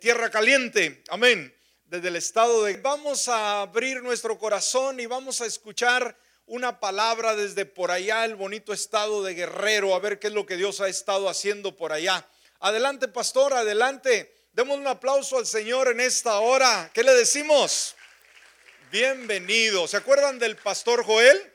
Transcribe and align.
Tierra 0.00 0.30
Caliente, 0.30 1.04
amén, 1.10 1.54
desde 1.84 2.08
el 2.08 2.16
estado 2.16 2.64
de... 2.64 2.78
Vamos 2.78 3.28
a 3.28 3.60
abrir 3.60 4.02
nuestro 4.02 4.38
corazón 4.38 4.98
y 4.98 5.04
vamos 5.04 5.42
a 5.42 5.46
escuchar 5.46 6.16
una 6.46 6.80
palabra 6.80 7.36
desde 7.36 7.66
por 7.66 7.90
allá, 7.90 8.24
el 8.24 8.34
bonito 8.34 8.72
estado 8.72 9.22
de 9.22 9.34
Guerrero, 9.34 9.94
a 9.94 9.98
ver 9.98 10.18
qué 10.18 10.28
es 10.28 10.32
lo 10.32 10.46
que 10.46 10.56
Dios 10.56 10.80
ha 10.80 10.88
estado 10.88 11.28
haciendo 11.28 11.76
por 11.76 11.92
allá. 11.92 12.26
Adelante, 12.60 13.08
pastor, 13.08 13.52
adelante. 13.52 14.34
Demos 14.52 14.78
un 14.78 14.86
aplauso 14.86 15.36
al 15.36 15.46
Señor 15.46 15.88
en 15.88 16.00
esta 16.00 16.38
hora. 16.38 16.90
¿Qué 16.94 17.02
le 17.02 17.12
decimos? 17.12 17.94
Bienvenido. 18.90 19.86
¿Se 19.86 19.98
acuerdan 19.98 20.38
del 20.38 20.56
pastor 20.56 21.04
Joel? 21.04 21.52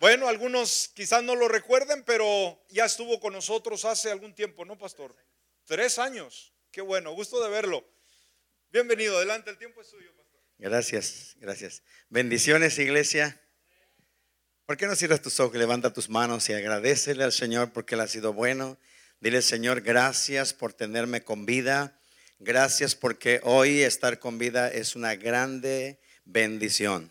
Bueno, 0.00 0.28
algunos 0.28 0.90
quizás 0.94 1.22
no 1.22 1.34
lo 1.34 1.48
recuerden, 1.48 2.04
pero 2.04 2.62
ya 2.68 2.84
estuvo 2.84 3.18
con 3.20 3.32
nosotros 3.32 3.86
hace 3.86 4.10
algún 4.10 4.34
tiempo, 4.34 4.66
¿no, 4.66 4.76
pastor? 4.76 5.16
Tres 5.64 5.98
años. 5.98 6.52
Qué 6.72 6.82
bueno, 6.82 7.12
gusto 7.14 7.42
de 7.42 7.50
verlo. 7.50 7.84
Bienvenido, 8.70 9.16
adelante, 9.16 9.50
el 9.50 9.58
tiempo 9.58 9.80
es 9.80 9.88
suyo, 9.88 10.14
pastor. 10.16 10.40
Gracias, 10.58 11.34
gracias. 11.40 11.82
Bendiciones, 12.10 12.78
iglesia. 12.78 13.40
¿Por 14.66 14.76
qué 14.76 14.86
no 14.86 14.94
cierras 14.94 15.20
tus 15.20 15.40
ojos, 15.40 15.56
levanta 15.56 15.92
tus 15.92 16.08
manos 16.08 16.48
y 16.48 16.52
agradecele 16.52 17.24
al 17.24 17.32
Señor 17.32 17.72
porque 17.72 17.96
Él 17.96 18.02
ha 18.02 18.06
sido 18.06 18.32
bueno? 18.32 18.78
Dile, 19.18 19.42
Señor, 19.42 19.80
gracias 19.80 20.54
por 20.54 20.72
tenerme 20.72 21.24
con 21.24 21.44
vida. 21.44 21.98
Gracias 22.38 22.94
porque 22.94 23.40
hoy 23.42 23.80
estar 23.80 24.20
con 24.20 24.38
vida 24.38 24.68
es 24.70 24.94
una 24.94 25.16
grande 25.16 25.98
bendición. 26.24 27.10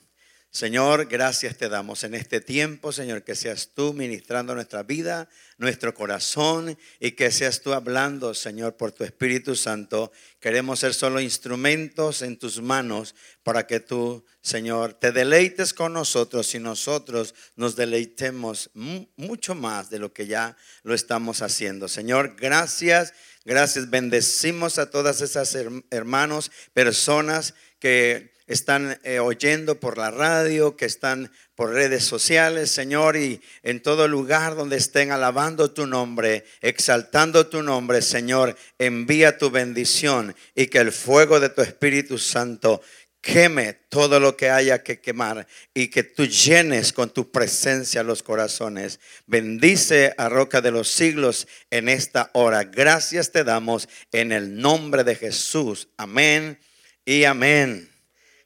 Señor, 0.51 1.05
gracias 1.05 1.57
te 1.57 1.69
damos 1.69 2.03
en 2.03 2.15
este 2.15 2.41
tiempo, 2.41 2.91
Señor, 2.91 3.23
que 3.23 3.35
seas 3.35 3.69
tú 3.75 3.93
ministrando 3.93 4.55
nuestra 4.55 4.81
vida, 4.81 5.29
nuestro 5.59 5.93
corazón 5.93 6.75
y 6.99 7.11
que 7.11 7.29
seas 7.29 7.61
tú 7.61 7.71
hablando, 7.71 8.33
Señor, 8.33 8.75
por 8.75 8.91
tu 8.91 9.03
Espíritu 9.03 9.55
Santo. 9.55 10.11
Queremos 10.39 10.79
ser 10.79 10.95
solo 10.95 11.21
instrumentos 11.21 12.23
en 12.23 12.39
tus 12.39 12.63
manos 12.63 13.13
para 13.43 13.67
que 13.67 13.79
tú, 13.79 14.25
Señor, 14.41 14.95
te 14.95 15.11
deleites 15.11 15.71
con 15.71 15.93
nosotros 15.93 16.55
y 16.55 16.59
nosotros 16.59 17.35
nos 17.55 17.75
deleitemos 17.75 18.71
mucho 18.73 19.53
más 19.53 19.91
de 19.91 19.99
lo 19.99 20.13
que 20.13 20.25
ya 20.25 20.57
lo 20.81 20.95
estamos 20.95 21.43
haciendo. 21.43 21.87
Señor, 21.87 22.35
gracias, 22.35 23.13
gracias. 23.45 23.91
Bendecimos 23.91 24.79
a 24.79 24.89
todas 24.89 25.21
esas 25.21 25.55
hermanos, 25.91 26.49
personas 26.73 27.53
que 27.77 28.38
están 28.49 28.99
eh, 29.03 29.19
oyendo 29.19 29.79
por 29.79 29.97
la 29.97 30.09
radio, 30.09 30.75
que 30.75 30.85
están 30.85 31.31
por 31.55 31.71
redes 31.71 32.03
sociales, 32.03 32.71
Señor, 32.71 33.15
y 33.15 33.41
en 33.61 33.81
todo 33.81 34.07
lugar 34.07 34.55
donde 34.55 34.75
estén 34.75 35.11
alabando 35.11 35.71
tu 35.71 35.85
nombre, 35.85 36.43
exaltando 36.61 37.47
tu 37.47 37.61
nombre, 37.61 38.01
Señor, 38.01 38.57
envía 38.79 39.37
tu 39.37 39.51
bendición 39.51 40.35
y 40.55 40.65
que 40.65 40.79
el 40.79 40.91
fuego 40.91 41.39
de 41.39 41.49
tu 41.49 41.61
Espíritu 41.61 42.17
Santo 42.17 42.81
queme 43.21 43.73
todo 43.89 44.19
lo 44.19 44.35
que 44.35 44.49
haya 44.49 44.81
que 44.81 44.99
quemar 44.99 45.45
y 45.73 45.89
que 45.89 46.03
tú 46.03 46.25
llenes 46.25 46.91
con 46.91 47.11
tu 47.11 47.29
presencia 47.31 48.01
los 48.01 48.23
corazones. 48.23 48.99
Bendice 49.27 50.15
a 50.17 50.27
Roca 50.27 50.61
de 50.61 50.71
los 50.71 50.89
siglos 50.89 51.47
en 51.69 51.87
esta 51.87 52.31
hora. 52.33 52.63
Gracias 52.63 53.31
te 53.31 53.43
damos 53.43 53.87
en 54.11 54.31
el 54.31 54.57
nombre 54.57 55.03
de 55.03 55.15
Jesús. 55.15 55.89
Amén 55.97 56.57
y 57.05 57.25
amén. 57.25 57.98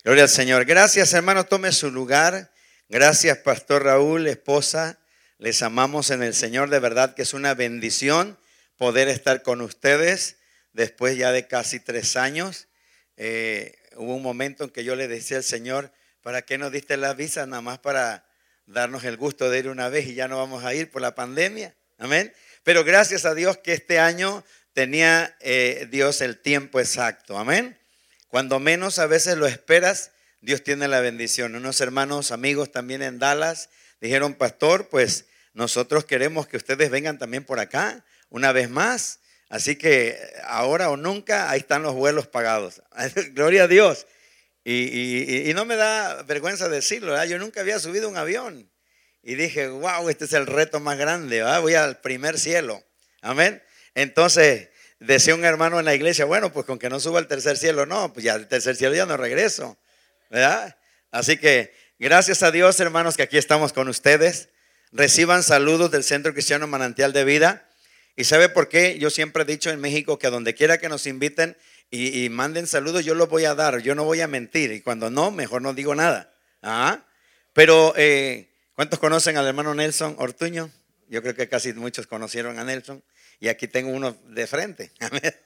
Gloria 0.04 0.24
al 0.24 0.30
Señor. 0.30 0.66
Gracias, 0.66 1.14
hermano. 1.14 1.46
Tome 1.46 1.72
su 1.72 1.90
lugar. 1.90 2.52
Gracias, 2.90 3.38
Pastor 3.38 3.86
Raúl, 3.86 4.28
esposa. 4.28 5.00
Les 5.38 5.62
amamos 5.62 6.10
en 6.10 6.22
el 6.24 6.34
Señor. 6.34 6.70
De 6.70 6.80
verdad 6.80 7.16
que 7.16 7.22
es 7.22 7.34
una 7.34 7.54
bendición 7.54 8.38
poder 8.76 9.08
estar 9.08 9.44
con 9.44 9.62
ustedes 9.62 10.40
después 10.74 11.16
ya 11.16 11.32
de 11.32 11.48
casi 11.48 11.80
tres 11.80 12.18
años. 12.18 12.68
Eh, 13.16 13.78
hubo 13.96 14.14
un 14.14 14.22
momento 14.22 14.66
en 14.66 14.72
que 14.72 14.84
yo 14.84 14.98
le 14.98 15.08
decía 15.08 15.38
al 15.38 15.44
Señor, 15.46 15.94
¿para 16.22 16.42
qué 16.42 16.58
nos 16.58 16.74
diste 16.74 16.98
la 16.98 17.14
visa? 17.14 17.46
Nada 17.46 17.62
más 17.62 17.80
para 17.80 18.26
darnos 18.66 19.06
el 19.06 19.16
gusto 19.16 19.50
de 19.50 19.60
ir 19.60 19.70
una 19.70 19.88
vez 19.88 20.06
y 20.08 20.16
ya 20.16 20.28
no 20.28 20.38
vamos 20.38 20.66
a 20.66 20.74
ir 20.74 20.92
por 20.92 21.02
la 21.02 21.16
pandemia. 21.16 21.78
Amén. 21.98 22.34
Pero 22.64 22.84
gracias 22.84 23.24
a 23.24 23.34
Dios 23.36 23.58
que 23.58 23.72
este 23.72 24.00
año 24.00 24.44
tenía 24.74 25.34
eh, 25.40 25.88
Dios 25.90 26.20
el 26.20 26.42
tiempo 26.42 26.82
exacto. 26.82 27.38
Amén. 27.38 27.80
Cuando 28.34 28.60
menos 28.60 28.98
a 28.98 29.06
veces 29.06 29.38
lo 29.38 29.46
esperas, 29.46 30.10
Dios 30.42 30.64
tiene 30.64 30.88
la 30.88 31.02
bendición. 31.02 31.54
Unos 31.54 31.80
hermanos, 31.82 32.32
amigos 32.32 32.72
también 32.72 33.04
en 33.04 33.20
Dallas 33.20 33.70
dijeron, 34.02 34.34
pastor, 34.34 34.90
pues 34.90 35.28
nosotros 35.54 36.06
queremos 36.06 36.48
que 36.48 36.58
ustedes 36.58 36.90
vengan 36.90 37.20
también 37.20 37.44
por 37.44 37.60
acá 37.60 38.04
una 38.30 38.52
vez 38.52 38.72
más. 38.72 39.20
Así 39.50 39.76
que 39.76 40.18
ahora 40.46 40.90
o 40.90 40.98
nunca, 40.98 41.52
ahí 41.52 41.60
están 41.60 41.84
los 41.84 41.94
vuelos 41.94 42.26
pagados. 42.26 42.82
Gloria 43.34 43.66
a 43.66 43.68
Dios. 43.68 44.08
Y, 44.66 45.52
no 45.54 45.66
me 45.66 45.76
da 45.76 46.24
vergüenza 46.24 46.70
decirlo, 46.70 47.24
yo 47.26 47.38
nunca 47.38 47.62
había 47.62 47.78
subido 47.78 48.10
un 48.10 48.18
avión. 48.18 48.68
Y 49.22 49.36
dije, 49.36 49.68
wow, 49.68 50.10
este 50.10 50.26
es 50.26 50.34
el 50.34 50.48
reto 50.48 50.80
más 50.80 50.98
grande, 50.98 51.44
voy 51.62 51.76
al 51.76 52.02
primer 52.02 52.40
cielo. 52.40 52.84
Amén. 53.22 53.62
Entonces, 53.94 54.70
Decía 55.06 55.36
un 55.36 55.44
hermano 55.44 55.80
en 55.80 55.86
la 55.86 55.94
iglesia, 55.94 56.24
bueno, 56.24 56.54
pues 56.54 56.66
con 56.66 56.80
que 56.80 56.90
no 56.90 56.98
suba 56.98 57.20
al 57.20 57.28
tercer 57.28 57.58
cielo, 57.58 57.86
no, 57.86 58.14
pues 58.14 58.24
ya 58.24 58.36
al 58.36 58.48
tercer 58.48 58.78
cielo 58.78 58.96
ya 58.96 59.06
no 59.06 59.18
regreso, 59.18 59.78
¿verdad? 60.30 60.78
Así 61.12 61.36
que 61.36 61.74
gracias 62.00 62.42
a 62.42 62.52
Dios, 62.52 62.80
hermanos, 62.80 63.18
que 63.18 63.24
aquí 63.24 63.38
estamos 63.38 63.74
con 63.74 63.90
ustedes. 63.90 64.48
Reciban 64.94 65.44
saludos 65.44 65.92
del 65.92 66.06
Centro 66.06 66.32
Cristiano 66.32 66.68
Manantial 66.68 67.12
de 67.12 67.26
Vida. 67.26 67.70
¿Y 68.16 68.24
sabe 68.24 68.48
por 68.48 68.70
qué? 68.70 68.98
Yo 68.98 69.10
siempre 69.10 69.44
he 69.44 69.46
dicho 69.46 69.72
en 69.72 69.82
México 69.82 70.18
que 70.18 70.28
a 70.28 70.30
donde 70.30 70.54
quiera 70.54 70.78
que 70.78 70.88
nos 70.88 71.06
inviten 71.06 71.58
y, 71.92 72.30
manden 72.30 72.66
saludos, 72.66 73.04
yo 73.04 73.14
los 73.14 73.28
voy 73.28 73.44
a 73.44 73.56
dar, 73.56 73.80
yo 73.80 73.96
no 73.96 74.06
voy 74.06 74.22
a 74.22 74.28
mentir. 74.28 74.72
Y 74.72 74.80
cuando 74.80 75.10
no, 75.10 75.32
mejor 75.32 75.62
no 75.62 75.74
digo 75.74 75.96
nada. 75.96 76.34
¿Ah? 76.62 77.04
Pero, 77.52 77.94
eh, 77.98 78.54
¿cuántos 78.74 79.00
conocen 79.00 79.36
al 79.36 79.48
hermano 79.48 79.76
Nelson 79.76 80.16
Ortuño? 80.18 80.72
Yo 81.10 81.22
creo 81.22 81.36
que 81.36 81.50
casi 81.50 81.74
muchos 81.74 82.08
conocieron 82.08 82.58
a 82.58 82.64
Nelson 82.64 83.04
y 83.40 83.48
aquí 83.48 83.68
tengo 83.68 83.92
uno 83.92 84.18
de 84.30 84.48
frente. 84.48 84.92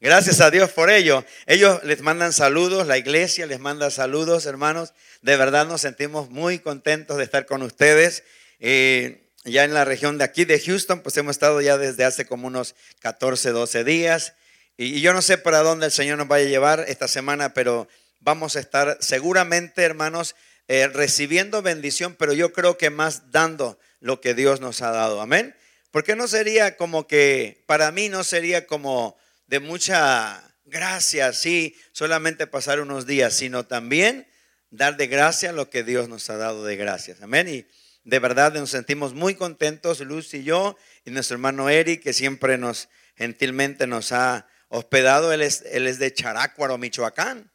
Gracias 0.00 0.40
a 0.40 0.50
Dios 0.50 0.70
por 0.72 0.90
ello. 0.90 1.24
Ellos 1.46 1.82
les 1.82 2.02
mandan 2.02 2.32
saludos, 2.32 2.86
la 2.86 2.98
iglesia 2.98 3.46
les 3.46 3.60
manda 3.60 3.90
saludos, 3.90 4.44
hermanos. 4.44 4.92
De 5.22 5.36
verdad 5.36 5.66
nos 5.66 5.80
sentimos 5.80 6.28
muy 6.28 6.58
contentos 6.58 7.16
de 7.16 7.24
estar 7.24 7.46
con 7.46 7.62
ustedes. 7.62 8.22
Eh, 8.60 9.30
ya 9.44 9.64
en 9.64 9.72
la 9.72 9.84
región 9.84 10.18
de 10.18 10.24
aquí 10.24 10.44
de 10.44 10.60
Houston, 10.60 11.00
pues 11.00 11.16
hemos 11.16 11.36
estado 11.36 11.60
ya 11.60 11.78
desde 11.78 12.04
hace 12.04 12.26
como 12.26 12.46
unos 12.46 12.74
14, 13.00 13.50
12 13.50 13.84
días. 13.84 14.34
Y, 14.76 15.00
yo 15.00 15.12
no 15.14 15.22
sé 15.22 15.38
para 15.38 15.62
dónde 15.62 15.86
el 15.86 15.92
Señor 15.92 16.18
nos 16.18 16.28
vaya 16.28 16.46
a 16.46 16.50
llevar 16.50 16.84
esta 16.88 17.08
semana, 17.08 17.54
pero 17.54 17.88
vamos 18.20 18.56
a 18.56 18.60
estar 18.60 18.98
seguramente, 19.00 19.82
hermanos, 19.82 20.34
eh, 20.68 20.88
recibiendo 20.88 21.62
bendición, 21.62 22.16
pero 22.18 22.32
yo 22.32 22.52
creo 22.52 22.76
que 22.76 22.90
más 22.90 23.30
dando 23.30 23.78
lo 24.00 24.20
que 24.20 24.34
Dios 24.34 24.60
nos 24.60 24.82
ha 24.82 24.90
dado. 24.90 25.20
Amén. 25.22 25.54
Porque 25.96 26.14
no 26.14 26.28
sería 26.28 26.76
como 26.76 27.06
que, 27.06 27.64
para 27.64 27.90
mí 27.90 28.10
no 28.10 28.22
sería 28.22 28.66
como 28.66 29.16
de 29.46 29.60
mucha 29.60 30.54
gracia, 30.66 31.32
sí, 31.32 31.74
solamente 31.92 32.46
pasar 32.46 32.80
unos 32.80 33.06
días, 33.06 33.32
sino 33.32 33.64
también 33.64 34.28
dar 34.68 34.98
de 34.98 35.06
gracia 35.06 35.52
lo 35.52 35.70
que 35.70 35.84
Dios 35.84 36.10
nos 36.10 36.28
ha 36.28 36.36
dado 36.36 36.66
de 36.66 36.76
gracias. 36.76 37.22
Amén. 37.22 37.48
Y 37.48 37.66
de 38.04 38.18
verdad 38.18 38.52
nos 38.52 38.68
sentimos 38.68 39.14
muy 39.14 39.36
contentos, 39.36 40.00
Luz 40.00 40.34
y 40.34 40.44
yo, 40.44 40.76
y 41.06 41.12
nuestro 41.12 41.36
hermano 41.36 41.70
Eric, 41.70 42.02
que 42.02 42.12
siempre 42.12 42.58
nos 42.58 42.90
gentilmente 43.14 43.86
nos 43.86 44.12
ha 44.12 44.46
hospedado. 44.68 45.32
Él 45.32 45.40
es, 45.40 45.64
él 45.64 45.86
es 45.86 45.98
de 45.98 46.12
Charácuaro, 46.12 46.76
Michoacán. 46.76 47.50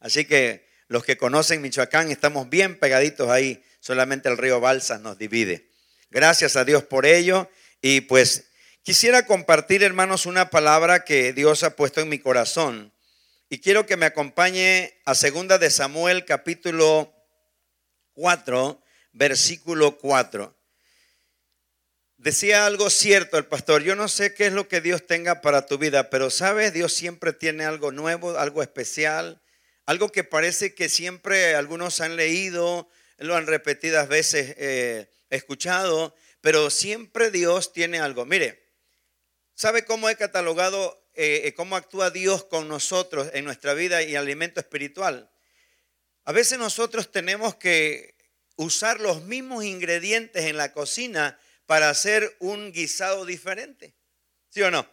Así 0.00 0.24
que 0.24 0.66
los 0.88 1.04
que 1.04 1.18
conocen 1.18 1.60
Michoacán 1.60 2.10
estamos 2.10 2.48
bien 2.48 2.78
pegaditos 2.78 3.28
ahí. 3.28 3.62
Solamente 3.80 4.30
el 4.30 4.38
río 4.38 4.60
Balsas 4.60 5.02
nos 5.02 5.18
divide. 5.18 5.68
Gracias 6.08 6.56
a 6.56 6.64
Dios 6.64 6.84
por 6.84 7.04
ello. 7.04 7.50
Y 7.84 8.02
pues 8.02 8.44
quisiera 8.84 9.26
compartir, 9.26 9.82
hermanos, 9.82 10.24
una 10.24 10.50
palabra 10.50 11.04
que 11.04 11.32
Dios 11.32 11.64
ha 11.64 11.74
puesto 11.74 12.00
en 12.00 12.08
mi 12.08 12.20
corazón. 12.20 12.92
Y 13.50 13.58
quiero 13.58 13.86
que 13.86 13.96
me 13.96 14.06
acompañe 14.06 14.94
a 15.04 15.16
segunda 15.16 15.58
de 15.58 15.68
Samuel 15.68 16.24
capítulo 16.24 17.12
4, 18.14 18.80
versículo 19.12 19.98
4. 19.98 20.56
Decía 22.18 22.66
algo 22.66 22.88
cierto 22.88 23.36
el 23.36 23.46
pastor, 23.46 23.82
yo 23.82 23.96
no 23.96 24.06
sé 24.06 24.32
qué 24.32 24.46
es 24.46 24.52
lo 24.52 24.68
que 24.68 24.80
Dios 24.80 25.04
tenga 25.08 25.40
para 25.40 25.66
tu 25.66 25.76
vida, 25.76 26.08
pero 26.08 26.30
sabes, 26.30 26.72
Dios 26.72 26.92
siempre 26.92 27.32
tiene 27.32 27.64
algo 27.64 27.90
nuevo, 27.90 28.38
algo 28.38 28.62
especial, 28.62 29.42
algo 29.86 30.12
que 30.12 30.22
parece 30.22 30.72
que 30.76 30.88
siempre 30.88 31.56
algunos 31.56 32.00
han 32.00 32.14
leído, 32.14 32.88
lo 33.18 33.34
han 33.34 33.48
repetidas 33.48 34.06
veces 34.06 34.54
eh, 34.56 35.10
escuchado, 35.30 36.14
pero 36.42 36.68
siempre 36.68 37.30
Dios 37.30 37.72
tiene 37.72 38.00
algo. 38.00 38.26
Mire, 38.26 38.68
¿sabe 39.54 39.86
cómo 39.86 40.10
he 40.10 40.16
catalogado 40.16 41.08
eh, 41.14 41.42
eh, 41.44 41.54
cómo 41.54 41.76
actúa 41.76 42.10
Dios 42.10 42.44
con 42.44 42.68
nosotros 42.68 43.30
en 43.32 43.44
nuestra 43.44 43.72
vida 43.72 44.02
y 44.02 44.16
alimento 44.16 44.60
espiritual? 44.60 45.30
A 46.24 46.32
veces 46.32 46.58
nosotros 46.58 47.10
tenemos 47.10 47.54
que 47.54 48.16
usar 48.56 49.00
los 49.00 49.22
mismos 49.22 49.64
ingredientes 49.64 50.44
en 50.44 50.56
la 50.56 50.72
cocina 50.72 51.38
para 51.66 51.88
hacer 51.88 52.36
un 52.40 52.72
guisado 52.72 53.24
diferente. 53.24 53.94
¿Sí 54.50 54.62
o 54.62 54.70
no? 54.70 54.86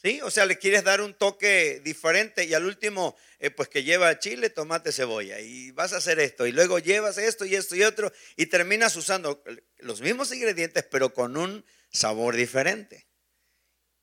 ¿Sí? 0.00 0.20
O 0.22 0.30
sea, 0.30 0.46
le 0.46 0.58
quieres 0.58 0.84
dar 0.84 1.00
un 1.00 1.12
toque 1.12 1.80
diferente 1.84 2.44
y 2.44 2.54
al 2.54 2.64
último, 2.64 3.16
eh, 3.40 3.50
pues 3.50 3.68
que 3.68 3.82
lleva 3.82 4.16
chile, 4.20 4.48
tomate, 4.48 4.92
cebolla 4.92 5.40
y 5.40 5.72
vas 5.72 5.92
a 5.92 5.96
hacer 5.96 6.20
esto 6.20 6.46
y 6.46 6.52
luego 6.52 6.78
llevas 6.78 7.18
esto 7.18 7.44
y 7.44 7.56
esto 7.56 7.74
y 7.74 7.82
otro 7.82 8.12
y 8.36 8.46
terminas 8.46 8.94
usando 8.94 9.42
los 9.78 10.00
mismos 10.00 10.32
ingredientes 10.32 10.84
pero 10.88 11.12
con 11.12 11.36
un 11.36 11.64
sabor 11.90 12.36
diferente. 12.36 13.08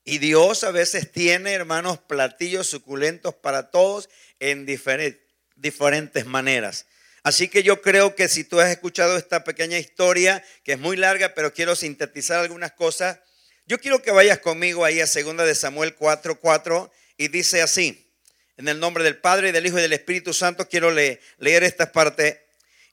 Y 0.04 0.18
Dios 0.18 0.64
a 0.64 0.70
veces 0.70 1.10
tiene, 1.10 1.54
hermanos, 1.54 1.98
platillos 1.98 2.68
suculentos 2.68 3.34
para 3.34 3.70
todos 3.70 4.10
en 4.38 4.66
diferentes 4.66 6.26
maneras. 6.26 6.86
Así 7.24 7.48
que 7.48 7.64
yo 7.64 7.82
creo 7.82 8.14
que 8.14 8.28
si 8.28 8.44
tú 8.44 8.60
has 8.60 8.70
escuchado 8.70 9.16
esta 9.16 9.42
pequeña 9.42 9.78
historia, 9.78 10.44
que 10.62 10.74
es 10.74 10.78
muy 10.78 10.96
larga, 10.96 11.34
pero 11.34 11.52
quiero 11.52 11.74
sintetizar 11.74 12.38
algunas 12.38 12.70
cosas, 12.70 13.18
yo 13.66 13.78
quiero 13.78 14.00
que 14.00 14.12
vayas 14.12 14.38
conmigo 14.38 14.84
ahí 14.84 15.00
a 15.00 15.06
2 15.06 15.36
de 15.38 15.54
Samuel 15.54 15.96
4:4 15.96 16.38
4, 16.40 16.92
y 17.16 17.28
dice 17.28 17.62
así: 17.62 18.12
En 18.56 18.68
el 18.68 18.78
nombre 18.78 19.02
del 19.02 19.18
Padre 19.18 19.48
y 19.48 19.52
del 19.52 19.66
Hijo 19.66 19.78
y 19.78 19.82
del 19.82 19.92
Espíritu 19.92 20.32
Santo 20.32 20.68
quiero 20.68 20.92
leer, 20.92 21.20
leer 21.38 21.64
esta 21.64 21.90
parte. 21.90 22.46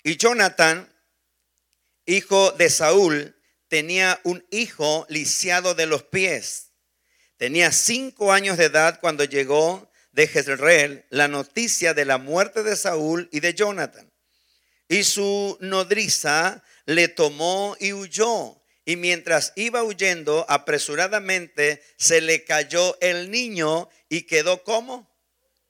Y 0.03 0.17
Jonathan, 0.17 0.91
hijo 2.05 2.51
de 2.53 2.69
Saúl, 2.69 3.35
tenía 3.67 4.19
un 4.23 4.45
hijo 4.49 5.05
lisiado 5.09 5.75
de 5.75 5.85
los 5.85 6.03
pies. 6.03 6.71
Tenía 7.37 7.71
cinco 7.71 8.33
años 8.33 8.57
de 8.57 8.65
edad 8.65 8.99
cuando 8.99 9.23
llegó 9.23 9.91
de 10.11 10.27
Jezreel 10.27 11.05
la 11.09 11.27
noticia 11.27 11.93
de 11.93 12.05
la 12.05 12.17
muerte 12.17 12.63
de 12.63 12.75
Saúl 12.75 13.29
y 13.31 13.39
de 13.41 13.53
Jonathan. 13.53 14.11
Y 14.87 15.03
su 15.03 15.57
nodriza 15.61 16.63
le 16.85 17.07
tomó 17.07 17.75
y 17.79 17.93
huyó 17.93 18.62
y 18.85 18.97
mientras 18.97 19.53
iba 19.56 19.83
huyendo 19.83 20.45
apresuradamente, 20.50 21.81
se 21.97 22.21
le 22.21 22.44
cayó 22.44 22.97
el 23.00 23.31
niño 23.31 23.89
y 24.09 24.24
quedó 24.24 24.63
como 24.63 25.09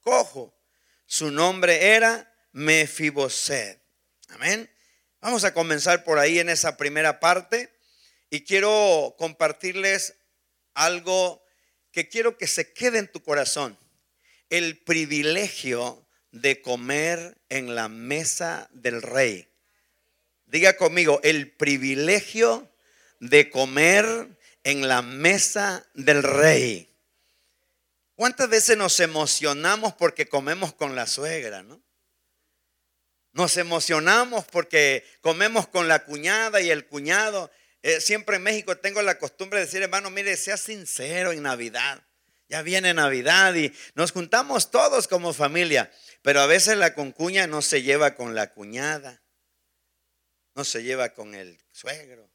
cojo. 0.01 0.57
Su 1.06 1.31
nombre 1.31 1.94
era 1.94 2.33
Mefiboset. 2.54 3.81
Amén. 4.30 4.69
Vamos 5.21 5.44
a 5.44 5.54
comenzar 5.54 6.04
por 6.04 6.18
ahí 6.18 6.39
en 6.39 6.50
esa 6.50 6.75
primera 6.75 7.19
parte 7.19 7.71
y 8.30 8.44
quiero 8.44 9.15
compartirles 9.18 10.15
algo 10.74 11.45
que 11.92 12.10
quiero 12.10 12.38
que 12.38 12.48
se 12.48 12.74
quede 12.74 12.98
en 12.98 13.12
tu 13.12 13.21
corazón. 13.21 13.77
El 14.50 14.80
privilegio 14.83 16.07
de 16.31 16.62
comer 16.62 17.38
en 17.50 17.75
la 17.75 17.89
mesa 17.89 18.68
del 18.71 19.04
rey. 19.04 19.48
Diga 20.45 20.75
conmigo, 20.77 21.19
el 21.24 21.51
privilegio 21.51 22.73
de 23.30 23.50
comer 23.50 24.28
en 24.64 24.88
la 24.88 25.02
mesa 25.02 25.86
del 25.94 26.24
rey. 26.24 26.90
¿Cuántas 28.16 28.50
veces 28.50 28.78
nos 28.78 29.00
emocionamos 29.00 29.94
porque 29.94 30.28
comemos 30.28 30.74
con 30.74 30.96
la 30.96 31.08
suegra, 31.08 31.64
no? 31.64 31.81
Nos 33.31 33.56
emocionamos 33.58 34.46
porque 34.46 35.06
comemos 35.22 35.68
con 35.68 35.88
la 35.88 36.04
cuñada 36.04 36.60
y 36.62 36.70
el 36.70 36.86
cuñado. 36.86 37.50
Eh, 37.81 38.02
siempre 38.02 38.36
en 38.36 38.44
México 38.44 38.78
tengo 38.78 39.02
la 39.02 39.18
costumbre 39.18 39.60
de 39.60 39.66
decir, 39.66 39.81
hermano, 39.81 40.10
mire, 40.10 40.36
sea 40.36 40.58
sincero 40.58 41.31
en 41.31 41.44
Navidad. 41.44 42.04
Ya 42.50 42.62
viene 42.62 42.94
Navidad 42.94 43.56
y 43.56 43.74
nos 43.96 44.12
juntamos 44.12 44.70
todos 44.70 45.08
como 45.08 45.34
familia, 45.34 45.90
pero 46.22 46.42
a 46.42 46.46
veces 46.46 46.78
la 46.78 46.94
concuña 46.94 47.48
no 47.48 47.62
se 47.62 47.81
lleva 47.84 48.16
con 48.16 48.36
la 48.36 48.54
cuñada, 48.54 49.24
no 50.56 50.66
se 50.66 50.84
lleva 50.84 51.14
con 51.14 51.34
el 51.34 51.58
suegro. 51.72 52.32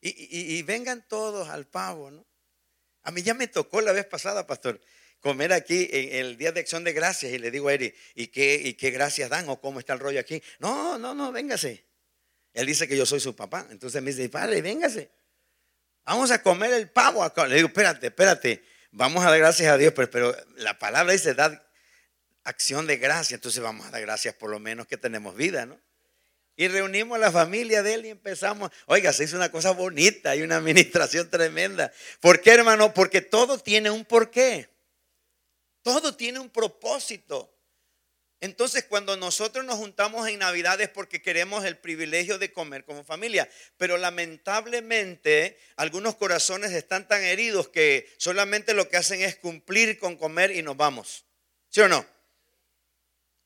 Y, 0.00 0.62
vengan 0.62 1.06
todos 1.08 1.48
al 1.48 1.66
pavo, 1.66 2.10
¿no? 2.10 2.26
A 3.02 3.10
mí 3.10 3.22
ya 3.22 3.34
me 3.34 3.48
tocó 3.48 3.80
la 3.80 3.92
vez 3.92 4.04
pasada, 4.04 4.46
pastor, 4.46 4.80
comer 5.20 5.52
aquí 5.52 5.88
en 5.90 6.14
el 6.14 6.36
Día 6.36 6.52
de 6.52 6.60
Acción 6.60 6.84
de 6.84 6.92
Gracias 6.92 7.32
y 7.32 7.38
le 7.38 7.50
digo 7.50 7.68
a 7.68 7.74
Eri, 7.74 7.94
¿y 8.14 8.28
qué, 8.28 8.60
¿y 8.62 8.74
qué 8.74 8.90
gracias 8.90 9.30
dan 9.30 9.48
o 9.48 9.60
cómo 9.60 9.80
está 9.80 9.94
el 9.94 10.00
rollo 10.00 10.20
aquí? 10.20 10.42
No, 10.58 10.98
no, 10.98 11.14
no, 11.14 11.32
véngase. 11.32 11.84
Él 12.52 12.66
dice 12.66 12.86
que 12.86 12.96
yo 12.96 13.06
soy 13.06 13.20
su 13.20 13.34
papá. 13.34 13.66
Entonces 13.70 14.02
me 14.02 14.10
dice, 14.12 14.28
padre, 14.28 14.62
véngase. 14.62 15.10
Vamos 16.04 16.30
a 16.30 16.42
comer 16.42 16.72
el 16.72 16.90
pavo 16.90 17.22
acá. 17.22 17.46
Le 17.46 17.56
digo, 17.56 17.68
espérate, 17.68 18.08
espérate. 18.08 18.64
Vamos 18.90 19.24
a 19.24 19.30
dar 19.30 19.38
gracias 19.38 19.70
a 19.70 19.76
Dios, 19.76 19.92
pero, 19.94 20.10
pero 20.10 20.36
la 20.56 20.78
palabra 20.78 21.12
dice, 21.12 21.34
dar 21.34 21.70
acción 22.44 22.86
de 22.86 22.96
gracias. 22.96 23.32
Entonces 23.32 23.62
vamos 23.62 23.86
a 23.86 23.90
dar 23.90 24.00
gracias 24.00 24.34
por 24.34 24.50
lo 24.50 24.58
menos 24.58 24.86
que 24.86 24.96
tenemos 24.96 25.36
vida, 25.36 25.66
¿no? 25.66 25.80
Y 26.60 26.66
reunimos 26.66 27.14
a 27.14 27.20
la 27.20 27.30
familia 27.30 27.84
de 27.84 27.94
él 27.94 28.06
y 28.06 28.08
empezamos. 28.08 28.72
Oiga, 28.86 29.12
se 29.12 29.22
hizo 29.22 29.36
una 29.36 29.52
cosa 29.52 29.70
bonita 29.70 30.34
y 30.34 30.42
una 30.42 30.56
administración 30.56 31.30
tremenda. 31.30 31.92
¿Por 32.20 32.40
qué, 32.40 32.50
hermano? 32.50 32.92
Porque 32.92 33.20
todo 33.20 33.58
tiene 33.58 33.92
un 33.92 34.04
porqué. 34.04 34.68
Todo 35.82 36.16
tiene 36.16 36.40
un 36.40 36.50
propósito. 36.50 37.54
Entonces, 38.40 38.84
cuando 38.88 39.16
nosotros 39.16 39.64
nos 39.64 39.76
juntamos 39.76 40.26
en 40.26 40.40
Navidad 40.40 40.80
es 40.80 40.88
porque 40.88 41.22
queremos 41.22 41.64
el 41.64 41.78
privilegio 41.78 42.38
de 42.38 42.52
comer 42.52 42.84
como 42.84 43.04
familia. 43.04 43.48
Pero 43.76 43.96
lamentablemente, 43.96 45.60
algunos 45.76 46.16
corazones 46.16 46.72
están 46.72 47.06
tan 47.06 47.22
heridos 47.22 47.68
que 47.68 48.12
solamente 48.18 48.74
lo 48.74 48.88
que 48.88 48.96
hacen 48.96 49.20
es 49.20 49.36
cumplir 49.36 49.96
con 49.96 50.16
comer 50.16 50.50
y 50.50 50.62
nos 50.62 50.76
vamos. 50.76 51.24
¿Sí 51.68 51.82
o 51.82 51.88
no? 51.88 52.04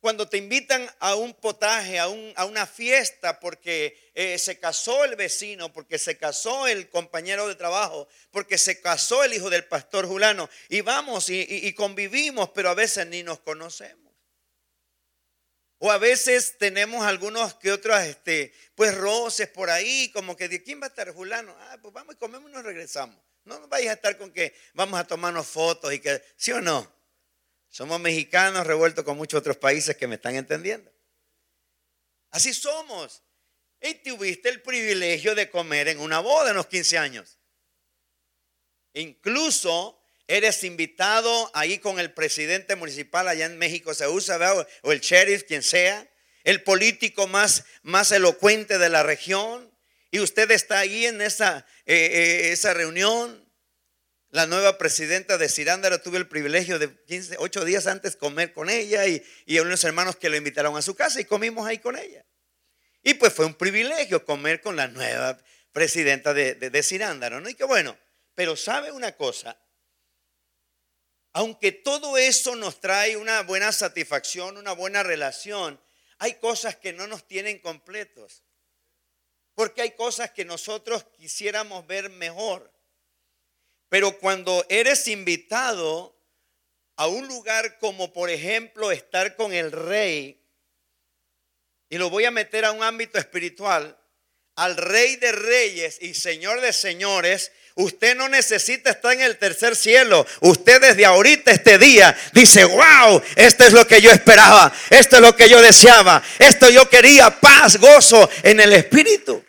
Cuando 0.02 0.28
te 0.28 0.36
invitan 0.36 0.90
a 0.98 1.14
un 1.14 1.32
potaje, 1.32 2.00
a, 2.00 2.08
una 2.08 2.66
fiesta, 2.66 3.38
porque 3.38 4.10
eh, 4.16 4.36
se 4.36 4.58
casó 4.58 5.04
el 5.04 5.14
vecino, 5.14 5.72
porque 5.72 5.96
se 5.96 6.18
casó 6.18 6.66
el 6.66 6.90
compañero 6.90 7.46
de 7.46 7.54
trabajo, 7.54 8.08
porque 8.32 8.58
se 8.58 8.80
casó 8.80 9.22
el 9.22 9.32
hijo 9.32 9.48
del 9.48 9.64
pastor 9.64 10.08
Julano, 10.08 10.50
y 10.68 10.80
vamos 10.80 11.30
y, 11.30 11.72
convivimos, 11.74 12.50
pero 12.50 12.70
a 12.70 12.74
veces 12.74 13.06
ni 13.06 13.22
nos 13.22 13.38
conocemos. 13.38 14.12
O 15.78 15.92
a 15.92 15.98
veces 15.98 16.58
tenemos 16.58 17.06
algunos 17.06 17.54
que 17.54 17.70
otros, 17.70 18.00
este, 18.00 18.52
pues 18.74 18.96
roces 18.96 19.46
por 19.46 19.70
ahí, 19.70 20.10
como 20.10 20.36
que 20.36 20.48
de 20.48 20.64
quién 20.64 20.80
va 20.80 20.86
a 20.86 20.88
estar 20.88 21.12
Julano. 21.14 21.54
Ah, 21.56 21.78
pues 21.80 21.94
vamos 21.94 22.16
y 22.16 22.18
comemos 22.18 22.50
y 22.50 22.54
nos 22.54 22.64
regresamos. 22.64 23.16
No 23.44 23.60
nos 23.60 23.68
vayas 23.68 23.90
a 23.90 23.94
estar 23.94 24.18
con 24.18 24.32
que 24.32 24.52
vamos 24.74 24.98
a 24.98 25.06
tomarnos 25.06 25.46
fotos 25.46 25.92
y 25.92 26.00
que, 26.00 26.20
¿sí 26.36 26.50
o 26.50 26.60
no? 26.60 27.01
Somos 27.72 27.98
mexicanos 28.00 28.66
revueltos 28.66 29.02
con 29.02 29.16
muchos 29.16 29.40
otros 29.40 29.56
países 29.56 29.96
que 29.96 30.06
me 30.06 30.16
están 30.16 30.36
entendiendo. 30.36 30.92
Así 32.30 32.52
somos. 32.52 33.22
Y 33.80 33.94
tuviste 33.94 34.50
el 34.50 34.60
privilegio 34.60 35.34
de 35.34 35.48
comer 35.48 35.88
en 35.88 35.98
una 35.98 36.20
boda 36.20 36.50
en 36.50 36.56
los 36.56 36.66
15 36.66 36.98
años. 36.98 37.38
Incluso 38.92 39.98
eres 40.28 40.62
invitado 40.64 41.50
ahí 41.54 41.78
con 41.78 41.98
el 41.98 42.12
presidente 42.12 42.76
municipal 42.76 43.26
allá 43.26 43.46
en 43.46 43.56
México, 43.56 43.94
se 43.94 44.06
usa, 44.06 44.38
o 44.82 44.92
el 44.92 45.00
sheriff, 45.00 45.44
quien 45.44 45.62
sea, 45.62 46.06
el 46.44 46.62
político 46.62 47.26
más, 47.26 47.64
más 47.80 48.12
elocuente 48.12 48.76
de 48.76 48.90
la 48.90 49.02
región. 49.02 49.74
Y 50.10 50.20
usted 50.20 50.50
está 50.50 50.80
ahí 50.80 51.06
en 51.06 51.22
esa, 51.22 51.66
eh, 51.86 51.96
eh, 51.96 52.52
esa 52.52 52.74
reunión 52.74 53.50
la 54.32 54.46
nueva 54.46 54.78
presidenta 54.78 55.36
de 55.36 55.50
Cirándaro, 55.50 56.00
tuve 56.00 56.16
el 56.16 56.26
privilegio 56.26 56.78
de 56.78 56.90
15, 57.04 57.36
8 57.38 57.64
días 57.66 57.86
antes 57.86 58.16
comer 58.16 58.54
con 58.54 58.70
ella 58.70 59.06
y, 59.06 59.22
y 59.44 59.58
unos 59.58 59.84
hermanos 59.84 60.16
que 60.16 60.30
lo 60.30 60.36
invitaron 60.36 60.74
a 60.74 60.80
su 60.80 60.94
casa 60.94 61.20
y 61.20 61.26
comimos 61.26 61.66
ahí 61.66 61.78
con 61.78 61.98
ella. 61.98 62.24
Y 63.02 63.14
pues 63.14 63.34
fue 63.34 63.44
un 63.44 63.54
privilegio 63.54 64.24
comer 64.24 64.62
con 64.62 64.74
la 64.74 64.88
nueva 64.88 65.38
presidenta 65.72 66.32
de, 66.32 66.54
de, 66.54 66.82
Cirándaro, 66.82 67.42
¿no? 67.42 67.50
Y 67.50 67.54
qué 67.54 67.64
bueno, 67.64 67.98
pero 68.34 68.56
sabe 68.56 68.90
una 68.90 69.12
cosa, 69.16 69.60
aunque 71.34 71.70
todo 71.70 72.16
eso 72.16 72.56
nos 72.56 72.80
trae 72.80 73.18
una 73.18 73.42
buena 73.42 73.70
satisfacción, 73.70 74.56
una 74.56 74.72
buena 74.72 75.02
relación, 75.02 75.78
hay 76.18 76.34
cosas 76.36 76.76
que 76.76 76.94
no 76.94 77.06
nos 77.06 77.28
tienen 77.28 77.58
completos. 77.58 78.42
Porque 79.54 79.82
hay 79.82 79.90
cosas 79.90 80.30
que 80.30 80.46
nosotros 80.46 81.04
quisiéramos 81.18 81.86
ver 81.86 82.08
mejor. 82.08 82.71
Pero 83.92 84.16
cuando 84.16 84.64
eres 84.70 85.06
invitado 85.06 86.18
a 86.96 87.08
un 87.08 87.28
lugar 87.28 87.78
como 87.78 88.10
por 88.10 88.30
ejemplo 88.30 88.90
estar 88.90 89.36
con 89.36 89.52
el 89.52 89.70
rey, 89.70 90.42
y 91.90 91.98
lo 91.98 92.08
voy 92.08 92.24
a 92.24 92.30
meter 92.30 92.64
a 92.64 92.72
un 92.72 92.82
ámbito 92.82 93.18
espiritual, 93.18 93.94
al 94.56 94.78
rey 94.78 95.16
de 95.16 95.32
reyes 95.32 95.98
y 96.00 96.14
señor 96.14 96.62
de 96.62 96.72
señores, 96.72 97.52
usted 97.74 98.16
no 98.16 98.30
necesita 98.30 98.92
estar 98.92 99.12
en 99.12 99.20
el 99.20 99.36
tercer 99.36 99.76
cielo. 99.76 100.26
Usted 100.40 100.80
desde 100.80 101.04
ahorita, 101.04 101.50
este 101.50 101.76
día, 101.76 102.16
dice, 102.32 102.64
wow, 102.64 103.20
esto 103.36 103.64
es 103.66 103.74
lo 103.74 103.86
que 103.86 104.00
yo 104.00 104.10
esperaba, 104.10 104.72
esto 104.88 105.16
es 105.16 105.22
lo 105.22 105.36
que 105.36 105.50
yo 105.50 105.60
deseaba, 105.60 106.22
esto 106.38 106.70
yo 106.70 106.88
quería, 106.88 107.38
paz, 107.38 107.76
gozo 107.76 108.30
en 108.42 108.58
el 108.58 108.72
espíritu. 108.72 109.44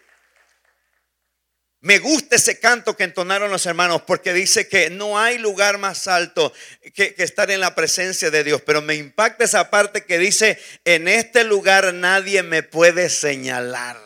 Me 1.83 1.99
gusta 1.99 2.37
ese 2.37 2.61
canto 2.61 2.95
que 2.95 3.03
entonaron 3.03 3.51
los 3.51 3.65
hermanos 3.65 4.03
porque 4.03 4.31
dice 4.31 4.69
que 4.69 4.89
no 4.89 5.19
hay 5.19 5.37
lugar 5.37 5.77
más 5.77 6.07
alto 6.07 6.53
que, 6.93 7.13
estar 7.17 7.51
en 7.51 7.59
la 7.59 7.75
presencia 7.75 8.31
de 8.31 8.45
Dios. 8.45 8.61
Pero 8.61 8.81
me 8.81 8.95
impacta 8.95 9.43
esa 9.43 9.69
parte 9.69 10.05
que 10.05 10.17
dice, 10.17 10.57
en 10.85 11.09
este 11.09 11.43
lugar 11.43 11.93
nadie 11.93 12.41
me 12.41 12.63
puede 12.63 13.09
señalar. 13.09 13.97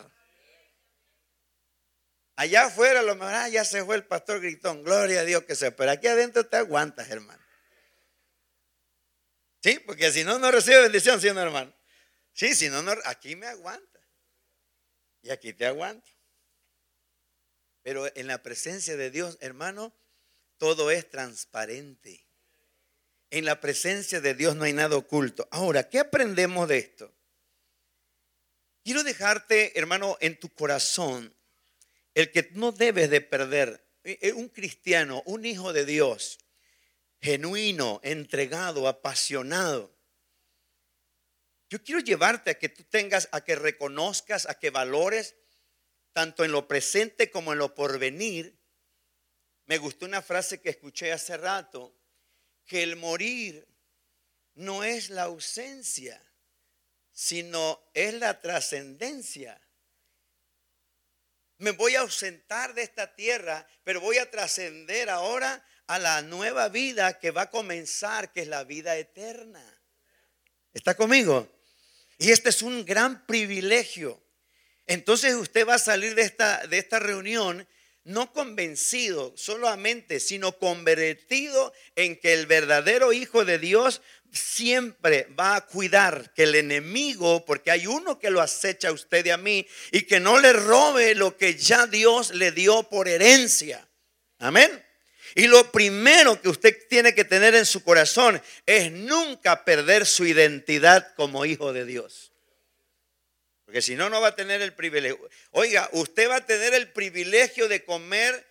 Allá 2.35 2.65
afuera, 2.65 3.01
a 3.01 3.03
lo 3.03 3.15
mejor, 3.15 3.35
ah, 3.35 3.47
ya 3.47 3.63
se 3.63 3.85
fue 3.85 3.95
el 3.95 4.05
pastor 4.05 4.41
gritón, 4.41 4.83
gloria 4.83 5.19
a 5.19 5.25
Dios 5.25 5.43
que 5.43 5.53
se, 5.53 5.71
pero 5.71 5.91
aquí 5.91 6.07
adentro 6.07 6.47
te 6.47 6.57
aguantas, 6.57 7.07
hermano. 7.11 7.45
Sí, 9.61 9.79
porque 9.85 10.11
si 10.11 10.23
no, 10.23 10.39
no 10.39 10.49
recibe 10.49 10.81
bendición, 10.81 11.21
siendo 11.21 11.43
hermano. 11.43 11.71
Sí, 12.33 12.55
si 12.55 12.69
no, 12.69 12.81
no, 12.81 12.95
aquí 13.05 13.35
me 13.35 13.45
aguanta. 13.45 13.99
Y 15.21 15.29
aquí 15.29 15.53
te 15.53 15.67
aguanto. 15.67 16.16
Pero 17.87 18.05
en 18.17 18.27
la 18.27 18.43
presencia 18.43 18.97
de 18.97 19.11
Dios, 19.11 19.37
hermano, 19.39 19.95
todo 20.57 20.91
es 20.91 21.09
transparente. 21.09 22.27
En 23.29 23.45
la 23.45 23.61
presencia 23.61 24.19
de 24.19 24.33
Dios 24.33 24.57
no 24.57 24.65
hay 24.65 24.73
nada 24.73 24.97
oculto. 24.97 25.47
Ahora, 25.51 25.87
¿qué 25.87 25.99
aprendemos 25.99 26.67
de 26.67 26.79
esto? 26.79 27.15
Quiero 28.83 29.03
dejarte, 29.03 29.79
hermano, 29.79 30.17
en 30.19 30.37
tu 30.37 30.49
corazón 30.49 31.33
el 32.13 32.29
que 32.33 32.49
no 32.55 32.73
debes 32.73 33.09
de 33.09 33.21
perder. 33.21 33.87
Eh, 34.03 34.19
eh, 34.21 34.33
un 34.33 34.49
cristiano, 34.49 35.23
un 35.25 35.45
hijo 35.45 35.71
de 35.71 35.85
Dios, 35.85 36.39
genuino, 37.21 38.01
entregado, 38.03 38.89
apasionado. 38.89 39.95
Yo 41.69 41.81
quiero 41.81 42.01
llevarte 42.01 42.49
a 42.49 42.59
que 42.59 42.67
tú 42.67 42.83
tengas, 42.83 43.29
a 43.31 43.45
que 43.45 43.55
reconozcas, 43.55 44.45
a 44.45 44.55
que 44.55 44.71
valores, 44.71 45.35
tanto 46.17 46.43
en 46.43 46.51
lo 46.51 46.67
presente 46.67 47.29
como 47.29 47.53
en 47.53 47.59
lo 47.59 47.75
porvenir. 47.75 48.57
Me 49.67 49.77
gustó 49.77 50.07
una 50.07 50.23
frase 50.23 50.59
que 50.59 50.71
escuché 50.71 51.11
hace 51.11 51.37
rato, 51.37 51.95
que 52.65 52.81
el 52.81 52.95
morir 52.95 53.67
no 54.55 54.83
es 54.83 55.11
la 55.11 55.25
ausencia, 55.25 56.19
sino 57.11 57.87
es 57.93 58.15
la 58.15 58.41
trascendencia. 58.41 59.61
Me 61.59 61.69
voy 61.69 61.93
a 61.93 61.99
ausentar 61.99 62.73
de 62.73 62.81
esta 62.81 63.13
tierra, 63.13 63.67
pero 63.83 64.01
voy 64.01 64.17
a 64.17 64.31
trascender 64.31 65.11
ahora 65.11 65.63
a 65.85 65.99
la 65.99 66.23
nueva 66.23 66.67
vida 66.69 67.19
que 67.19 67.29
va 67.29 67.43
a 67.43 67.51
comenzar, 67.51 68.31
que 68.31 68.41
es 68.41 68.47
la 68.47 68.63
vida 68.63 68.97
eterna. 68.97 69.63
¿Está 70.73 70.95
conmigo? 70.97 71.47
Y 72.17 72.31
este 72.31 72.49
es 72.49 72.63
un 72.63 72.85
gran 72.85 73.27
privilegio. 73.27 74.26
Entonces 74.87 75.35
usted 75.35 75.67
va 75.67 75.75
a 75.75 75.79
salir 75.79 76.15
de 76.15 76.23
esta, 76.23 76.65
de 76.67 76.77
esta 76.77 76.99
reunión 76.99 77.67
no 78.07 78.31
convencido 78.31 79.33
solamente, 79.35 80.21
sino 80.21 80.53
convertido 80.53 81.73
en 81.97 82.15
que 82.17 82.33
el 82.33 82.45
verdadero 82.45 83.11
Hijo 83.11 83.43
de 83.43 83.59
Dios 83.59 84.01
siempre 84.31 85.27
va 85.37 85.57
a 85.57 85.65
cuidar 85.65 86.33
que 86.33 86.43
el 86.43 86.55
enemigo, 86.55 87.43
porque 87.45 87.69
hay 87.69 87.85
uno 87.85 88.17
que 88.17 88.29
lo 88.29 88.41
acecha 88.41 88.89
a 88.89 88.93
usted 88.93 89.25
y 89.25 89.29
a 89.29 89.37
mí, 89.37 89.67
y 89.91 90.03
que 90.03 90.21
no 90.21 90.39
le 90.39 90.53
robe 90.53 91.15
lo 91.15 91.35
que 91.35 91.55
ya 91.55 91.85
Dios 91.85 92.33
le 92.33 92.51
dio 92.53 92.83
por 92.83 93.09
herencia. 93.09 93.85
Amén. 94.39 94.83
Y 95.35 95.47
lo 95.47 95.69
primero 95.71 96.41
que 96.41 96.49
usted 96.49 96.87
tiene 96.89 97.13
que 97.13 97.25
tener 97.25 97.55
en 97.55 97.65
su 97.65 97.83
corazón 97.83 98.41
es 98.65 98.91
nunca 98.91 99.65
perder 99.65 100.05
su 100.05 100.25
identidad 100.25 101.13
como 101.15 101.45
hijo 101.45 101.73
de 101.73 101.85
Dios. 101.85 102.26
Porque 103.67 103.81
si 103.81 103.95
no, 103.95 104.09
no 104.09 104.21
va 104.21 104.29
a 104.29 104.35
tener 104.37 104.61
el 104.61 104.73
privilegio. 104.73 105.19
Oiga, 105.51 105.89
usted 105.91 106.29
va 106.29 106.37
a 106.37 106.45
tener 106.45 106.73
el 106.73 106.89
privilegio 106.93 107.67
de 107.67 107.83
comer 107.83 108.47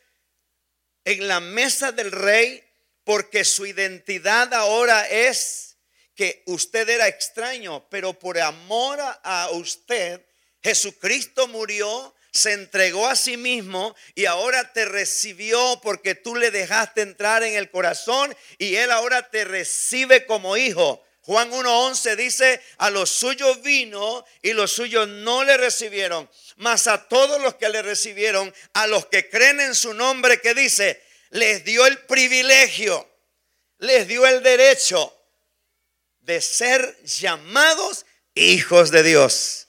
en 1.06 1.26
la 1.26 1.40
mesa 1.40 1.90
del 1.90 2.12
rey 2.12 2.62
porque 3.02 3.42
su 3.42 3.64
identidad 3.64 4.52
ahora 4.52 5.08
es 5.08 5.78
que 6.14 6.42
usted 6.44 6.86
era 6.90 7.08
extraño, 7.08 7.88
pero 7.88 8.12
por 8.18 8.38
amor 8.38 8.98
a 9.00 9.48
usted, 9.52 10.20
Jesucristo 10.62 11.48
murió, 11.48 12.14
se 12.30 12.52
entregó 12.52 13.06
a 13.06 13.16
sí 13.16 13.38
mismo 13.38 13.96
y 14.14 14.26
ahora 14.26 14.70
te 14.74 14.84
recibió 14.84 15.80
porque 15.82 16.14
tú 16.14 16.36
le 16.36 16.50
dejaste 16.50 17.00
entrar 17.00 17.42
en 17.42 17.54
el 17.54 17.70
corazón 17.70 18.36
y 18.58 18.76
él 18.76 18.90
ahora 18.90 19.30
te 19.30 19.46
recibe 19.46 20.26
como 20.26 20.58
hijo. 20.58 21.05
Juan 21.26 21.50
1.11 21.50 22.14
dice, 22.14 22.62
a 22.78 22.88
los 22.88 23.10
suyos 23.10 23.60
vino 23.60 24.24
y 24.42 24.52
los 24.52 24.70
suyos 24.70 25.08
no 25.08 25.42
le 25.42 25.56
recibieron, 25.56 26.30
mas 26.54 26.86
a 26.86 27.08
todos 27.08 27.42
los 27.42 27.56
que 27.56 27.68
le 27.68 27.82
recibieron, 27.82 28.54
a 28.74 28.86
los 28.86 29.06
que 29.06 29.28
creen 29.28 29.60
en 29.60 29.74
su 29.74 29.92
nombre, 29.92 30.40
que 30.40 30.54
dice, 30.54 31.02
les 31.30 31.64
dio 31.64 31.84
el 31.84 31.98
privilegio, 31.98 33.10
les 33.78 34.06
dio 34.06 34.24
el 34.24 34.40
derecho 34.44 35.12
de 36.20 36.40
ser 36.40 36.96
llamados 37.02 38.06
hijos 38.36 38.92
de 38.92 39.02
Dios. 39.02 39.66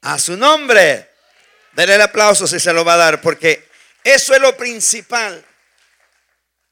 A 0.00 0.18
su 0.18 0.38
nombre. 0.38 1.10
Denle 1.72 1.96
el 1.96 2.00
aplauso 2.00 2.46
si 2.46 2.58
se 2.58 2.72
lo 2.72 2.82
va 2.82 2.94
a 2.94 2.98
dar, 2.98 3.20
porque 3.20 3.68
eso 4.04 4.34
es 4.34 4.40
lo 4.40 4.56
principal. 4.56 5.44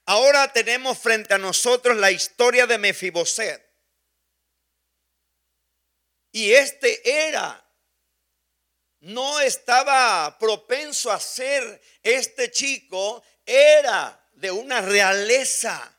Ahora 0.07 0.51
tenemos 0.55 0.97
frente 0.97 1.35
a 1.35 1.39
nosotros 1.39 1.99
la 1.99 2.11
historia 2.11 2.67
de 2.67 2.79
Mefiboset. 2.79 3.66
Y 6.37 6.53
este 6.53 7.29
era, 7.29 7.67
no 9.01 9.41
estaba 9.41 10.37
propenso 10.39 11.11
a 11.11 11.19
ser 11.19 11.81
este 12.03 12.51
chico, 12.51 13.25
era 13.47 14.23
de 14.35 14.51
una 14.51 14.83
realeza, 14.83 15.99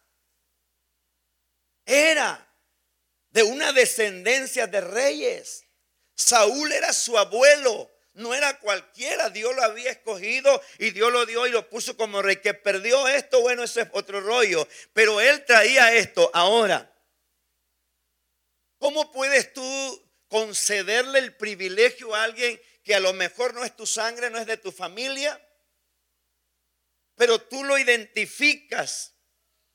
era 1.88 2.54
de 3.32 3.42
una 3.42 3.74
descendencia 3.74 4.68
de 4.68 4.80
reyes. 4.80 5.66
Saúl 6.14 6.72
era 6.72 6.94
su 6.94 7.18
abuelo, 7.18 7.92
no 8.14 8.36
era 8.36 8.60
cualquiera, 8.60 9.32
Dios 9.32 9.56
lo 9.56 9.64
había 9.64 9.90
escogido 9.90 10.62
y 10.78 10.92
Dios 10.92 11.12
lo 11.12 11.26
dio 11.26 11.48
y 11.48 11.50
lo 11.50 11.68
puso 11.68 11.98
como 11.98 12.22
rey. 12.22 12.36
Que 12.42 12.54
perdió 12.54 13.08
esto, 13.08 13.42
bueno, 13.42 13.64
ese 13.64 13.82
es 13.82 13.88
otro 13.92 14.22
rollo. 14.22 14.68
Pero 14.94 15.20
él 15.20 15.44
traía 15.46 15.96
esto. 15.96 16.30
Ahora, 16.32 16.96
¿cómo 18.78 19.12
puedes 19.12 19.52
tú 19.52 20.07
concederle 20.28 21.20
el 21.20 21.36
privilegio 21.36 22.14
a 22.16 22.24
alguien 22.24 22.60
que 22.84 22.96
a 22.96 23.00
lo 23.00 23.14
mejor 23.14 23.54
no 23.54 23.64
es 23.64 23.76
tu 23.76 23.86
sangre, 23.86 24.30
no 24.30 24.38
es 24.38 24.46
de 24.46 24.58
tu 24.58 24.72
familia, 24.72 25.42
pero 27.16 27.42
tú 27.42 27.64
lo 27.64 27.78
identificas 27.78 29.16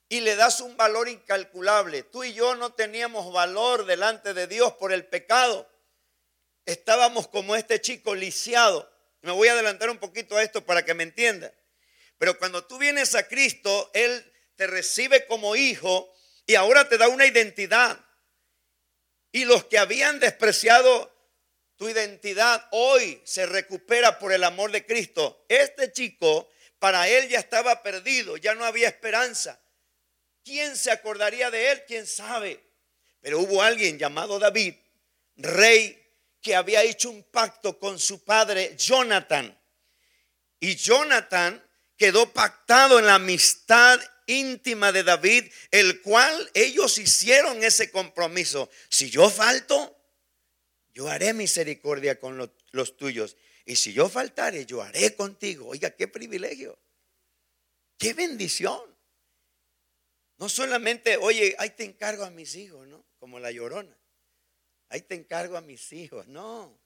y 0.09 0.21
le 0.21 0.37
das 0.37 0.61
un 0.61 0.77
valor 0.77 1.09
incalculable. 1.09 2.03
Tú 2.03 2.23
y 2.23 2.35
yo 2.35 2.55
no 2.55 2.73
teníamos 2.75 3.33
valor 3.33 3.87
delante 3.87 4.35
de 4.35 4.47
Dios 4.47 4.75
por 4.75 4.93
el 4.93 5.07
pecado. 5.07 5.69
Estábamos 6.67 7.29
como 7.29 7.57
este 7.57 7.81
chico 7.81 8.15
lisiado. 8.15 8.91
Me 9.23 9.33
voy 9.33 9.49
a 9.49 9.53
adelantar 9.53 9.91
un 9.91 9.99
poquito 9.99 10.37
a 10.37 10.43
esto 10.43 10.65
para 10.65 10.85
que 10.85 10.95
me 10.95 11.03
entienda. 11.03 11.53
Pero 12.19 12.39
cuando 12.39 12.65
tú 12.65 12.79
vienes 12.79 13.15
a 13.15 13.27
Cristo, 13.27 13.91
Él 13.95 14.33
te 14.57 14.67
recibe 14.67 15.27
como 15.27 15.57
hijo 15.57 16.15
y 16.47 16.55
ahora 16.55 16.89
te 16.89 16.99
da 16.99 17.09
una 17.09 17.27
identidad. 17.27 17.99
Y 19.33 19.47
los 19.47 19.65
que 19.65 19.79
habían 19.79 20.21
despreciado 20.21 21.11
tu 21.77 21.89
identidad 21.89 22.69
hoy 22.71 23.21
se 23.25 23.47
recupera 23.47 24.19
por 24.19 24.33
el 24.33 24.45
amor 24.45 24.71
de 24.71 24.87
Cristo. 24.87 25.45
Este 25.49 25.91
chico, 25.91 26.49
para 26.79 27.09
él 27.09 27.29
ya 27.29 27.39
estaba 27.39 27.83
perdido, 27.83 28.37
ya 28.37 28.55
no 28.55 28.65
había 28.65 28.89
esperanza. 28.89 29.61
¿Quién 30.45 30.77
se 30.77 30.91
acordaría 30.91 31.51
de 31.51 31.73
él? 31.73 31.83
¿Quién 31.87 32.07
sabe? 32.07 32.63
Pero 33.21 33.41
hubo 33.41 33.63
alguien 33.63 33.99
llamado 33.99 34.39
David, 34.39 34.75
rey, 35.37 35.99
que 36.41 36.55
había 36.55 36.83
hecho 36.83 37.09
un 37.11 37.23
pacto 37.23 37.79
con 37.79 37.99
su 37.99 38.25
padre 38.25 38.77
Jonathan. 38.77 39.57
Y 40.61 40.77
Jonathan 40.77 41.65
quedó 41.97 42.33
pactado 42.33 42.99
en 42.99 43.07
la 43.07 43.15
amistad 43.15 44.01
íntima 44.41 44.93
de 44.93 45.05
David, 45.05 45.51
el 45.71 46.01
cual 46.03 46.51
ellos 46.55 46.99
hicieron 46.99 47.63
ese 47.63 47.91
compromiso. 47.91 48.71
Si 48.89 49.11
yo 49.11 49.31
falto, 49.31 49.97
yo 50.93 51.09
haré 51.09 51.33
misericordia 51.33 52.19
con 52.19 52.39
los, 52.73 52.97
tuyos. 52.97 53.37
Y 53.65 53.77
si 53.77 53.93
yo 53.93 54.09
faltare, 54.09 54.67
yo 54.67 54.83
haré 54.83 55.15
contigo. 55.15 55.69
Oiga, 55.69 55.91
qué 55.91 56.09
privilegio. 56.09 56.79
Qué 57.99 58.15
bendición. 58.15 58.81
No 60.39 60.49
solamente, 60.49 61.17
oye, 61.17 61.55
ahí 61.59 61.71
te 61.71 61.85
encargo 61.85 62.25
a 62.25 62.31
mis 62.31 62.57
hijos, 62.57 62.87
¿no? 62.89 63.05
Como 63.19 63.39
la 63.39 63.53
llorona. 63.53 63.97
Ahí 64.89 65.03
te 65.03 65.15
encargo 65.15 65.57
a 65.57 65.61
mis 65.61 65.93
hijos. 65.93 66.27
No. 66.27 66.79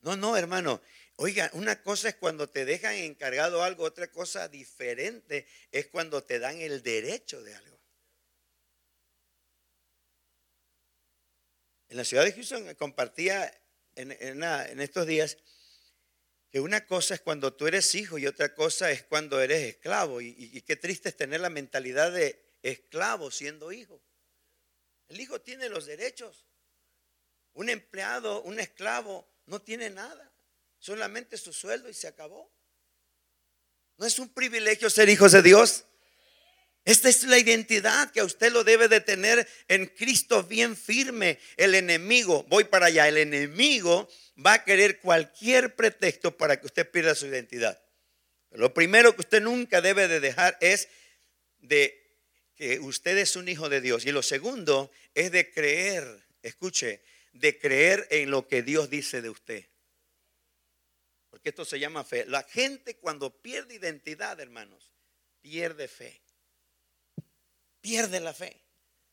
No, 0.00 0.16
no, 0.16 0.36
hermano. 0.36 0.80
Oiga, 1.18 1.50
una 1.54 1.82
cosa 1.82 2.10
es 2.10 2.16
cuando 2.16 2.46
te 2.50 2.66
dejan 2.66 2.94
encargado 2.94 3.62
algo, 3.62 3.84
otra 3.84 4.10
cosa 4.10 4.48
diferente 4.48 5.46
es 5.72 5.86
cuando 5.86 6.22
te 6.22 6.38
dan 6.38 6.60
el 6.60 6.82
derecho 6.82 7.42
de 7.42 7.54
algo. 7.54 7.80
En 11.88 11.96
la 11.96 12.04
ciudad 12.04 12.24
de 12.24 12.32
Houston 12.32 12.74
compartía 12.74 13.50
en, 13.94 14.12
estos 14.82 15.06
días 15.06 15.38
que 16.50 16.60
una 16.60 16.84
cosa 16.84 17.14
es 17.14 17.22
cuando 17.22 17.54
tú 17.54 17.66
eres 17.66 17.94
hijo 17.94 18.18
y 18.18 18.26
otra 18.26 18.54
cosa 18.54 18.90
es 18.90 19.02
cuando 19.04 19.40
eres 19.40 19.62
esclavo. 19.62 20.20
Y, 20.20 20.60
qué 20.62 20.76
triste 20.76 21.08
es 21.08 21.16
tener 21.16 21.40
la 21.40 21.48
mentalidad 21.48 22.12
de 22.12 22.58
esclavo 22.62 23.30
siendo 23.30 23.72
hijo. 23.72 24.02
El 25.08 25.18
hijo 25.20 25.40
tiene 25.40 25.70
los 25.70 25.86
derechos. 25.86 26.44
Un 27.54 27.70
empleado, 27.70 28.42
un 28.42 28.60
esclavo, 28.60 29.26
no 29.46 29.62
tiene 29.62 29.88
nada 29.88 30.35
solamente 30.86 31.36
su 31.36 31.52
sueldo 31.52 31.88
y 31.88 31.94
se 31.94 32.06
acabó. 32.06 32.48
¿No 33.96 34.06
es 34.06 34.20
un 34.20 34.28
privilegio 34.28 34.88
ser 34.88 35.08
hijos 35.08 35.32
de 35.32 35.42
Dios? 35.42 35.84
Esta 36.84 37.08
es 37.08 37.24
la 37.24 37.38
identidad 37.38 38.12
que 38.12 38.22
usted 38.22 38.52
lo 38.52 38.62
debe 38.62 38.86
de 38.86 39.00
tener 39.00 39.48
en 39.66 39.86
Cristo 39.86 40.44
bien 40.44 40.76
firme. 40.76 41.40
El 41.56 41.74
enemigo, 41.74 42.44
voy 42.44 42.62
para 42.62 42.86
allá, 42.86 43.08
el 43.08 43.16
enemigo 43.16 44.08
va 44.38 44.52
a 44.52 44.64
querer 44.64 45.00
cualquier 45.00 45.74
pretexto 45.74 46.36
para 46.36 46.60
que 46.60 46.66
usted 46.66 46.88
pierda 46.88 47.16
su 47.16 47.26
identidad. 47.26 47.82
Lo 48.52 48.72
primero 48.72 49.12
que 49.16 49.22
usted 49.22 49.42
nunca 49.42 49.80
debe 49.80 50.06
de 50.06 50.20
dejar 50.20 50.56
es 50.60 50.88
de 51.58 52.00
que 52.54 52.78
usted 52.78 53.18
es 53.18 53.34
un 53.34 53.48
hijo 53.48 53.68
de 53.68 53.80
Dios. 53.80 54.06
Y 54.06 54.12
lo 54.12 54.22
segundo 54.22 54.92
es 55.14 55.32
de 55.32 55.50
creer, 55.50 56.28
escuche, 56.42 57.02
de 57.32 57.58
creer 57.58 58.06
en 58.10 58.30
lo 58.30 58.46
que 58.46 58.62
Dios 58.62 58.88
dice 58.88 59.20
de 59.20 59.30
usted. 59.30 59.66
Porque 61.36 61.50
esto 61.50 61.66
se 61.66 61.78
llama 61.78 62.02
fe. 62.02 62.24
La 62.24 62.44
gente 62.44 62.96
cuando 62.96 63.42
pierde 63.42 63.74
identidad, 63.74 64.40
hermanos, 64.40 64.90
pierde 65.42 65.86
fe. 65.86 66.22
Pierde 67.82 68.20
la 68.20 68.32
fe. 68.32 68.64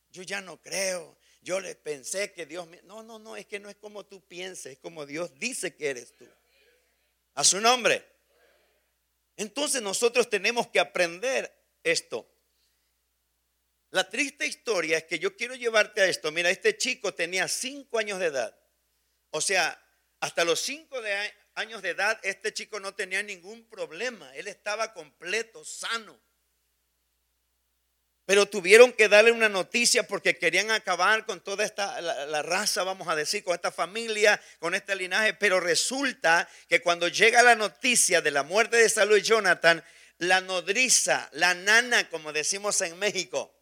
Yo 0.10 0.24
ya 0.24 0.40
no 0.40 0.62
creo. 0.62 1.18
Yo 1.42 1.60
le 1.60 1.76
pensé 1.76 2.32
que 2.32 2.46
Dios 2.46 2.66
me... 2.66 2.82
No, 2.84 3.04
no, 3.04 3.20
no, 3.20 3.36
es 3.36 3.46
que 3.46 3.60
no 3.60 3.70
es 3.70 3.76
como 3.76 4.06
tú 4.06 4.26
pienses, 4.26 4.68
es 4.68 4.80
como 4.80 5.06
Dios 5.06 5.38
dice 5.38 5.76
que 5.76 5.90
eres 5.90 6.16
tú. 6.16 6.26
A 7.34 7.44
su 7.44 7.60
nombre. 7.60 8.08
Entonces 9.36 9.82
nosotros 9.82 10.30
tenemos 10.30 10.70
que 10.70 10.80
aprender 10.80 11.54
esto. 11.84 12.26
La 13.90 14.10
triste 14.10 14.48
historia 14.48 14.98
es 14.98 15.04
que 15.04 15.20
yo 15.20 15.36
quiero 15.36 15.56
llevarte 15.56 16.00
a 16.00 16.06
esto. 16.06 16.32
Mira, 16.32 16.50
este 16.50 16.78
chico 16.78 17.14
tenía 17.14 17.50
cinco 17.50 18.00
años 18.00 18.18
de 18.22 18.28
edad. 18.28 18.58
O 19.32 19.42
sea, 19.42 19.78
hasta 20.22 20.46
los 20.46 20.62
cinco 20.62 21.02
años 21.56 21.82
de 21.82 21.90
edad, 21.90 22.20
este 22.24 22.54
chico 22.54 22.80
no 22.80 22.94
tenía 22.94 23.24
ningún 23.24 23.68
problema. 23.70 24.34
Él 24.36 24.48
estaba 24.48 24.94
completo, 24.94 25.64
sano. 25.64 26.20
Pero 28.26 28.46
tuvieron 28.46 28.94
que 28.94 29.10
darle 29.10 29.32
una 29.32 29.50
noticia 29.50 30.08
porque 30.08 30.38
querían 30.38 30.72
acabar 30.72 31.26
con 31.26 31.42
toda 31.42 31.66
esta 31.66 32.00
la, 32.00 32.42
raza, 32.42 32.84
vamos 32.84 33.10
a 33.10 33.16
decir, 33.16 33.44
con 33.44 33.54
esta 33.54 33.72
familia, 33.72 34.42
con 34.60 34.74
este 34.76 34.96
linaje. 34.96 35.34
Pero 35.34 35.60
resulta 35.60 36.48
que 36.70 36.82
cuando 36.82 37.10
llega 37.10 37.44
la 37.44 37.56
noticia 37.56 38.22
de 38.22 38.32
la 38.32 38.44
muerte 38.44 38.78
de 38.78 38.88
Salud 38.88 39.18
Jonathan, 39.18 39.84
la 40.20 40.40
nodriza, 40.40 41.30
la 41.34 41.54
nana, 41.54 42.10
como 42.10 42.32
decimos 42.32 42.80
en 42.82 42.98
México, 42.98 43.54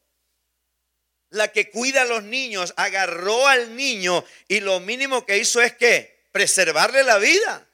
la 1.32 1.48
que 1.48 1.72
cuida 1.72 2.04
a 2.04 2.06
los 2.06 2.24
niños, 2.24 2.74
agarró 2.78 3.48
al 3.48 3.76
niño 3.76 4.24
y 4.48 4.60
lo 4.60 4.80
mínimo 4.80 5.26
que 5.26 5.40
hizo 5.40 5.60
es 5.62 5.74
que 5.76 6.28
preservarle 6.32 7.04
la 7.04 7.18
vida. 7.18 7.68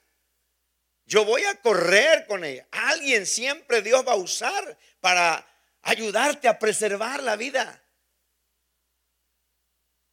Yo 1.08 1.24
voy 1.24 1.44
a 1.46 1.56
correr 1.62 2.28
con 2.28 2.44
ella. 2.44 2.68
Alguien 2.70 3.26
siempre 3.26 3.82
Dios 3.82 4.06
va 4.06 4.12
a 4.12 4.18
usar 4.18 4.78
para 5.00 5.44
ayudarte 5.82 6.50
a 6.50 6.60
preservar 6.60 7.24
la 7.24 7.38
vida. 7.38 7.82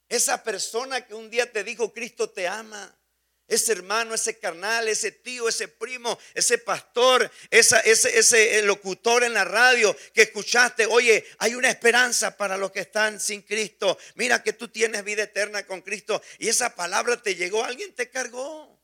Esa 0.07 0.41
persona 0.41 1.05
que 1.05 1.13
un 1.13 1.29
día 1.29 1.51
te 1.51 1.63
dijo, 1.63 1.93
Cristo 1.93 2.29
te 2.29 2.47
ama 2.47 2.97
ese 3.47 3.73
hermano, 3.73 4.15
ese 4.15 4.39
carnal, 4.39 4.87
ese 4.87 5.11
tío, 5.11 5.47
ese 5.47 5.67
primo, 5.67 6.17
ese 6.33 6.57
pastor, 6.57 7.29
ese, 7.51 7.77
ese 7.85 8.61
locutor 8.63 9.23
en 9.23 9.33
la 9.33 9.43
radio 9.43 9.95
que 10.13 10.23
escuchaste, 10.23 10.85
oye, 10.87 11.23
hay 11.37 11.53
una 11.53 11.69
esperanza 11.69 12.37
para 12.37 12.57
los 12.57 12.71
que 12.71 12.79
están 12.79 13.19
sin 13.19 13.41
Cristo. 13.43 13.97
Mira 14.15 14.41
que 14.41 14.53
tú 14.53 14.69
tienes 14.69 15.03
vida 15.03 15.23
eterna 15.23 15.65
con 15.65 15.81
Cristo 15.81 16.21
y 16.39 16.47
esa 16.47 16.73
palabra 16.73 17.21
te 17.21 17.35
llegó, 17.35 17.63
alguien 17.63 17.93
te 17.93 18.09
cargó. 18.09 18.74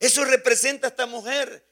Eso 0.00 0.24
representa 0.24 0.88
a 0.88 0.90
esta 0.90 1.06
mujer 1.06 1.70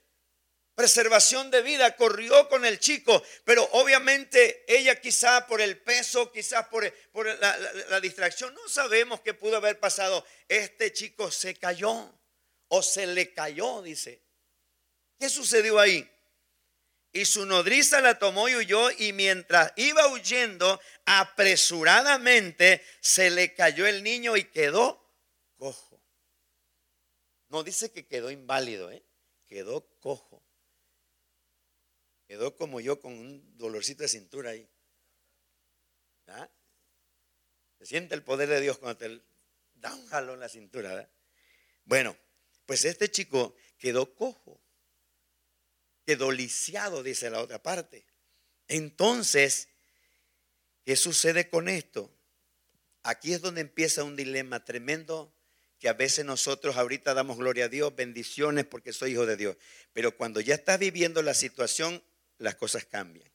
preservación 0.78 1.50
de 1.50 1.60
vida, 1.60 1.96
corrió 1.96 2.48
con 2.48 2.64
el 2.64 2.78
chico, 2.78 3.20
pero 3.44 3.68
obviamente 3.72 4.64
ella 4.68 5.00
quizá 5.00 5.44
por 5.48 5.60
el 5.60 5.76
peso, 5.78 6.30
quizás 6.30 6.68
por, 6.68 6.88
por 7.10 7.26
la, 7.26 8.00
distracción, 8.00 8.54
no 8.54 8.68
sabemos 8.68 9.20
qué 9.22 9.34
pudo 9.34 9.56
haber 9.56 9.80
pasado. 9.80 10.24
Este 10.46 10.92
chico 10.92 11.32
se 11.32 11.56
cayó 11.56 12.16
o 12.68 12.80
se 12.80 13.08
le 13.08 13.34
cayó, 13.34 13.82
dice. 13.82 14.22
¿Qué 15.18 15.28
sucedió 15.28 15.80
ahí? 15.80 16.08
Y 17.12 17.24
su 17.24 17.44
nodriza 17.44 18.00
la 18.00 18.20
tomó 18.20 18.48
y 18.48 18.54
huyó 18.54 18.88
y 18.92 19.12
mientras 19.12 19.72
iba 19.74 20.06
huyendo, 20.06 20.80
apresuradamente 21.06 22.86
se 23.00 23.30
le 23.30 23.52
cayó 23.52 23.84
el 23.84 24.04
niño 24.04 24.36
y 24.36 24.44
quedó 24.44 25.04
cojo. 25.56 25.87
No 27.48 27.62
dice 27.62 27.90
que 27.90 28.06
quedó 28.06 28.30
inválido, 28.30 28.90
¿eh? 28.90 29.04
quedó 29.46 29.88
cojo. 30.00 30.42
Quedó 32.26 32.56
como 32.56 32.80
yo 32.80 33.00
con 33.00 33.12
un 33.14 33.56
dolorcito 33.56 34.02
de 34.02 34.08
cintura 34.08 34.50
ahí. 34.50 34.68
¿Ah? 36.26 36.48
Se 37.78 37.86
siente 37.86 38.14
el 38.14 38.22
poder 38.22 38.50
de 38.50 38.60
Dios 38.60 38.78
cuando 38.78 38.98
te 38.98 39.22
da 39.74 39.94
un 39.94 40.06
jalón 40.08 40.34
en 40.34 40.40
la 40.40 40.48
cintura. 40.48 41.10
Bueno, 41.84 42.16
pues 42.66 42.84
este 42.84 43.10
chico 43.10 43.54
quedó 43.78 44.14
cojo, 44.14 44.60
quedó 46.04 46.30
lisiado, 46.30 47.02
dice 47.02 47.30
la 47.30 47.40
otra 47.40 47.62
parte. 47.62 48.04
Entonces, 48.66 49.68
¿qué 50.84 50.96
sucede 50.96 51.48
con 51.48 51.70
esto? 51.70 52.14
Aquí 53.04 53.32
es 53.32 53.40
donde 53.40 53.62
empieza 53.62 54.04
un 54.04 54.16
dilema 54.16 54.66
tremendo 54.66 55.32
que 55.78 55.88
a 55.88 55.92
veces 55.92 56.24
nosotros 56.24 56.76
ahorita 56.76 57.14
damos 57.14 57.38
gloria 57.38 57.66
a 57.66 57.68
Dios, 57.68 57.94
bendiciones 57.94 58.64
porque 58.64 58.92
soy 58.92 59.12
hijo 59.12 59.26
de 59.26 59.36
Dios. 59.36 59.56
Pero 59.92 60.16
cuando 60.16 60.40
ya 60.40 60.54
estás 60.54 60.78
viviendo 60.78 61.22
la 61.22 61.34
situación 61.34 62.02
las 62.38 62.54
cosas 62.54 62.84
cambian. 62.84 63.30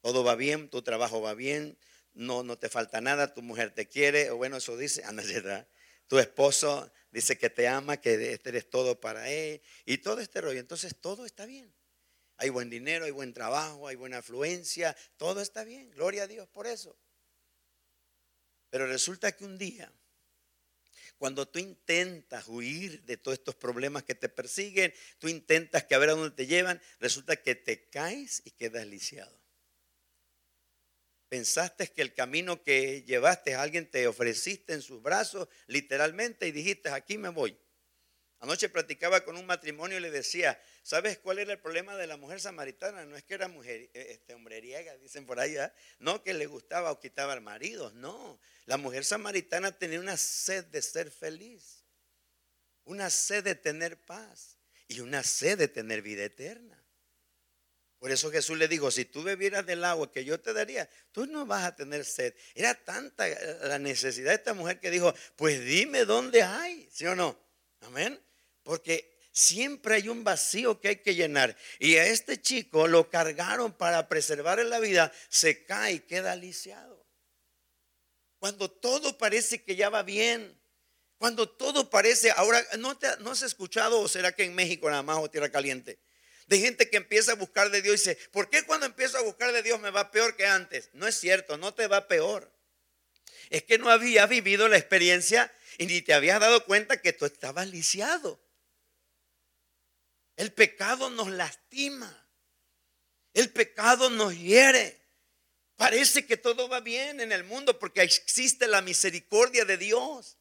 Todo 0.00 0.22
va 0.22 0.36
bien, 0.36 0.68
tu 0.68 0.82
trabajo 0.82 1.20
va 1.20 1.34
bien, 1.34 1.76
no, 2.14 2.42
no 2.42 2.58
te 2.58 2.68
falta 2.68 3.00
nada, 3.00 3.34
tu 3.34 3.42
mujer 3.42 3.72
te 3.72 3.88
quiere, 3.88 4.30
o 4.30 4.36
bueno, 4.36 4.58
eso 4.58 4.76
dice, 4.76 5.02
anda, 5.04 5.22
¿verdad? 5.22 5.66
Tu 6.06 6.18
esposo 6.18 6.90
dice 7.10 7.36
que 7.36 7.50
te 7.50 7.66
ama, 7.66 7.96
que 7.96 8.32
este 8.32 8.50
eres 8.50 8.70
todo 8.70 9.00
para 9.00 9.28
él, 9.30 9.60
y 9.84 9.98
todo 9.98 10.20
este 10.20 10.40
rollo. 10.40 10.60
Entonces 10.60 10.94
todo 11.00 11.26
está 11.26 11.46
bien. 11.46 11.74
Hay 12.36 12.50
buen 12.50 12.68
dinero, 12.70 13.06
hay 13.06 13.10
buen 13.10 13.32
trabajo, 13.32 13.88
hay 13.88 13.96
buena 13.96 14.18
afluencia, 14.18 14.94
todo 15.16 15.40
está 15.40 15.64
bien. 15.64 15.90
Gloria 15.90 16.24
a 16.24 16.26
Dios 16.26 16.46
por 16.48 16.66
eso. 16.66 16.96
Pero 18.68 18.86
resulta 18.86 19.32
que 19.32 19.44
un 19.44 19.56
día 19.56 19.90
cuando 21.18 21.46
tú 21.46 21.58
intentas 21.58 22.46
huir 22.48 23.02
de 23.04 23.16
todos 23.16 23.38
estos 23.38 23.54
problemas 23.54 24.02
que 24.04 24.14
te 24.14 24.28
persiguen, 24.28 24.92
tú 25.18 25.28
intentas 25.28 25.84
que 25.84 25.94
a 25.94 25.98
ver 25.98 26.10
a 26.10 26.14
dónde 26.14 26.36
te 26.36 26.46
llevan, 26.46 26.80
resulta 27.00 27.36
que 27.36 27.54
te 27.54 27.88
caes 27.88 28.42
y 28.44 28.50
quedas 28.50 28.86
lisiado. 28.86 29.40
Pensaste 31.28 31.88
que 31.88 32.02
el 32.02 32.14
camino 32.14 32.62
que 32.62 33.02
llevaste 33.02 33.54
a 33.54 33.62
alguien 33.62 33.90
te 33.90 34.06
ofreciste 34.06 34.74
en 34.74 34.82
sus 34.82 35.02
brazos, 35.02 35.48
literalmente, 35.66 36.46
y 36.46 36.52
dijiste, 36.52 36.90
aquí 36.90 37.18
me 37.18 37.30
voy. 37.30 37.58
Anoche 38.40 38.68
platicaba 38.68 39.22
con 39.24 39.36
un 39.36 39.46
matrimonio 39.46 39.96
y 39.96 40.00
le 40.00 40.10
decía, 40.10 40.60
¿sabes 40.82 41.18
cuál 41.18 41.38
era 41.38 41.52
el 41.52 41.58
problema 41.58 41.96
de 41.96 42.06
la 42.06 42.18
mujer 42.18 42.40
samaritana? 42.40 43.06
No 43.06 43.16
es 43.16 43.24
que 43.24 43.34
era 43.34 43.48
mujer, 43.48 43.88
eh, 43.94 44.08
este, 44.10 44.34
hombreriega, 44.34 44.96
dicen 44.98 45.24
por 45.24 45.40
ahí, 45.40 45.56
no 45.98 46.22
que 46.22 46.34
le 46.34 46.46
gustaba 46.46 46.92
o 46.92 47.00
quitaba 47.00 47.32
al 47.32 47.40
marido, 47.40 47.90
no. 47.92 48.38
La 48.66 48.76
mujer 48.76 49.04
samaritana 49.04 49.72
tenía 49.72 50.00
una 50.00 50.18
sed 50.18 50.66
de 50.66 50.82
ser 50.82 51.10
feliz, 51.10 51.84
una 52.84 53.08
sed 53.08 53.42
de 53.42 53.54
tener 53.54 53.98
paz 54.04 54.58
y 54.86 55.00
una 55.00 55.22
sed 55.22 55.56
de 55.58 55.68
tener 55.68 56.02
vida 56.02 56.24
eterna. 56.24 56.82
Por 57.98 58.10
eso 58.10 58.30
Jesús 58.30 58.58
le 58.58 58.68
dijo, 58.68 58.90
si 58.90 59.06
tú 59.06 59.22
bebieras 59.22 59.64
del 59.64 59.82
agua 59.82 60.12
que 60.12 60.26
yo 60.26 60.38
te 60.38 60.52
daría, 60.52 60.88
tú 61.10 61.26
no 61.26 61.46
vas 61.46 61.64
a 61.64 61.74
tener 61.74 62.04
sed. 62.04 62.34
Era 62.54 62.74
tanta 62.74 63.26
la 63.66 63.78
necesidad 63.78 64.28
de 64.30 64.36
esta 64.36 64.52
mujer 64.52 64.78
que 64.78 64.90
dijo, 64.90 65.14
pues 65.36 65.64
dime 65.64 66.04
dónde 66.04 66.42
hay, 66.42 66.86
¿sí 66.92 67.06
o 67.06 67.16
no? 67.16 67.45
Amén. 67.80 68.20
Porque 68.62 69.16
siempre 69.32 69.96
hay 69.96 70.08
un 70.08 70.24
vacío 70.24 70.80
que 70.80 70.88
hay 70.88 70.96
que 70.96 71.14
llenar. 71.14 71.56
Y 71.78 71.96
a 71.96 72.06
este 72.06 72.40
chico 72.40 72.88
lo 72.88 73.10
cargaron 73.10 73.72
para 73.72 74.08
preservar 74.08 74.58
la 74.64 74.78
vida, 74.78 75.12
se 75.28 75.64
cae 75.64 75.94
y 75.94 76.00
queda 76.00 76.34
lisiado. 76.36 77.06
Cuando 78.38 78.70
todo 78.70 79.18
parece 79.18 79.62
que 79.62 79.76
ya 79.76 79.90
va 79.90 80.02
bien, 80.02 80.58
cuando 81.18 81.48
todo 81.48 81.90
parece, 81.90 82.30
ahora, 82.30 82.64
¿no, 82.78 82.96
te, 82.98 83.08
¿no 83.20 83.30
has 83.30 83.42
escuchado 83.42 84.00
o 84.00 84.08
será 84.08 84.32
que 84.32 84.44
en 84.44 84.54
México 84.54 84.88
nada 84.88 85.02
más 85.02 85.18
o 85.18 85.30
tierra 85.30 85.50
caliente? 85.50 85.98
De 86.46 86.58
gente 86.58 86.88
que 86.88 86.98
empieza 86.98 87.32
a 87.32 87.36
buscar 87.36 87.70
de 87.70 87.82
Dios 87.82 87.94
y 87.94 88.10
dice, 88.10 88.28
¿por 88.30 88.48
qué 88.48 88.62
cuando 88.62 88.86
empiezo 88.86 89.18
a 89.18 89.22
buscar 89.22 89.52
de 89.52 89.62
Dios 89.62 89.80
me 89.80 89.90
va 89.90 90.10
peor 90.10 90.36
que 90.36 90.46
antes? 90.46 90.90
No 90.92 91.06
es 91.06 91.18
cierto, 91.18 91.56
no 91.56 91.74
te 91.74 91.86
va 91.88 92.08
peor. 92.08 92.52
Es 93.50 93.64
que 93.64 93.78
no 93.78 93.90
había 93.90 94.26
vivido 94.26 94.68
la 94.68 94.76
experiencia 94.76 95.52
y 95.78 95.86
ni 95.86 96.02
te 96.02 96.14
habías 96.14 96.40
dado 96.40 96.64
cuenta 96.64 97.00
que 97.00 97.12
tú 97.12 97.26
estabas 97.26 97.68
lisiado. 97.68 98.40
El 100.36 100.52
pecado 100.52 101.10
nos 101.10 101.28
lastima. 101.28 102.26
El 103.34 103.50
pecado 103.50 104.10
nos 104.10 104.36
hiere. 104.36 105.00
Parece 105.76 106.26
que 106.26 106.36
todo 106.36 106.68
va 106.68 106.80
bien 106.80 107.20
en 107.20 107.32
el 107.32 107.44
mundo 107.44 107.78
porque 107.78 108.02
existe 108.02 108.66
la 108.66 108.80
misericordia 108.80 109.64
de 109.64 109.76
Dios. 109.76 110.38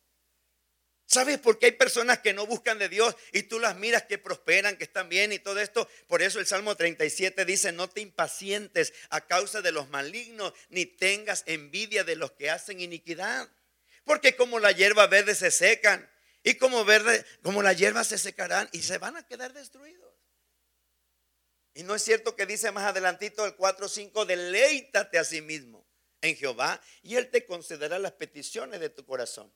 ¿Sabes 1.07 1.37
por 1.37 1.59
qué 1.59 1.67
hay 1.67 1.71
personas 1.73 2.19
que 2.19 2.33
no 2.33 2.47
buscan 2.47 2.79
de 2.79 2.89
Dios 2.89 3.15
y 3.31 3.43
tú 3.43 3.59
las 3.59 3.75
miras 3.75 4.03
que 4.03 4.17
prosperan, 4.17 4.75
que 4.75 4.85
están 4.85 5.07
bien 5.07 5.31
y 5.33 5.39
todo 5.39 5.59
esto? 5.59 5.87
Por 6.07 6.23
eso 6.23 6.39
el 6.39 6.47
Salmo 6.47 6.75
37 6.75 7.45
dice, 7.45 7.71
no 7.71 7.87
te 7.87 8.01
impacientes 8.01 8.91
a 9.09 9.21
causa 9.21 9.61
de 9.61 9.71
los 9.71 9.89
malignos, 9.89 10.53
ni 10.69 10.85
tengas 10.85 11.43
envidia 11.45 12.03
de 12.03 12.15
los 12.15 12.31
que 12.31 12.49
hacen 12.49 12.81
iniquidad. 12.81 13.47
Porque 14.05 14.35
como 14.35 14.59
la 14.59 14.71
hierba 14.71 15.07
verde 15.07 15.35
se 15.35 15.51
secan 15.51 16.09
y 16.43 16.55
como, 16.55 16.85
verde, 16.85 17.25
como 17.41 17.61
la 17.61 17.73
hierba 17.73 18.03
se 18.03 18.17
secarán 18.17 18.69
y 18.71 18.81
se 18.83 18.97
van 18.99 19.17
a 19.17 19.27
quedar 19.27 19.51
destruidos. 19.51 20.13
Y 21.73 21.83
no 21.83 21.93
es 21.93 22.03
cierto 22.03 22.35
que 22.35 22.45
dice 22.45 22.71
más 22.71 22.85
adelantito 22.85 23.45
el 23.45 23.57
4.5, 23.57 24.25
deleítate 24.25 25.17
a 25.17 25.25
sí 25.25 25.41
mismo 25.41 25.85
en 26.21 26.37
Jehová 26.37 26.79
y 27.01 27.15
Él 27.15 27.29
te 27.29 27.45
concederá 27.45 27.99
las 27.99 28.13
peticiones 28.13 28.79
de 28.79 28.89
tu 28.89 29.05
corazón. 29.05 29.51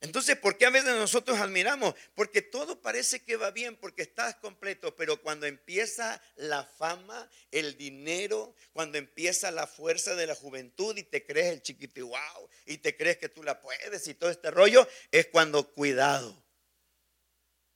Entonces, 0.00 0.36
¿por 0.36 0.56
qué 0.56 0.66
a 0.66 0.70
veces 0.70 0.94
nosotros 0.94 1.38
admiramos? 1.38 1.94
Porque 2.14 2.40
todo 2.40 2.80
parece 2.80 3.24
que 3.24 3.36
va 3.36 3.50
bien, 3.50 3.74
porque 3.76 4.02
estás 4.02 4.36
completo, 4.36 4.94
pero 4.94 5.20
cuando 5.20 5.46
empieza 5.46 6.22
la 6.36 6.64
fama, 6.64 7.28
el 7.50 7.76
dinero, 7.76 8.54
cuando 8.72 8.96
empieza 8.96 9.50
la 9.50 9.66
fuerza 9.66 10.14
de 10.14 10.28
la 10.28 10.36
juventud 10.36 10.96
y 10.96 11.02
te 11.02 11.26
crees 11.26 11.52
el 11.52 11.62
chiquito 11.62 12.06
wow, 12.06 12.48
y 12.66 12.78
te 12.78 12.96
crees 12.96 13.18
que 13.18 13.28
tú 13.28 13.42
la 13.42 13.60
puedes 13.60 14.06
y 14.06 14.14
todo 14.14 14.30
este 14.30 14.52
rollo, 14.52 14.86
es 15.10 15.26
cuando 15.26 15.72
cuidado. 15.72 16.44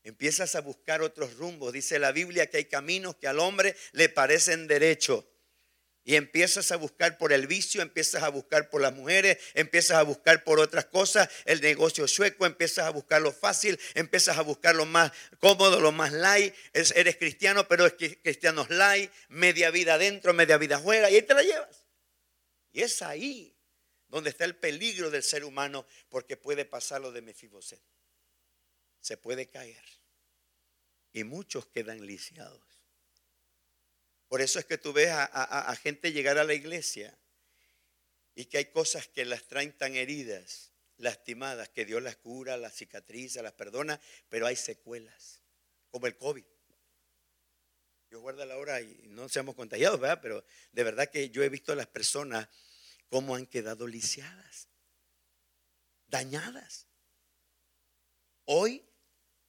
Empiezas 0.04 0.54
a 0.54 0.60
buscar 0.60 1.02
otros 1.02 1.34
rumbos. 1.34 1.72
Dice 1.72 1.98
la 1.98 2.12
Biblia 2.12 2.48
que 2.48 2.58
hay 2.58 2.64
caminos 2.66 3.16
que 3.16 3.28
al 3.28 3.40
hombre 3.40 3.76
le 3.92 4.08
parecen 4.08 4.66
derechos 4.66 5.24
y 6.04 6.16
empiezas 6.16 6.72
a 6.72 6.76
buscar 6.76 7.16
por 7.16 7.32
el 7.32 7.46
vicio, 7.46 7.80
empiezas 7.80 8.22
a 8.22 8.28
buscar 8.28 8.70
por 8.70 8.80
las 8.80 8.92
mujeres, 8.92 9.38
empiezas 9.54 9.98
a 9.98 10.02
buscar 10.02 10.42
por 10.42 10.58
otras 10.58 10.86
cosas, 10.86 11.28
el 11.44 11.60
negocio 11.60 12.08
sueco, 12.08 12.44
empiezas 12.44 12.86
a 12.86 12.90
buscar 12.90 13.22
lo 13.22 13.32
fácil, 13.32 13.78
empiezas 13.94 14.36
a 14.36 14.42
buscar 14.42 14.74
lo 14.74 14.84
más 14.84 15.12
cómodo, 15.38 15.80
lo 15.80 15.92
más 15.92 16.12
light. 16.12 16.54
Eres 16.72 17.16
cristiano, 17.16 17.68
pero 17.68 17.86
es 17.86 17.94
cristiano 17.94 18.66
light, 18.68 19.12
media 19.28 19.70
vida 19.70 19.94
adentro, 19.94 20.34
media 20.34 20.58
vida 20.58 20.76
afuera, 20.76 21.08
y 21.10 21.16
ahí 21.16 21.22
te 21.22 21.34
la 21.34 21.42
llevas. 21.42 21.86
Y 22.72 22.82
es 22.82 23.02
ahí 23.02 23.54
donde 24.08 24.30
está 24.30 24.44
el 24.44 24.56
peligro 24.56 25.10
del 25.10 25.22
ser 25.22 25.44
humano, 25.44 25.86
porque 26.08 26.36
puede 26.36 26.64
pasar 26.64 27.00
lo 27.00 27.12
de 27.12 27.22
Mefiboset. 27.22 27.80
Se 29.00 29.16
puede 29.16 29.48
caer. 29.48 29.82
Y 31.12 31.24
muchos 31.24 31.66
quedan 31.66 32.04
lisiados. 32.04 32.71
Por 34.32 34.40
eso 34.40 34.58
es 34.58 34.64
que 34.64 34.78
tú 34.78 34.94
ves 34.94 35.10
a, 35.10 35.76
gente 35.76 36.10
llegar 36.10 36.38
a 36.38 36.44
la 36.44 36.54
iglesia 36.54 37.14
y 38.34 38.46
que 38.46 38.56
hay 38.56 38.64
cosas 38.70 39.06
que 39.06 39.26
las 39.26 39.46
traen 39.46 39.76
tan 39.76 39.94
heridas, 39.94 40.72
lastimadas, 40.96 41.68
que 41.68 41.84
Dios 41.84 42.02
las 42.02 42.16
cura, 42.16 42.56
las 42.56 42.74
cicatriza, 42.74 43.42
las 43.42 43.52
perdona, 43.52 44.00
pero 44.30 44.46
hay 44.46 44.56
secuelas, 44.56 45.42
como 45.90 46.06
el 46.06 46.16
COVID. 46.16 46.46
Dios 48.08 48.22
guarda 48.22 48.46
la 48.46 48.56
hora 48.56 48.80
y 48.80 49.02
no 49.08 49.28
seamos 49.28 49.54
contagiados, 49.54 50.00
¿verdad? 50.00 50.20
Pero 50.22 50.42
de 50.72 50.82
verdad 50.82 51.10
que 51.10 51.28
yo 51.28 51.42
he 51.42 51.50
visto 51.50 51.72
a 51.72 51.76
las 51.76 51.88
personas 51.88 52.48
cómo 53.10 53.36
han 53.36 53.44
quedado 53.44 53.86
lisiadas, 53.86 54.66
dañadas. 56.06 56.86
Hoy 58.46 58.82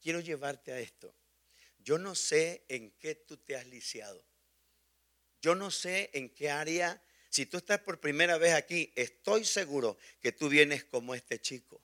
quiero 0.02 0.20
llevarte 0.20 0.74
a 0.74 0.80
esto. 0.82 1.16
Yo 1.78 1.98
no 1.98 2.16
sé 2.16 2.66
en 2.68 2.92
qué 3.00 3.16
tú 3.16 3.38
te 3.38 3.56
has 3.56 3.66
lisiado. 3.68 4.33
Yo 5.44 5.56
no 5.56 5.72
sé 5.72 6.10
en 6.14 6.30
qué 6.30 6.50
área, 6.50 7.04
si 7.30 7.46
tú 7.46 7.58
estás 7.58 7.80
por 7.80 8.00
primera 8.00 8.38
vez 8.38 8.54
aquí, 8.54 8.94
estoy 8.96 9.44
seguro 9.44 9.98
que 10.22 10.32
tú 10.32 10.48
vienes 10.48 10.86
como 10.86 11.14
este 11.14 11.42
chico. 11.42 11.84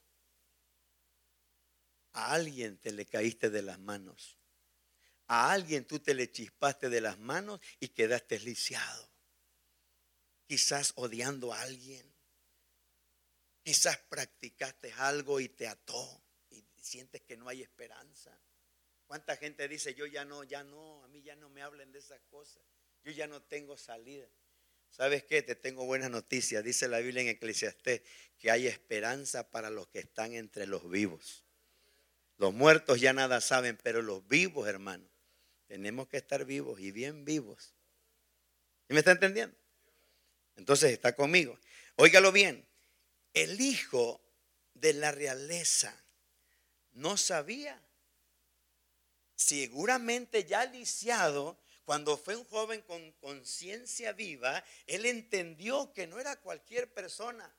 A 2.14 2.32
alguien 2.32 2.78
te 2.78 2.94
le 2.94 3.06
caíste 3.06 3.50
de 3.50 3.62
las 3.62 3.78
manos. 3.78 4.38
A 5.28 5.52
alguien 5.52 5.84
tú 5.84 6.00
te 6.00 6.14
le 6.14 6.32
chispaste 6.32 6.88
de 6.88 7.02
las 7.02 7.20
manos 7.20 7.60
y 7.82 7.90
quedaste 7.90 8.40
lisiado. 8.40 9.10
Quizás 10.48 10.94
odiando 10.96 11.52
a 11.54 11.60
alguien. 11.60 12.10
Quizás 13.62 13.98
practicaste 13.98 14.94
algo 14.94 15.42
y 15.42 15.50
te 15.50 15.68
ató 15.68 16.24
y 16.50 16.64
sientes 16.82 17.24
que 17.24 17.36
no 17.36 17.50
hay 17.50 17.62
esperanza. 17.62 18.40
¿Cuánta 19.06 19.36
gente 19.36 19.68
dice, 19.68 19.94
yo 19.96 20.06
ya 20.06 20.24
no, 20.24 20.46
ya 20.46 20.64
no, 20.64 21.04
a 21.04 21.10
mí 21.10 21.22
ya 21.22 21.36
no 21.36 21.50
me 21.50 21.62
hablen 21.62 21.92
de 21.92 22.00
esas 22.00 22.22
cosas? 22.30 22.64
Yo 23.04 23.12
ya 23.12 23.28
no 23.28 23.42
tengo 23.42 23.78
salida. 23.78 24.28
¿Sabes 24.90 25.24
qué? 25.24 25.42
Te 25.42 25.56
tengo 25.56 25.86
buenas 25.86 26.10
noticias. 26.10 26.64
Dice 26.64 26.88
la 26.88 27.00
Biblia 27.00 27.22
en 27.22 27.30
Eclesiastés 27.30 28.02
que 28.38 28.52
hay 28.52 28.68
esperanza 28.68 29.50
para 29.50 29.70
los 29.70 29.88
que 29.88 30.00
están 30.00 30.34
entre 30.34 30.68
los 30.68 30.90
vivos. 30.90 31.46
Los 32.38 32.54
muertos 32.54 33.00
ya 33.02 33.14
nada 33.14 33.42
saben, 33.42 33.78
pero 33.84 34.02
los 34.02 34.28
vivos, 34.28 34.68
hermano, 34.68 35.06
tenemos 35.68 36.08
que 36.08 36.18
estar 36.18 36.46
vivos 36.46 36.80
y 36.80 36.92
bien 36.92 37.26
vivos. 37.26 37.74
¿Y 38.88 38.94
me 38.94 39.00
está 39.00 39.12
entendiendo? 39.12 39.56
Entonces 40.56 40.92
está 40.92 41.16
conmigo. 41.16 41.60
Óigalo 41.96 42.32
bien. 42.32 42.66
El 43.34 43.62
hijo 43.62 44.22
de 44.74 44.94
la 44.94 45.12
realeza 45.12 45.96
no 46.94 47.18
sabía. 47.18 47.80
Seguramente 49.36 50.46
ya 50.46 50.66
lisiado 50.66 51.60
cuando 51.90 52.18
fue 52.18 52.36
un 52.36 52.46
joven 52.46 52.84
con 52.84 53.12
conciencia 53.14 54.14
viva, 54.14 54.64
él 54.86 55.08
entendió 55.08 55.92
que 55.92 56.06
no 56.06 56.20
era 56.20 56.40
cualquier 56.40 56.94
persona. 56.94 57.52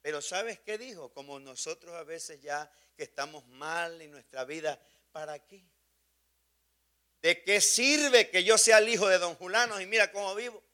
Pero 0.00 0.22
¿sabes 0.22 0.58
qué 0.60 0.78
dijo? 0.78 1.12
Como 1.12 1.38
nosotros 1.38 1.94
a 1.94 2.02
veces 2.02 2.40
ya 2.40 2.72
que 2.96 3.02
estamos 3.02 3.46
mal 3.48 4.00
en 4.00 4.10
nuestra 4.10 4.46
vida, 4.46 4.80
¿para 5.12 5.38
qué? 5.38 5.62
¿De 7.20 7.44
qué 7.44 7.60
sirve 7.60 8.30
que 8.30 8.42
yo 8.42 8.56
sea 8.56 8.78
el 8.78 8.88
hijo 8.88 9.06
de 9.06 9.18
don 9.18 9.34
Julano 9.34 9.78
y 9.82 9.84
mira 9.84 10.10
cómo 10.10 10.34
vivo? 10.34 10.64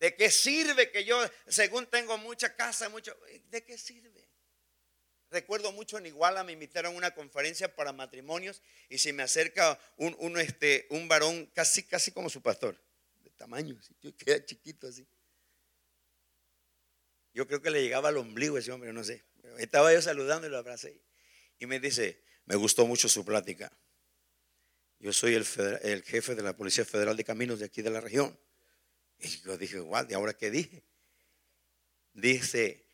¿De 0.00 0.14
qué 0.14 0.30
sirve 0.30 0.90
que 0.90 1.06
yo, 1.06 1.18
según 1.46 1.86
tengo 1.86 2.18
mucha 2.18 2.54
casa, 2.54 2.90
mucho, 2.90 3.16
¿de 3.46 3.64
qué 3.64 3.78
sirve? 3.78 4.17
Recuerdo 5.30 5.72
mucho 5.72 5.98
en 5.98 6.06
Iguala 6.06 6.42
me 6.42 6.52
invitaron 6.52 6.94
a 6.94 6.96
una 6.96 7.14
conferencia 7.14 7.74
para 7.74 7.92
matrimonios 7.92 8.62
y 8.88 8.98
se 8.98 9.12
me 9.12 9.22
acerca 9.22 9.78
un, 9.96 10.38
este, 10.38 10.86
un 10.90 11.06
varón 11.06 11.46
casi, 11.54 11.82
casi 11.82 12.12
como 12.12 12.30
su 12.30 12.40
pastor, 12.40 12.80
de 13.22 13.30
tamaño, 13.30 13.78
yo 14.00 14.16
queda 14.16 14.44
chiquito 14.44 14.88
así. 14.88 15.06
Yo 17.34 17.46
creo 17.46 17.60
que 17.60 17.70
le 17.70 17.82
llegaba 17.82 18.08
al 18.08 18.16
ombligo 18.16 18.56
ese 18.56 18.72
hombre, 18.72 18.92
no 18.92 19.04
sé. 19.04 19.22
Estaba 19.58 19.92
yo 19.92 20.00
saludando 20.00 20.46
y 20.46 20.50
lo 20.50 20.56
abracé. 20.56 21.00
Y 21.58 21.66
me 21.66 21.78
dice, 21.78 22.22
me 22.46 22.56
gustó 22.56 22.86
mucho 22.86 23.08
su 23.08 23.24
plática. 23.24 23.70
Yo 24.98 25.12
soy 25.12 25.34
el, 25.34 25.46
el 25.82 26.02
jefe 26.02 26.34
de 26.34 26.42
la 26.42 26.56
Policía 26.56 26.84
Federal 26.84 27.16
de 27.16 27.24
Caminos 27.24 27.58
de 27.58 27.66
aquí 27.66 27.82
de 27.82 27.90
la 27.90 28.00
región. 28.00 28.36
Y 29.18 29.28
yo 29.42 29.58
dije, 29.58 29.78
guau, 29.80 30.06
¿y 30.08 30.14
ahora 30.14 30.32
qué 30.32 30.50
dije? 30.50 30.84
Dice, 32.12 32.86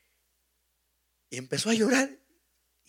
y 1.31 1.39
empezó 1.39 1.71
a 1.71 1.75
llorar. 1.75 2.24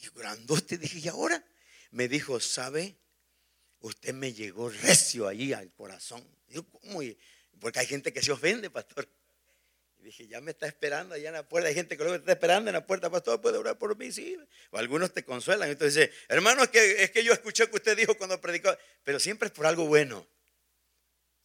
Y 0.01 0.09
grandote, 0.15 0.77
dije, 0.77 0.99
¿y 0.99 1.07
ahora? 1.07 1.43
Me 1.91 2.07
dijo, 2.07 2.39
¿sabe? 2.39 2.97
Usted 3.79 4.13
me 4.13 4.33
llegó 4.33 4.69
recio 4.69 5.27
allí 5.27 5.53
al 5.53 5.71
corazón. 5.73 6.25
Digo, 6.47 6.65
¿cómo? 6.69 7.01
Porque 7.59 7.79
hay 7.79 7.85
gente 7.85 8.11
que 8.11 8.21
se 8.21 8.31
ofende, 8.31 8.69
pastor. 8.69 9.07
Y 9.99 10.03
dije, 10.03 10.27
ya 10.27 10.41
me 10.41 10.51
está 10.51 10.67
esperando 10.67 11.15
allá 11.15 11.29
en 11.29 11.35
la 11.35 11.47
puerta. 11.47 11.69
Hay 11.69 11.75
gente 11.75 11.95
que 11.95 12.03
luego 12.03 12.17
está 12.17 12.31
esperando 12.31 12.69
en 12.69 12.73
la 12.73 12.85
puerta, 12.85 13.09
pastor, 13.09 13.41
puede 13.41 13.57
orar 13.57 13.77
por 13.77 13.97
mí, 13.97 14.11
sí. 14.11 14.37
O 14.71 14.77
algunos 14.77 15.13
te 15.13 15.23
consuelan. 15.23 15.69
Entonces 15.69 15.95
dice, 15.95 16.25
hermano, 16.27 16.63
es 16.63 16.69
que, 16.69 17.03
es 17.03 17.11
que 17.11 17.23
yo 17.23 17.33
escuché 17.33 17.69
que 17.69 17.75
usted 17.75 17.95
dijo 17.95 18.15
cuando 18.17 18.39
predicó, 18.41 18.75
pero 19.03 19.19
siempre 19.19 19.47
es 19.47 19.53
por 19.53 19.65
algo 19.65 19.85
bueno. 19.85 20.27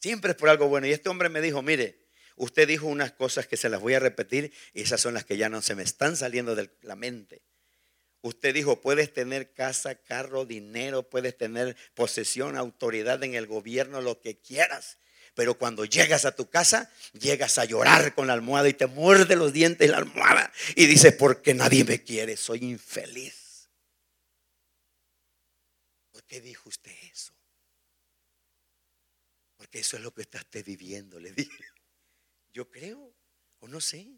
Siempre 0.00 0.32
es 0.32 0.36
por 0.36 0.48
algo 0.48 0.68
bueno. 0.68 0.86
Y 0.86 0.92
este 0.92 1.08
hombre 1.08 1.28
me 1.28 1.40
dijo, 1.40 1.62
mire, 1.62 2.06
usted 2.36 2.66
dijo 2.66 2.86
unas 2.86 3.12
cosas 3.12 3.46
que 3.46 3.56
se 3.56 3.68
las 3.68 3.80
voy 3.80 3.94
a 3.94 3.98
repetir 3.98 4.52
y 4.72 4.82
esas 4.82 5.00
son 5.00 5.14
las 5.14 5.24
que 5.24 5.36
ya 5.36 5.48
no 5.48 5.62
se 5.62 5.74
me 5.74 5.82
están 5.82 6.16
saliendo 6.16 6.54
de 6.54 6.70
la 6.82 6.96
mente. 6.96 7.42
Usted 8.22 8.54
dijo, 8.54 8.80
puedes 8.80 9.12
tener 9.12 9.52
casa, 9.54 9.94
carro, 9.94 10.44
dinero, 10.44 11.08
puedes 11.08 11.36
tener 11.36 11.76
posesión, 11.94 12.56
autoridad 12.56 13.22
en 13.24 13.34
el 13.34 13.46
gobierno, 13.46 14.00
lo 14.00 14.20
que 14.20 14.38
quieras. 14.38 14.98
Pero 15.34 15.56
cuando 15.56 15.84
llegas 15.84 16.26
a 16.26 16.36
tu 16.36 16.50
casa, 16.50 16.90
llegas 17.12 17.56
a 17.56 17.64
llorar 17.64 18.14
con 18.14 18.26
la 18.26 18.34
almohada 18.34 18.68
y 18.68 18.74
te 18.74 18.86
muerde 18.86 19.36
los 19.36 19.52
dientes 19.52 19.88
la 19.88 19.98
almohada. 19.98 20.52
Y 20.76 20.86
dices, 20.86 21.14
porque 21.14 21.54
nadie 21.54 21.84
me 21.84 22.02
quiere, 22.02 22.36
soy 22.36 22.58
infeliz. 22.64 23.70
¿Por 26.10 26.24
qué 26.24 26.40
dijo 26.42 26.68
usted 26.68 26.94
eso? 27.10 27.32
Porque 29.56 29.78
eso 29.78 29.96
es 29.96 30.02
lo 30.02 30.12
que 30.12 30.22
está 30.22 30.44
viviendo, 30.62 31.18
le 31.20 31.32
dije. 31.32 31.64
Yo 32.52 32.68
creo, 32.68 33.14
o 33.60 33.68
no 33.68 33.80
sé. 33.80 34.08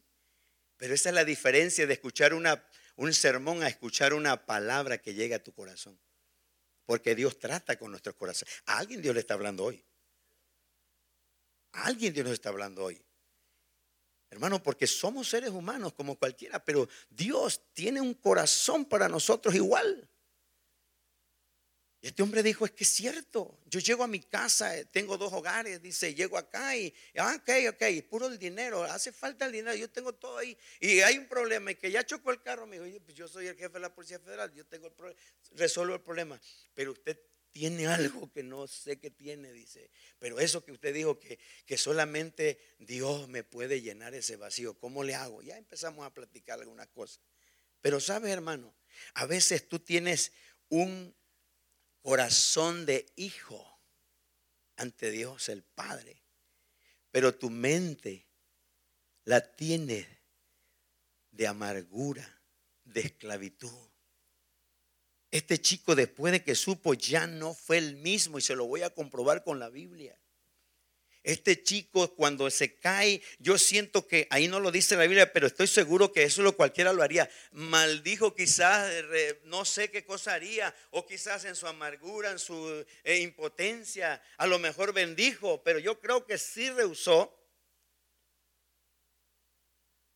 Pero 0.77 0.95
esa 0.95 1.11
es 1.11 1.15
la 1.15 1.25
diferencia 1.25 1.87
de 1.87 1.93
escuchar 1.93 2.35
una 2.35 2.67
un 2.96 3.12
sermón 3.12 3.62
a 3.62 3.68
escuchar 3.68 4.14
una 4.14 4.44
palabra 4.44 4.98
que 4.98 5.14
llegue 5.14 5.35
a 5.35 5.42
tu 5.42 5.52
corazón. 5.52 5.98
Porque 6.85 7.14
Dios 7.14 7.38
trata 7.38 7.78
con 7.78 7.90
nuestros 7.90 8.16
corazones. 8.16 8.55
A 8.66 8.78
alguien 8.78 9.00
Dios 9.00 9.14
le 9.14 9.20
está 9.20 9.35
hablando 9.35 9.64
hoy. 9.64 9.85
A 11.72 11.87
alguien 11.87 12.12
Dios 12.12 12.24
nos 12.24 12.35
está 12.35 12.50
hablando 12.50 12.85
hoy. 12.85 13.02
Hermano, 14.31 14.62
porque 14.62 14.87
somos 14.87 15.28
seres 15.28 15.50
humanos 15.50 15.92
como 15.92 16.16
cualquiera, 16.16 16.64
pero 16.64 16.88
Dios 17.11 17.62
tiene 17.74 18.00
un 18.00 18.14
corazón 18.14 18.85
para 18.87 19.09
nosotros 19.09 19.55
igual. 19.55 20.09
Y 22.03 22.09
este 22.09 22.25
hombre 22.25 22.43
dijo, 22.43 22.65
es 22.65 22.73
que 22.73 22.83
es 22.83 22.91
cierto, 22.91 23.61
yo 23.67 23.79
llego 23.79 24.03
a 24.03 24.09
mi 24.09 24.19
casa, 24.19 24.77
eh, 24.77 24.85
tengo 24.87 25.17
dos 25.17 25.33
hogares, 25.33 25.81
dice, 25.81 26.12
llego 26.12 26.37
acá 26.37 26.77
y, 26.77 26.93
ah, 27.17 27.38
ok, 27.38 27.75
ok, 27.75 28.05
puro 28.11 28.27
el 28.27 28.41
dinero, 28.41 28.83
hace 28.83 29.12
falta 29.12 29.47
el 29.47 29.53
dinero, 29.53 29.77
yo 29.77 29.88
tengo 29.88 30.12
todo 30.12 30.38
ahí. 30.38 30.59
Y 30.81 30.99
hay 30.99 31.17
un 31.17 31.29
problema, 31.29 31.71
y 31.71 31.77
que 31.77 31.93
ya 31.93 32.05
chocó 32.05 32.33
el 32.33 32.43
carro, 32.43 32.67
me 32.67 32.81
dijo, 32.81 32.99
pues 33.05 33.17
yo 33.17 33.29
soy 33.29 33.47
el 33.47 33.57
jefe 33.57 33.75
de 33.75 33.79
la 33.79 33.95
Policía 33.95 34.19
Federal, 34.19 34.53
yo 34.53 34.67
tengo 34.67 34.88
el 34.88 34.93
problema, 34.95 35.21
resuelvo 35.53 35.95
el 35.95 36.01
problema. 36.01 36.41
Pero 36.75 36.91
usted 36.91 37.21
tiene 37.53 37.87
algo 37.87 38.33
que 38.33 38.43
no 38.43 38.67
sé 38.67 38.99
qué 38.99 39.12
tiene, 39.12 39.53
dice. 39.53 39.88
Pero 40.19 40.41
eso 40.41 40.65
que 40.65 40.73
usted 40.73 40.93
dijo 40.93 41.21
que, 41.21 41.38
que 41.67 41.79
solamente 41.79 42.59
Dios 42.81 43.29
me 43.29 43.45
puede 43.45 43.81
llenar 43.81 44.12
ese 44.15 44.35
vacío, 44.35 44.75
¿cómo 44.75 45.05
le 45.05 45.15
hago? 45.15 45.41
Ya 45.41 45.57
empezamos 45.57 46.05
a 46.05 46.12
platicar 46.12 46.59
algunas 46.59 46.88
cosas. 46.88 47.21
Pero 47.81 48.01
sabes, 48.01 48.33
hermano, 48.33 48.75
a 49.15 49.25
veces 49.27 49.69
tú 49.69 49.79
tienes 49.79 50.33
un 50.69 51.15
corazón 52.03 52.85
de 52.85 53.07
hijo 53.17 53.81
ante 54.77 55.11
Dios 55.11 55.49
el 55.49 55.62
Padre, 55.62 56.23
pero 57.11 57.35
tu 57.35 57.49
mente 57.49 58.27
la 59.25 59.41
tiene 59.41 60.07
de 61.31 61.47
amargura, 61.47 62.43
de 62.85 63.01
esclavitud. 63.01 63.88
Este 65.31 65.61
chico 65.61 65.95
después 65.95 66.33
de 66.33 66.45
que 66.45 66.55
supo 66.55 66.93
ya 66.93 67.27
no 67.27 67.55
fue 67.55 67.79
el 67.79 67.97
mismo 67.97 68.38
y 68.38 68.43
se 68.43 68.57
lo 68.57 68.67
voy 68.67 68.83
a 68.83 68.91
comprobar 68.91 69.45
con 69.45 69.59
la 69.59 69.71
Biblia. 69.71 70.19
Este 71.25 71.63
chico 71.63 72.15
cuando 72.17 72.51
se 72.51 72.75
cae, 72.75 73.23
yo 73.39 73.57
siento 73.57 74.09
que 74.09 74.27
ahí 74.31 74.49
no 74.49 74.59
lo 74.59 74.73
dice 74.73 74.97
la 74.97 75.03
Biblia, 75.03 75.33
pero 75.33 75.47
estoy 75.47 75.69
seguro 75.69 76.13
que 76.13 76.25
eso 76.25 76.43
lo 76.43 76.57
cualquiera 76.57 76.93
lo 76.93 77.03
haría. 77.03 77.31
Maldijo 77.53 78.35
quizás, 78.35 78.93
no 79.45 79.65
sé 79.65 79.91
qué 79.91 80.05
cosa 80.05 80.35
haría, 80.35 80.75
o 80.91 81.07
quizás 81.07 81.45
en 81.45 81.55
su 81.55 81.69
amargura, 81.69 82.33
en 82.33 82.41
su 82.41 82.85
eh, 83.05 83.19
impotencia, 83.19 84.21
a 84.37 84.47
lo 84.49 84.59
mejor 84.59 84.93
bendijo, 84.93 85.63
pero 85.63 85.79
yo 85.79 86.01
creo 86.01 86.27
que 86.27 86.39
sí 86.39 86.71
rehusó. 86.71 87.39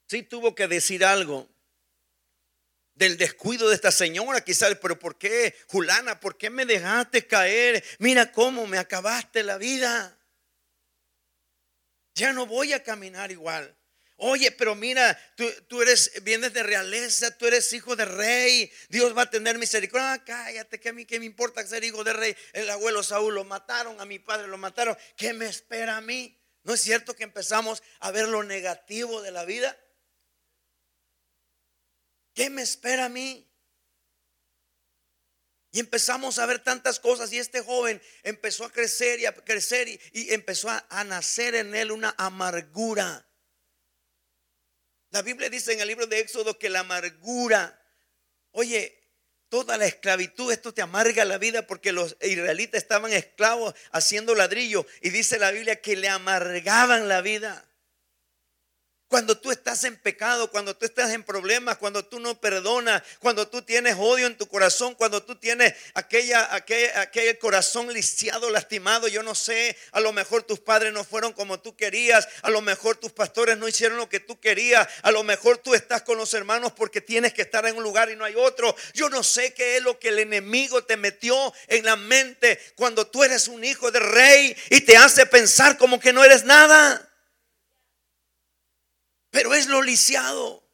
Sí 0.08 0.22
tuvo 0.22 0.54
que 0.54 0.66
decir 0.66 1.04
algo 1.04 1.48
del 2.96 3.18
descuido 3.18 3.68
de 3.68 3.74
esta 3.74 3.92
señora, 3.92 4.40
quizás, 4.40 4.76
pero 4.80 4.98
¿por 4.98 5.18
qué, 5.18 5.54
Julana? 5.68 6.18
¿Por 6.18 6.36
qué 6.36 6.50
me 6.50 6.64
dejaste 6.64 7.26
caer? 7.26 7.84
Mira 7.98 8.32
cómo 8.32 8.66
me 8.66 8.78
acabaste 8.78 9.42
la 9.42 9.58
vida. 9.58 10.15
Ya 12.16 12.32
no 12.32 12.46
voy 12.46 12.72
a 12.72 12.82
caminar 12.82 13.30
igual. 13.30 13.76
Oye, 14.16 14.50
pero 14.50 14.74
mira, 14.74 15.18
tú, 15.68 15.82
eres, 15.82 16.10
vienes 16.22 16.54
de 16.54 16.62
realeza, 16.62 17.36
tú 17.36 17.46
eres 17.46 17.70
hijo 17.74 17.94
de 17.94 18.06
rey, 18.06 18.72
Dios 18.88 19.14
va 19.14 19.22
a 19.22 19.30
tener 19.30 19.58
misericordia. 19.58 20.14
Ah, 20.14 20.24
cállate, 20.24 20.80
que 20.80 20.88
a 20.88 20.92
mí 20.94 21.04
qué 21.04 21.20
me 21.20 21.26
importa 21.26 21.64
ser 21.66 21.84
hijo 21.84 22.02
de 22.02 22.14
rey. 22.14 22.34
El 22.54 22.70
abuelo 22.70 23.02
Saúl 23.02 23.34
lo 23.34 23.44
mataron, 23.44 24.00
a 24.00 24.06
mi 24.06 24.18
padre 24.18 24.48
lo 24.48 24.56
mataron. 24.56 24.96
¿Qué 25.14 25.34
me 25.34 25.44
espera 25.44 25.98
a 25.98 26.00
mí? 26.00 26.40
¿No 26.62 26.72
es 26.72 26.80
cierto 26.80 27.14
que 27.14 27.24
empezamos 27.24 27.82
a 28.00 28.10
ver 28.10 28.28
lo 28.28 28.42
negativo 28.42 29.20
de 29.20 29.32
la 29.32 29.44
vida? 29.44 29.78
¿Qué 32.32 32.48
me 32.48 32.62
espera 32.62 33.04
a 33.04 33.08
mí? 33.10 33.45
Y 35.76 35.80
empezamos 35.80 36.38
a 36.38 36.46
ver 36.46 36.60
tantas 36.60 36.98
cosas 36.98 37.30
y 37.34 37.38
este 37.38 37.60
joven 37.60 38.00
empezó 38.22 38.64
a 38.64 38.72
crecer 38.72 39.20
y 39.20 39.26
a 39.26 39.34
crecer 39.34 39.86
y, 39.88 40.32
empezó 40.32 40.70
a, 40.70 41.04
nacer 41.04 41.54
en 41.54 41.74
él 41.74 41.90
una 41.90 42.14
amargura. 42.16 43.28
La 45.10 45.20
Biblia 45.20 45.50
dice 45.50 45.74
en 45.74 45.80
el 45.80 45.88
libro 45.88 46.06
de 46.06 46.20
Éxodo 46.20 46.58
que 46.58 46.70
la 46.70 46.80
amargura, 46.80 47.78
oye, 48.52 48.98
toda 49.50 49.76
la 49.76 49.84
esclavitud, 49.84 50.50
esto 50.50 50.72
te 50.72 50.80
amarga 50.80 51.26
la 51.26 51.36
vida 51.36 51.66
porque 51.66 51.92
los 51.92 52.16
israelitas 52.22 52.80
estaban 52.80 53.12
esclavos 53.12 53.74
haciendo 53.92 54.34
ladrillo 54.34 54.86
y 55.02 55.10
dice 55.10 55.38
la 55.38 55.50
Biblia 55.50 55.82
que 55.82 55.94
le 55.94 56.08
amargaban 56.08 57.06
la 57.06 57.20
vida. 57.20 57.68
Cuando 59.16 59.38
tú 59.38 59.50
estás 59.50 59.82
en 59.84 59.96
pecado, 59.96 60.50
cuando 60.50 60.76
tú 60.76 60.84
estás 60.84 61.10
en 61.10 61.22
problemas, 61.22 61.78
cuando 61.78 62.04
tú 62.04 62.20
no 62.20 62.38
perdonas, 62.38 63.02
cuando 63.18 63.48
tú 63.48 63.62
tienes 63.62 63.96
odio 63.98 64.26
en 64.26 64.36
tu 64.36 64.46
corazón, 64.46 64.94
cuando 64.94 65.22
tú 65.22 65.36
tienes 65.36 65.72
aquella, 65.94 66.54
aquel, 66.54 67.38
corazón 67.38 67.90
lisiado, 67.94 68.50
lastimado, 68.50 69.08
yo 69.08 69.22
no 69.22 69.34
sé, 69.34 69.74
a 69.92 70.00
lo 70.00 70.12
mejor 70.12 70.42
tus 70.42 70.60
padres 70.60 70.92
no 70.92 71.02
fueron 71.02 71.32
como 71.32 71.58
tú 71.58 71.74
querías, 71.74 72.28
a 72.42 72.50
lo 72.50 72.60
mejor 72.60 72.96
tus 72.96 73.10
pastores 73.10 73.56
no 73.56 73.66
hicieron 73.66 73.96
lo 73.96 74.10
que 74.10 74.20
tú 74.20 74.38
querías, 74.38 74.86
a 75.00 75.10
lo 75.10 75.24
mejor 75.24 75.56
tú 75.56 75.72
estás 75.72 76.02
con 76.02 76.18
los 76.18 76.34
hermanos 76.34 76.72
porque 76.72 77.00
tienes 77.00 77.32
que 77.32 77.40
estar 77.40 77.64
en 77.64 77.74
un 77.74 77.84
lugar 77.84 78.10
y 78.10 78.16
no 78.16 78.24
hay 78.26 78.34
otro. 78.36 78.76
Yo 78.92 79.08
no 79.08 79.22
sé 79.22 79.54
qué 79.54 79.78
es 79.78 79.82
lo 79.82 79.98
que 79.98 80.08
el 80.08 80.18
enemigo 80.18 80.84
te 80.84 80.98
metió 80.98 81.54
en 81.68 81.86
la 81.86 81.96
mente 81.96 82.60
cuando 82.74 83.06
tú 83.06 83.24
eres 83.24 83.48
un 83.48 83.64
hijo 83.64 83.90
de 83.90 84.00
rey 84.00 84.54
y 84.68 84.82
te 84.82 84.98
hace 84.98 85.24
pensar 85.24 85.78
como 85.78 85.98
que 85.98 86.12
no 86.12 86.22
eres 86.22 86.44
nada 86.44 87.05
pero 89.36 89.52
es 89.52 89.66
lo 89.66 89.82
lisiado. 89.82 90.66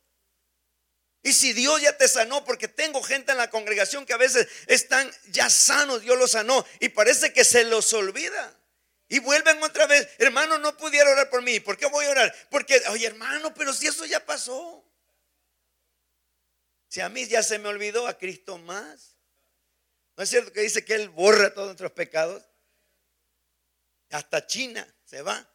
Y 1.20 1.33
si 1.33 1.53
Dios 1.53 1.83
ya 1.83 1.98
te 1.98 2.07
sanó, 2.07 2.44
porque 2.44 2.68
tengo 2.68 3.03
gente 3.03 3.33
en 3.33 3.38
la 3.38 3.51
congregación 3.51 4.07
que 4.07 4.12
a 4.12 4.18
veces 4.18 4.46
están 4.68 5.11
ya 5.31 5.51
sanos, 5.51 6.03
Dios 6.03 6.16
los 6.16 6.31
sanó, 6.31 6.64
y 6.79 6.90
parece 6.90 7.33
que 7.33 7.44
se 7.44 7.64
los 7.64 7.92
olvida. 7.92 8.57
Y 9.09 9.18
vuelven 9.18 9.61
otra 9.64 9.88
vez, 9.88 10.09
hermano, 10.18 10.59
no 10.59 10.77
pudiera 10.77 11.11
orar 11.11 11.29
por 11.29 11.42
mí. 11.42 11.59
¿Por 11.59 11.77
qué 11.77 11.87
voy 11.87 12.05
a 12.05 12.11
orar? 12.11 12.48
Porque, 12.53 12.81
oye, 12.90 13.05
hermano, 13.05 13.53
pero 13.53 13.72
si 13.72 13.88
eso 13.88 14.05
ya 14.05 14.25
pasó. 14.25 14.88
Si 16.87 17.01
a 17.01 17.09
mí 17.09 17.27
ya 17.27 17.42
se 17.42 17.59
me 17.59 17.68
olvidó, 17.68 18.07
a 18.07 18.16
Cristo 18.16 18.59
más. 18.59 19.16
¿No 20.16 20.22
es 20.22 20.31
cierto 20.31 20.53
que 20.53 20.61
dice 20.61 20.85
que 20.85 20.94
Él 20.94 21.09
borra 21.09 21.53
todos 21.53 21.66
nuestros 21.66 21.90
pecados? 21.90 22.44
Hasta 24.11 24.46
China 24.46 24.87
se 25.05 25.20
va. 25.20 25.51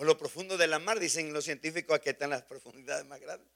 Por 0.00 0.06
lo 0.06 0.16
profundo 0.16 0.56
de 0.56 0.66
la 0.66 0.78
mar, 0.78 0.98
dicen 0.98 1.30
los 1.34 1.44
científicos, 1.44 1.94
aquí 1.94 2.08
están 2.08 2.30
las 2.30 2.40
profundidades 2.44 3.04
más 3.04 3.20
grandes, 3.20 3.52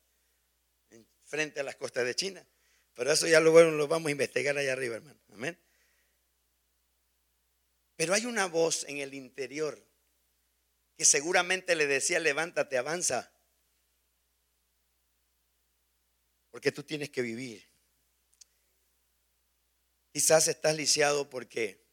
frente 1.25 1.61
a 1.61 1.63
las 1.63 1.75
costas 1.77 2.05
de 2.05 2.15
China. 2.15 2.47
Pero 2.93 3.11
eso 3.11 3.27
ya 3.27 3.41
lo, 3.41 3.59
lo 3.71 3.89
vamos 3.89 4.09
a 4.09 4.11
investigar 4.11 4.59
allá 4.59 4.75
arriba, 4.75 4.97
hermano. 4.97 5.19
Amén. 5.33 5.59
Pero 7.97 8.13
hay 8.13 8.27
una 8.27 8.45
voz 8.45 8.85
en 8.85 8.99
el 8.99 9.15
interior 9.15 9.83
que 10.99 11.07
seguramente 11.07 11.75
le 11.77 11.87
decía, 11.87 12.21
levántate, 12.21 12.77
avanza. 12.77 13.33
Porque 16.51 16.73
tú 16.73 16.83
tienes 16.83 17.09
que 17.09 17.23
vivir. 17.23 17.67
Quizás 20.13 20.49
estás 20.49 20.77
lisiado 20.77 21.31
porque 21.31 21.84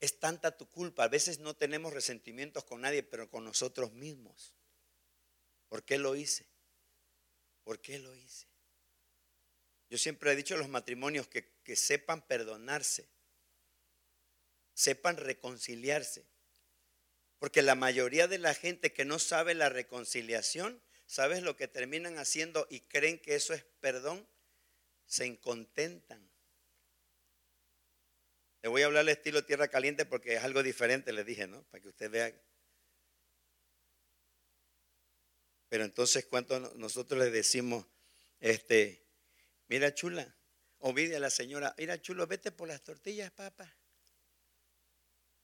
es 0.00 0.18
tanta 0.18 0.56
tu 0.56 0.68
culpa. 0.70 1.04
A 1.04 1.08
veces 1.08 1.38
no 1.38 1.54
tenemos 1.54 1.92
resentimientos 1.92 2.64
con 2.64 2.82
nadie, 2.82 3.02
pero 3.02 3.30
con 3.30 3.44
nosotros 3.44 3.92
mismos. 3.92 4.54
¿Por 5.68 5.84
qué 5.84 5.98
lo 5.98 6.14
hice? 6.14 6.46
¿Por 7.64 7.80
qué 7.80 7.98
lo 7.98 8.14
hice? 8.14 8.46
Yo 9.90 9.98
siempre 9.98 10.32
he 10.32 10.36
dicho 10.36 10.54
a 10.54 10.58
los 10.58 10.68
matrimonios 10.68 11.28
que, 11.28 11.52
que 11.62 11.76
sepan 11.76 12.26
perdonarse, 12.26 13.08
sepan 14.74 15.16
reconciliarse. 15.16 16.26
Porque 17.38 17.62
la 17.62 17.74
mayoría 17.74 18.26
de 18.26 18.38
la 18.38 18.54
gente 18.54 18.92
que 18.92 19.04
no 19.04 19.18
sabe 19.18 19.54
la 19.54 19.68
reconciliación, 19.68 20.82
¿sabes 21.06 21.42
lo 21.42 21.56
que 21.56 21.68
terminan 21.68 22.18
haciendo 22.18 22.66
y 22.70 22.80
creen 22.80 23.18
que 23.18 23.34
eso 23.34 23.54
es 23.54 23.64
perdón? 23.80 24.26
Se 25.06 25.26
incontentan 25.26 26.33
le 28.64 28.70
voy 28.70 28.80
a 28.80 28.86
hablar 28.86 29.02
al 29.02 29.10
estilo 29.10 29.44
tierra 29.44 29.68
caliente 29.68 30.06
porque 30.06 30.36
es 30.36 30.42
algo 30.42 30.62
diferente, 30.62 31.12
le 31.12 31.22
dije, 31.22 31.46
¿no? 31.46 31.64
Para 31.64 31.82
que 31.82 31.88
usted 31.90 32.10
vea. 32.10 32.34
Pero 35.68 35.84
entonces, 35.84 36.24
¿cuánto 36.24 36.58
nosotros 36.76 37.20
le 37.20 37.30
decimos, 37.30 37.84
este, 38.40 39.06
mira 39.68 39.92
chula, 39.92 40.34
Ovidia 40.78 41.18
a 41.18 41.20
la 41.20 41.28
señora, 41.28 41.74
mira 41.76 42.00
chulo, 42.00 42.26
vete 42.26 42.52
por 42.52 42.66
las 42.66 42.82
tortillas, 42.82 43.30
papá. 43.32 43.70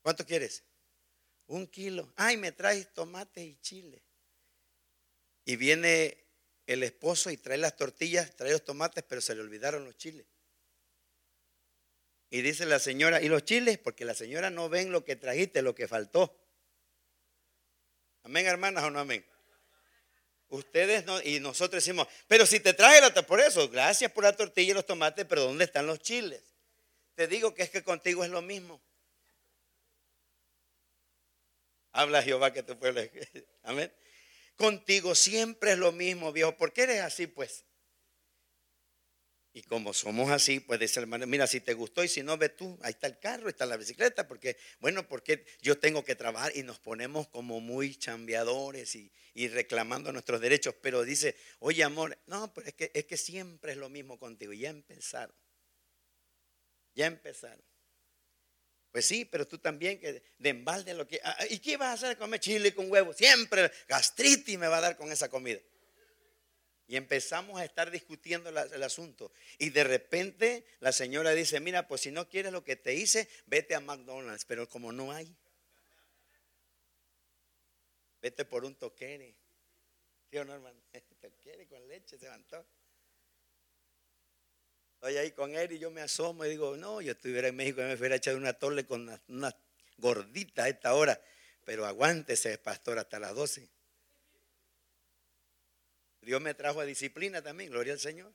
¿Cuánto 0.01 0.25
quieres? 0.25 0.63
Un 1.45 1.67
kilo. 1.67 2.11
Ay, 2.15 2.37
me 2.37 2.51
traes 2.51 2.91
tomate 2.91 3.43
y 3.43 3.55
chile. 3.57 4.03
Y 5.45 5.57
viene 5.57 6.25
el 6.65 6.81
esposo 6.81 7.29
y 7.29 7.37
trae 7.37 7.59
las 7.59 7.75
tortillas, 7.75 8.35
trae 8.35 8.53
los 8.53 8.65
tomates, 8.65 9.03
pero 9.03 9.21
se 9.21 9.35
le 9.35 9.41
olvidaron 9.41 9.85
los 9.85 9.95
chiles. 9.95 10.25
Y 12.33 12.41
dice 12.41 12.65
la 12.65 12.79
señora, 12.79 13.21
¿y 13.21 13.27
los 13.27 13.43
chiles? 13.43 13.77
Porque 13.77 14.05
la 14.05 14.15
señora 14.15 14.49
no 14.49 14.69
ven 14.69 14.93
lo 14.93 15.03
que 15.03 15.17
trajiste, 15.17 15.61
lo 15.61 15.75
que 15.75 15.89
faltó. 15.89 16.33
Amén, 18.23 18.45
hermanas, 18.45 18.85
o 18.85 18.89
no 18.89 18.99
amén. 19.01 19.25
Ustedes 20.47 21.05
no, 21.05 21.21
y 21.21 21.41
nosotros 21.41 21.83
decimos, 21.83 22.07
pero 22.27 22.45
si 22.45 22.61
te 22.61 22.73
traje 22.73 23.01
la 23.01 23.11
por 23.27 23.41
eso, 23.41 23.67
gracias 23.67 24.11
por 24.13 24.23
la 24.23 24.35
tortilla 24.35 24.71
y 24.71 24.73
los 24.73 24.85
tomates, 24.85 25.25
pero 25.25 25.43
¿dónde 25.43 25.65
están 25.65 25.85
los 25.85 25.99
chiles? 25.99 26.41
Te 27.15 27.27
digo 27.27 27.53
que 27.53 27.63
es 27.63 27.69
que 27.69 27.83
contigo 27.83 28.23
es 28.23 28.29
lo 28.29 28.41
mismo. 28.41 28.81
Habla 31.91 32.23
Jehová 32.23 32.53
que 32.53 32.63
tu 32.63 32.79
pueblo. 32.79 33.01
Amén. 33.63 33.93
Contigo 34.55 35.15
siempre 35.15 35.73
es 35.73 35.77
lo 35.77 35.91
mismo, 35.91 36.31
viejo. 36.31 36.55
¿Por 36.55 36.71
qué 36.71 36.83
eres 36.83 37.01
así, 37.01 37.27
pues? 37.27 37.65
Y 39.53 39.63
como 39.63 39.93
somos 39.93 40.31
así, 40.31 40.61
pues 40.61 40.79
dice 40.79 40.99
el 40.99 41.03
hermano, 41.03 41.27
mira, 41.27 41.45
si 41.45 41.59
te 41.59 41.73
gustó 41.73 42.03
y 42.03 42.07
si 42.07 42.23
no, 42.23 42.37
ve 42.37 42.47
tú, 42.47 42.79
ahí 42.83 42.91
está 42.91 43.07
el 43.07 43.19
carro, 43.19 43.49
está 43.49 43.65
la 43.65 43.75
bicicleta, 43.75 44.25
porque, 44.25 44.55
bueno, 44.79 45.05
porque 45.07 45.45
yo 45.61 45.77
tengo 45.77 46.05
que 46.05 46.15
trabajar 46.15 46.55
y 46.55 46.63
nos 46.63 46.79
ponemos 46.79 47.27
como 47.27 47.59
muy 47.59 47.95
chambeadores 47.95 48.95
y, 48.95 49.11
reclamando 49.49 50.11
nuestros 50.13 50.39
derechos, 50.39 50.75
pero 50.81 51.03
dice, 51.03 51.35
oye 51.59 51.83
amor, 51.83 52.17
no, 52.27 52.53
pero 52.53 52.67
es 52.67 52.73
que, 52.75 52.91
es 52.93 53.05
que 53.05 53.17
siempre 53.17 53.73
es 53.73 53.77
lo 53.77 53.89
mismo 53.89 54.17
contigo, 54.17 54.53
ya 54.53 54.69
empezaron, 54.69 55.35
ya 56.93 57.07
empezaron. 57.07 57.63
Pues 58.91 59.05
sí, 59.05 59.25
pero 59.25 59.47
tú 59.47 59.57
también 59.57 59.99
que 59.99 60.21
de 60.37 60.49
embalde 60.49 60.93
lo 60.93 61.07
que... 61.07 61.21
Ah, 61.23 61.37
¿Y 61.49 61.59
qué 61.59 61.77
vas 61.77 61.89
a 61.89 61.93
hacer? 61.93 62.17
Comer 62.17 62.41
chile 62.41 62.75
con 62.75 62.91
huevo. 62.91 63.13
Siempre 63.13 63.71
gastritis 63.87 64.59
me 64.59 64.67
va 64.67 64.79
a 64.79 64.81
dar 64.81 64.97
con 64.97 65.09
esa 65.13 65.29
comida. 65.29 65.61
Y 66.91 66.97
empezamos 66.97 67.57
a 67.57 67.63
estar 67.63 67.89
discutiendo 67.89 68.49
el 68.49 68.83
asunto. 68.83 69.31
Y 69.57 69.69
de 69.69 69.85
repente 69.85 70.65
la 70.81 70.91
señora 70.91 71.31
dice, 71.31 71.61
mira, 71.61 71.87
pues 71.87 72.01
si 72.01 72.11
no 72.11 72.27
quieres 72.27 72.51
lo 72.51 72.65
que 72.65 72.75
te 72.75 72.93
hice, 72.93 73.29
vete 73.45 73.75
a 73.75 73.79
McDonald's. 73.79 74.43
Pero 74.43 74.67
como 74.67 74.91
no 74.91 75.13
hay, 75.13 75.33
vete 78.21 78.43
por 78.43 78.65
un 78.65 78.75
toquere. 78.75 79.33
¿Sí 80.29 80.37
o 80.37 80.43
no, 80.43 80.53
hermano? 80.53 80.77
Toquere 81.21 81.65
con 81.65 81.87
leche, 81.87 82.17
se 82.17 82.25
levantó. 82.25 82.65
Estoy 84.95 85.15
ahí 85.15 85.31
con 85.31 85.55
él 85.55 85.71
y 85.71 85.79
yo 85.79 85.91
me 85.91 86.01
asomo 86.01 86.43
y 86.43 86.49
digo, 86.49 86.75
no, 86.75 86.99
yo 86.99 87.13
estuviera 87.13 87.47
en 87.47 87.55
México 87.55 87.79
y 87.79 87.85
me 87.85 87.95
fuera 87.95 88.17
echado 88.17 88.35
una 88.35 88.51
torre 88.51 88.85
con 88.85 89.03
una, 89.03 89.21
una 89.29 89.55
gordita 89.97 90.65
a 90.65 90.67
esta 90.67 90.93
hora. 90.93 91.21
Pero 91.63 91.85
aguántese, 91.85 92.57
pastor, 92.57 92.99
hasta 92.99 93.17
las 93.17 93.33
12. 93.33 93.69
Dios 96.21 96.41
me 96.41 96.53
trajo 96.53 96.79
a 96.79 96.85
disciplina 96.85 97.41
también, 97.41 97.71
gloria 97.71 97.93
al 97.93 97.99
Señor. 97.99 98.31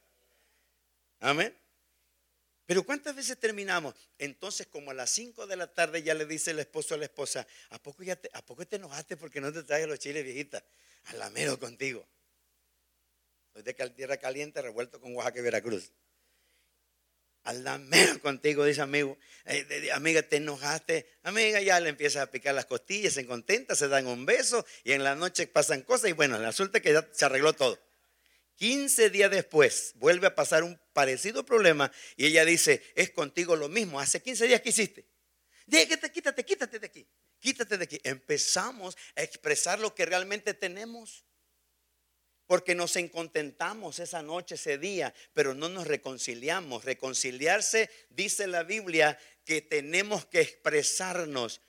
Amén. 1.20 1.56
Pero 2.66 2.82
¿cuántas 2.82 3.14
veces 3.14 3.38
terminamos? 3.38 3.94
Entonces, 4.18 4.66
como 4.66 4.90
a 4.90 4.94
las 4.94 5.10
5 5.10 5.46
de 5.46 5.56
la 5.56 5.72
tarde 5.72 6.02
ya 6.02 6.14
le 6.14 6.26
dice 6.26 6.50
el 6.50 6.58
esposo 6.58 6.94
a 6.94 6.98
la 6.98 7.04
esposa, 7.04 7.46
¿a 7.70 7.78
poco, 7.80 8.02
ya 8.02 8.16
te, 8.16 8.28
¿a 8.32 8.44
poco 8.44 8.66
te 8.66 8.76
enojaste 8.76 9.16
porque 9.16 9.40
no 9.40 9.52
te 9.52 9.62
traes 9.62 9.86
los 9.86 10.00
chiles 10.00 10.24
viejita? 10.24 10.64
Alamero 11.04 11.58
contigo. 11.60 12.04
Soy 13.52 13.62
de 13.62 13.72
tierra 13.72 14.16
caliente 14.16 14.60
revuelto 14.60 15.00
con 15.00 15.14
Oaxaca 15.14 15.38
y 15.38 15.42
Veracruz. 15.42 15.92
Alamero 17.46 18.20
contigo, 18.22 18.64
dice 18.64 18.82
amigo. 18.82 19.16
Eh, 19.46 19.90
amiga, 19.92 20.22
te 20.22 20.36
enojaste. 20.36 21.08
Amiga, 21.22 21.60
ya 21.60 21.80
le 21.80 21.88
empieza 21.88 22.22
a 22.22 22.30
picar 22.30 22.54
las 22.54 22.66
costillas, 22.66 23.14
se 23.14 23.26
contenta, 23.26 23.74
se 23.74 23.88
dan 23.88 24.06
un 24.06 24.26
beso 24.26 24.66
y 24.84 24.92
en 24.92 25.04
la 25.04 25.14
noche 25.14 25.46
pasan 25.46 25.82
cosas 25.82 26.10
y 26.10 26.12
bueno, 26.12 26.38
resulta 26.38 26.80
que 26.80 26.92
ya 26.92 27.08
se 27.12 27.24
arregló 27.24 27.52
todo. 27.52 27.80
15 28.56 29.10
días 29.10 29.30
después 29.30 29.92
vuelve 29.96 30.26
a 30.26 30.34
pasar 30.34 30.64
un 30.64 30.80
parecido 30.92 31.44
problema 31.44 31.92
y 32.16 32.26
ella 32.26 32.44
dice, 32.44 32.82
es 32.94 33.10
contigo 33.10 33.54
lo 33.54 33.68
mismo, 33.68 34.00
hace 34.00 34.20
15 34.20 34.46
días 34.46 34.60
que 34.62 34.70
hiciste. 34.70 35.06
Dígate, 35.66 36.10
quítate, 36.10 36.44
quítate 36.44 36.78
de 36.78 36.86
aquí, 36.86 37.06
quítate 37.38 37.76
de 37.76 37.84
aquí. 37.84 38.00
Empezamos 38.02 38.96
a 39.14 39.22
expresar 39.22 39.78
lo 39.78 39.94
que 39.94 40.06
realmente 40.06 40.54
tenemos. 40.54 41.25
Porque 42.46 42.74
nos 42.74 42.96
encontentamos 42.96 43.98
esa 43.98 44.22
noche, 44.22 44.54
ese 44.54 44.78
día, 44.78 45.12
pero 45.34 45.54
no 45.54 45.68
nos 45.68 45.86
reconciliamos. 45.86 46.84
Reconciliarse, 46.84 47.90
dice 48.10 48.46
la 48.46 48.62
Biblia, 48.62 49.18
que 49.44 49.62
tenemos 49.62 50.26
que 50.26 50.40
expresarnos 50.40 51.60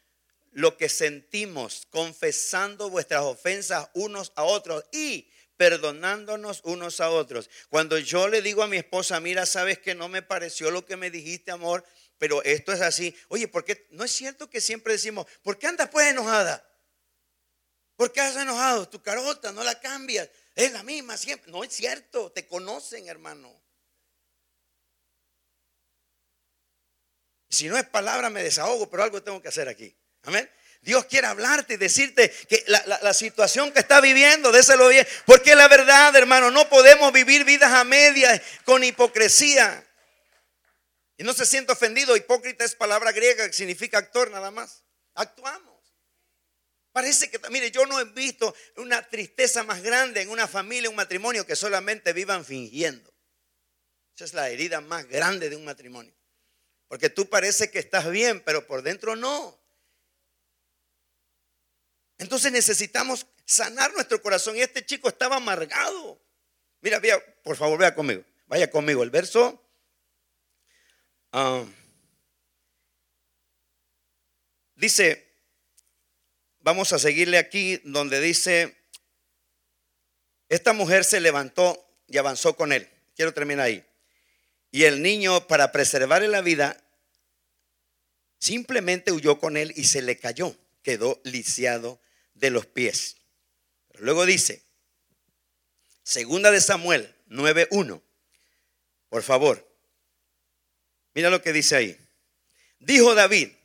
lo 0.51 0.77
que 0.77 0.89
sentimos, 0.89 1.87
confesando 1.89 2.89
vuestras 2.89 3.21
ofensas 3.21 3.89
unos 3.93 4.31
a 4.35 4.43
otros 4.43 4.83
y 4.91 5.29
perdonándonos 5.57 6.61
unos 6.63 7.01
a 7.01 7.09
otros. 7.09 7.49
Cuando 7.69 7.97
yo 7.97 8.27
le 8.27 8.41
digo 8.41 8.63
a 8.63 8.67
mi 8.67 8.77
esposa, 8.77 9.19
mira, 9.19 9.45
sabes 9.45 9.79
que 9.79 9.95
no 9.95 10.07
me 10.07 10.21
pareció 10.21 10.71
lo 10.71 10.85
que 10.85 10.95
me 10.95 11.11
dijiste, 11.11 11.51
amor, 11.51 11.83
pero 12.17 12.43
esto 12.43 12.71
es 12.71 12.81
así. 12.81 13.15
Oye, 13.27 13.47
¿por 13.47 13.65
qué? 13.65 13.87
No 13.91 14.03
es 14.03 14.11
cierto 14.11 14.49
que 14.49 14.61
siempre 14.61 14.93
decimos, 14.93 15.27
¿por 15.43 15.57
qué 15.57 15.67
andas 15.67 15.89
pues 15.89 16.07
enojada? 16.07 16.63
¿Por 17.95 18.11
qué 18.11 18.21
has 18.21 18.35
enojado? 18.35 18.87
Tu 18.87 19.01
carota, 19.01 19.51
no 19.51 19.63
la 19.63 19.79
cambias. 19.79 20.29
Es 20.57 20.71
la 20.71 20.81
misma 20.81 21.15
siempre. 21.17 21.51
No 21.51 21.63
es 21.63 21.71
cierto, 21.71 22.31
te 22.31 22.47
conocen, 22.47 23.07
hermano. 23.07 23.61
Si 27.47 27.67
no 27.67 27.77
es 27.77 27.85
palabra, 27.85 28.31
me 28.31 28.41
desahogo, 28.41 28.89
pero 28.89 29.03
algo 29.03 29.21
tengo 29.21 29.39
que 29.39 29.49
hacer 29.49 29.69
aquí. 29.69 29.95
Amén. 30.23 30.49
Dios 30.81 31.05
quiere 31.05 31.27
hablarte 31.27 31.75
y 31.75 31.77
decirte 31.77 32.31
que 32.49 32.63
la, 32.65 33.13
situación 33.13 33.71
que 33.71 33.81
está 33.81 34.01
viviendo, 34.01 34.51
déselo 34.51 34.89
bien. 34.89 35.07
Porque 35.27 35.53
la 35.53 35.67
verdad, 35.67 36.15
hermano, 36.15 36.49
no 36.49 36.67
podemos 36.69 37.13
vivir 37.13 37.45
vidas 37.45 37.71
a 37.71 37.83
medias 37.83 38.41
con 38.65 38.83
hipocresía. 38.83 39.85
Y 41.17 41.23
no 41.23 41.33
se 41.33 41.45
siente 41.45 41.71
ofendido. 41.71 42.17
Hipócrita 42.17 42.65
es 42.65 42.73
palabra 42.73 43.11
griega 43.11 43.45
que 43.45 43.53
significa 43.53 43.99
actor 43.99 44.31
nada 44.31 44.49
más. 44.49 44.83
Actuamos. 45.13 45.76
Parece 46.97 47.29
que, 47.29 47.39
mire, 47.51 47.69
yo 47.69 47.85
no 47.85 47.99
he 47.99 48.05
visto 48.05 48.55
una 48.77 49.07
tristeza 49.07 49.61
más 49.61 49.83
grande 49.83 50.23
en 50.23 50.31
una 50.31 50.47
familia, 50.47 50.89
un 50.89 50.95
matrimonio, 50.95 51.45
que 51.45 51.55
solamente 51.55 52.11
vivan 52.11 52.43
fingiendo. 52.43 53.13
Esa 54.15 54.25
es 54.25 54.33
la 54.33 54.49
herida 54.49 54.81
más 54.81 55.05
grande 55.05 55.47
de 55.47 55.55
un 55.55 55.63
matrimonio. 55.63 56.11
Porque 56.87 57.11
tú 57.11 57.29
parece 57.29 57.69
que 57.69 57.77
estás 57.77 58.09
bien, 58.09 58.41
pero 58.43 58.65
por 58.65 58.81
dentro 58.81 59.15
no. 59.15 59.61
Entonces 62.17 62.51
necesitamos 62.51 63.27
sanar 63.45 63.93
nuestro 63.93 64.19
corazón. 64.19 64.57
Y 64.57 64.61
este 64.61 64.83
chico 64.83 65.07
estaba 65.07 65.35
amargado. 65.35 66.19
Mira, 66.81 66.99
por 67.43 67.57
favor, 67.57 67.77
vea 67.77 67.93
conmigo. 67.93 68.23
Vaya 68.47 68.71
conmigo. 68.71 69.03
El 69.03 69.11
verso. 69.11 69.63
Ah, 71.31 71.63
dice, 74.73 75.26
vamos 76.67 76.91
a 76.91 76.99
seguirle 76.99 77.37
aquí 77.37 77.79
donde 77.85 78.19
dice, 78.19 78.75
esta 80.49 80.73
mujer 80.73 81.05
se 81.05 81.21
levantó 81.21 81.81
y 82.07 82.17
avanzó 82.17 82.57
con 82.57 82.73
él. 82.73 82.89
Quiero 83.15 83.33
terminar 83.33 83.67
ahí. 83.67 83.85
Y 84.69 84.83
el 84.83 85.01
niño, 85.01 85.47
para 85.47 85.71
preservarle 85.71 86.27
la 86.27 86.41
vida, 86.41 86.75
simplemente 88.37 89.13
huyó 89.13 89.39
con 89.39 89.55
él 89.55 89.71
y 89.77 89.85
se 89.85 90.01
le 90.01 90.17
cayó. 90.17 90.57
Quedó 90.83 91.21
lisiado 91.23 92.01
de 92.33 92.49
los 92.49 92.65
pies. 92.65 93.15
luego 93.99 94.25
dice, 94.25 94.61
segunda 96.03 96.51
de 96.51 96.59
Samuel 96.59 97.15
9.1, 97.29 98.01
por 99.07 99.23
favor, 99.23 99.65
mira 101.13 101.29
lo 101.29 101.41
que 101.41 101.53
dice 101.53 101.77
ahí. 101.77 101.97
Dijo 102.79 103.15
David, 103.15 103.56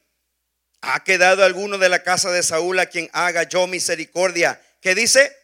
¿ha 0.83 1.05
quedado 1.05 1.45
alguno 1.45 1.79
de 1.79 1.89
la 1.89 2.03
casa 2.03 2.31
de 2.31 2.43
Saúl 2.43 2.79
a 2.79 2.87
quien 2.87 3.09
haga 3.13 3.45
yo 3.45 3.67
misericordia? 3.67 4.61
¿Qué 4.81 4.95
dice? 4.95 5.35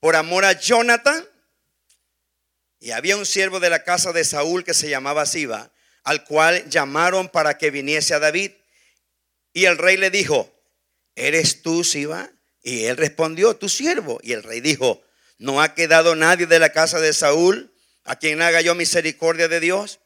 Por 0.00 0.16
amor 0.16 0.44
a 0.44 0.52
Jonathan. 0.52 1.28
Y 2.78 2.92
había 2.92 3.16
un 3.16 3.26
siervo 3.26 3.58
de 3.58 3.68
la 3.68 3.82
casa 3.82 4.12
de 4.12 4.24
Saúl 4.24 4.64
que 4.64 4.74
se 4.74 4.88
llamaba 4.88 5.26
Siba, 5.26 5.72
al 6.04 6.24
cual 6.24 6.68
llamaron 6.70 7.28
para 7.28 7.58
que 7.58 7.70
viniese 7.70 8.14
a 8.14 8.20
David. 8.20 8.52
Y 9.52 9.64
el 9.64 9.76
rey 9.76 9.96
le 9.96 10.10
dijo, 10.10 10.52
¿eres 11.16 11.62
tú, 11.62 11.82
Siba? 11.82 12.30
Y 12.62 12.84
él 12.84 12.96
respondió, 12.96 13.56
tu 13.56 13.68
siervo. 13.68 14.20
Y 14.22 14.32
el 14.32 14.44
rey 14.44 14.60
dijo, 14.60 15.02
¿no 15.38 15.60
ha 15.60 15.74
quedado 15.74 16.14
nadie 16.14 16.46
de 16.46 16.60
la 16.60 16.70
casa 16.70 17.00
de 17.00 17.12
Saúl 17.12 17.72
a 18.04 18.16
quien 18.16 18.40
haga 18.40 18.60
yo 18.60 18.76
misericordia 18.76 19.48
de 19.48 19.58
Dios? 19.58 19.98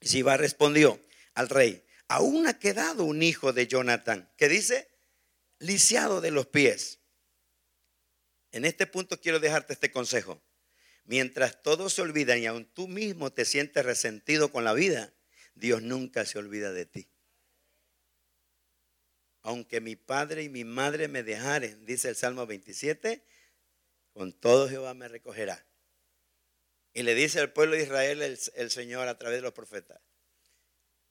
Y 0.00 0.08
Siba 0.08 0.36
respondió 0.36 1.00
al 1.34 1.48
rey, 1.48 1.82
aún 2.08 2.46
ha 2.46 2.58
quedado 2.58 3.04
un 3.04 3.22
hijo 3.22 3.52
de 3.52 3.66
Jonathan, 3.66 4.32
que 4.36 4.48
dice, 4.48 4.88
lisiado 5.58 6.20
de 6.20 6.30
los 6.30 6.46
pies. 6.46 7.00
En 8.52 8.64
este 8.64 8.86
punto 8.86 9.20
quiero 9.20 9.40
dejarte 9.40 9.72
este 9.72 9.90
consejo. 9.90 10.42
Mientras 11.04 11.62
todos 11.62 11.94
se 11.94 12.02
olvidan 12.02 12.38
y 12.38 12.46
aún 12.46 12.64
tú 12.64 12.88
mismo 12.88 13.32
te 13.32 13.44
sientes 13.44 13.84
resentido 13.84 14.50
con 14.50 14.64
la 14.64 14.72
vida, 14.72 15.14
Dios 15.54 15.82
nunca 15.82 16.24
se 16.24 16.38
olvida 16.38 16.72
de 16.72 16.86
ti 16.86 17.08
aunque 19.46 19.80
mi 19.80 19.94
padre 19.94 20.42
y 20.42 20.48
mi 20.48 20.64
madre 20.64 21.06
me 21.06 21.22
dejaren, 21.22 21.86
dice 21.86 22.08
el 22.08 22.16
Salmo 22.16 22.46
27, 22.46 23.24
con 24.10 24.32
todo 24.32 24.68
Jehová 24.68 24.92
me 24.92 25.06
recogerá. 25.06 25.64
Y 26.92 27.04
le 27.04 27.14
dice 27.14 27.38
al 27.38 27.52
pueblo 27.52 27.76
de 27.76 27.84
Israel 27.84 28.22
el, 28.22 28.36
el, 28.56 28.70
Señor 28.72 29.06
a 29.06 29.18
través 29.18 29.38
de 29.38 29.42
los 29.42 29.52
profetas, 29.52 30.00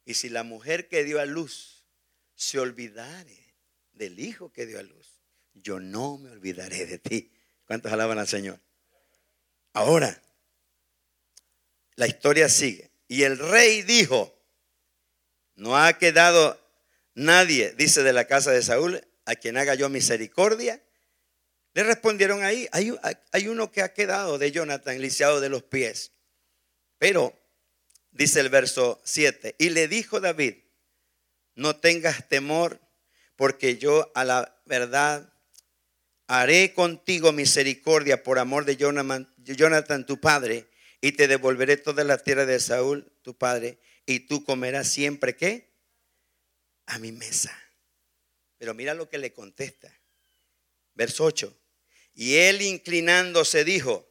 y 0.05 0.13
si 0.13 0.29
la 0.29 0.43
mujer 0.43 0.87
que 0.87 1.03
dio 1.03 1.19
a 1.19 1.25
luz 1.25 1.83
se 2.35 2.59
olvidare 2.59 3.55
del 3.93 4.19
hijo 4.19 4.51
que 4.53 4.65
dio 4.65 4.79
a 4.79 4.83
luz, 4.83 5.21
yo 5.53 5.79
no 5.79 6.17
me 6.17 6.29
olvidaré 6.29 6.85
de 6.85 6.99
ti. 6.99 7.31
¿Cuántos 7.65 7.91
alaban 7.91 8.19
al 8.19 8.27
Señor? 8.27 8.59
Ahora, 9.73 10.21
la 11.95 12.07
historia 12.07 12.49
sigue. 12.49 12.91
Y 13.07 13.23
el 13.23 13.37
rey 13.37 13.81
dijo, 13.81 14.37
no 15.55 15.77
ha 15.77 15.97
quedado 15.97 16.59
nadie, 17.13 17.73
dice 17.73 18.03
de 18.03 18.13
la 18.13 18.25
casa 18.25 18.51
de 18.51 18.61
Saúl, 18.61 19.01
a 19.25 19.35
quien 19.35 19.57
haga 19.57 19.75
yo 19.75 19.89
misericordia. 19.89 20.81
Le 21.73 21.83
respondieron 21.83 22.43
ahí, 22.43 22.67
hay, 22.71 22.95
hay 23.31 23.47
uno 23.47 23.71
que 23.71 23.81
ha 23.81 23.93
quedado 23.93 24.37
de 24.37 24.51
Jonathan 24.51 25.01
lisiado 25.01 25.41
de 25.41 25.49
los 25.49 25.63
pies. 25.63 26.11
Pero, 26.97 27.37
dice 28.15 28.39
el 28.39 28.49
verso 28.49 29.01
7, 29.03 29.55
y 29.59 29.69
le 29.69 29.87
dijo 29.87 30.19
David, 30.19 30.55
no 31.53 31.75
tengas 31.75 32.27
temor, 32.27 32.79
porque 33.35 33.77
yo 33.77 34.11
a 34.15 34.23
la 34.23 34.61
verdad 34.65 35.33
haré 36.27 36.73
contigo 36.73 37.33
misericordia 37.33 38.23
por 38.23 38.39
amor 38.39 38.65
de 38.65 38.77
Jonathan, 38.77 40.05
tu 40.05 40.19
padre, 40.19 40.67
y 41.01 41.11
te 41.11 41.27
devolveré 41.27 41.77
toda 41.77 42.03
la 42.03 42.17
tierra 42.17 42.45
de 42.45 42.59
Saúl, 42.59 43.11
tu 43.21 43.37
padre, 43.37 43.79
y 44.05 44.21
tú 44.21 44.43
comerás 44.43 44.89
siempre 44.89 45.35
qué? 45.35 45.73
A 46.85 46.97
mi 46.99 47.11
mesa. 47.11 47.55
Pero 48.57 48.73
mira 48.73 48.93
lo 48.93 49.09
que 49.09 49.17
le 49.17 49.33
contesta. 49.33 49.93
Verso 50.93 51.25
8. 51.25 51.55
Y 52.13 52.35
él 52.35 52.61
inclinándose 52.61 53.65
dijo, 53.65 54.07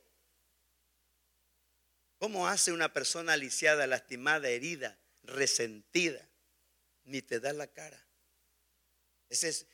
¿cómo 2.25 2.49
hace 2.49 2.73
una 2.73 2.91
persona 2.91 3.37
lisiada, 3.37 3.87
lastimada, 3.87 4.49
herida, 4.49 4.99
resentida? 5.25 6.27
Ni 7.05 7.21
te 7.21 7.39
da 7.39 7.53
la 7.53 7.67
cara. 7.67 8.03
Ese 9.29 9.51
es, 9.51 9.67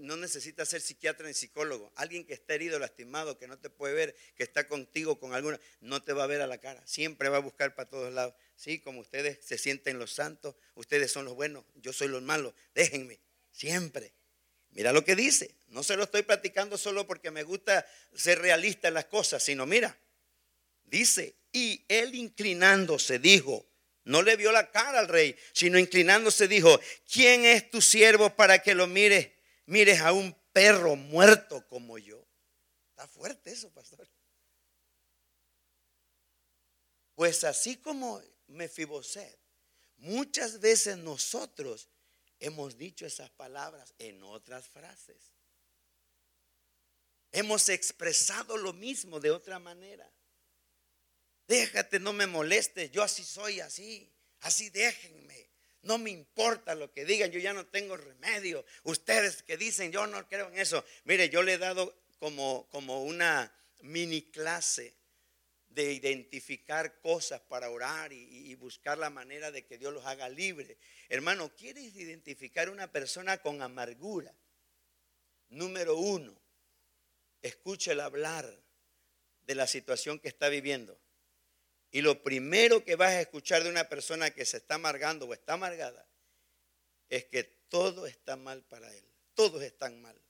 no 0.00 0.16
necesitas 0.16 0.70
ser 0.70 0.80
psiquiatra 0.80 1.28
ni 1.28 1.34
psicólogo. 1.34 1.92
Alguien 1.96 2.24
que 2.24 2.32
está 2.32 2.54
herido, 2.54 2.78
lastimado, 2.78 3.36
que 3.36 3.46
no 3.46 3.58
te 3.58 3.68
puede 3.68 3.92
ver, 3.92 4.16
que 4.34 4.44
está 4.44 4.66
contigo 4.66 5.18
con 5.18 5.34
alguna, 5.34 5.60
no 5.80 6.02
te 6.02 6.14
va 6.14 6.24
a 6.24 6.26
ver 6.26 6.40
a 6.40 6.46
la 6.46 6.56
cara. 6.56 6.82
Siempre 6.86 7.28
va 7.28 7.36
a 7.36 7.40
buscar 7.40 7.74
para 7.74 7.90
todos 7.90 8.10
lados. 8.14 8.32
Sí, 8.56 8.78
como 8.78 9.00
ustedes 9.00 9.38
se 9.44 9.58
sienten 9.58 9.98
los 9.98 10.14
santos, 10.14 10.54
ustedes 10.76 11.12
son 11.12 11.26
los 11.26 11.34
buenos, 11.34 11.66
yo 11.74 11.92
soy 11.92 12.08
los 12.08 12.22
malos. 12.22 12.54
Déjenme, 12.74 13.20
siempre. 13.52 14.14
Mira 14.70 14.94
lo 14.94 15.04
que 15.04 15.16
dice. 15.16 15.54
No 15.68 15.82
se 15.82 15.98
lo 15.98 16.04
estoy 16.04 16.22
platicando 16.22 16.78
solo 16.78 17.06
porque 17.06 17.30
me 17.30 17.42
gusta 17.42 17.86
ser 18.14 18.38
realista 18.38 18.88
en 18.88 18.94
las 18.94 19.04
cosas, 19.04 19.42
sino 19.42 19.66
mira, 19.66 19.98
dice, 20.84 21.36
y 21.52 21.84
él 21.88 22.14
inclinándose 22.14 23.18
dijo, 23.18 23.66
no 24.04 24.22
le 24.22 24.36
vio 24.36 24.52
la 24.52 24.70
cara 24.70 24.98
al 24.98 25.08
rey, 25.08 25.36
sino 25.52 25.78
inclinándose 25.78 26.48
dijo, 26.48 26.80
¿quién 27.10 27.44
es 27.44 27.70
tu 27.70 27.80
siervo 27.80 28.34
para 28.34 28.60
que 28.60 28.74
lo 28.74 28.86
mires? 28.86 29.30
mires 29.70 30.00
a 30.00 30.12
un 30.12 30.34
perro 30.52 30.96
muerto 30.96 31.66
como 31.68 31.96
yo. 31.96 32.26
Está 32.90 33.06
fuerte 33.06 33.52
eso, 33.52 33.70
pastor. 33.70 34.06
Pues 37.14 37.44
así 37.44 37.76
como 37.76 38.20
Mefiboset, 38.48 39.38
muchas 39.98 40.58
veces 40.58 40.96
nosotros 40.96 41.88
hemos 42.40 42.76
dicho 42.76 43.06
esas 43.06 43.30
palabras 43.30 43.94
en 43.98 44.22
otras 44.24 44.66
frases. 44.66 45.32
Hemos 47.30 47.68
expresado 47.68 48.56
lo 48.56 48.72
mismo 48.72 49.20
de 49.20 49.30
otra 49.30 49.60
manera. 49.60 50.10
Déjate, 51.50 51.98
no 51.98 52.12
me 52.12 52.28
molestes, 52.28 52.92
yo 52.92 53.02
así 53.02 53.24
soy 53.24 53.58
así, 53.58 54.08
así 54.42 54.70
déjenme. 54.70 55.50
No 55.82 55.98
me 55.98 56.10
importa 56.10 56.76
lo 56.76 56.92
que 56.92 57.04
digan, 57.04 57.32
yo 57.32 57.40
ya 57.40 57.52
no 57.52 57.66
tengo 57.66 57.96
remedio. 57.96 58.64
Ustedes 58.84 59.42
que 59.42 59.56
dicen, 59.56 59.90
yo 59.90 60.06
no 60.06 60.28
creo 60.28 60.46
en 60.46 60.60
eso. 60.60 60.84
Mire, 61.02 61.28
yo 61.28 61.42
le 61.42 61.54
he 61.54 61.58
dado 61.58 62.04
como, 62.20 62.68
como 62.70 63.02
una 63.02 63.52
mini 63.80 64.30
clase 64.30 64.94
de 65.70 65.92
identificar 65.92 67.00
cosas 67.00 67.40
para 67.40 67.68
orar 67.68 68.12
y, 68.12 68.54
buscar 68.54 68.96
la 68.96 69.10
manera 69.10 69.50
de 69.50 69.64
que 69.64 69.76
Dios 69.76 69.92
los 69.92 70.06
haga 70.06 70.28
libre. 70.28 70.78
Hermano, 71.08 71.52
¿quieres 71.56 71.96
identificar 71.96 72.70
una 72.70 72.92
persona 72.92 73.38
con 73.38 73.60
amargura? 73.60 74.32
Número 75.48 75.96
uno, 75.96 76.40
escúchela 77.42 78.04
hablar 78.04 78.48
de 79.46 79.54
la 79.56 79.66
situación 79.66 80.20
que 80.20 80.28
está 80.28 80.48
viviendo. 80.48 80.99
Y 81.90 82.02
lo 82.02 82.22
primero 82.22 82.84
que 82.84 82.94
vas 82.96 83.10
a 83.10 83.20
escuchar 83.20 83.64
de 83.64 83.70
una 83.70 83.88
persona 83.88 84.30
que 84.30 84.44
se 84.44 84.58
está 84.58 84.76
amargando 84.76 85.26
o 85.26 85.34
está 85.34 85.54
amargada 85.54 86.06
es 87.08 87.24
que 87.24 87.42
todo 87.68 88.06
está 88.06 88.36
mal 88.36 88.62
para 88.62 88.94
él. 88.94 89.04
Todos 89.34 89.62
están 89.62 90.00
mal. 90.00 90.20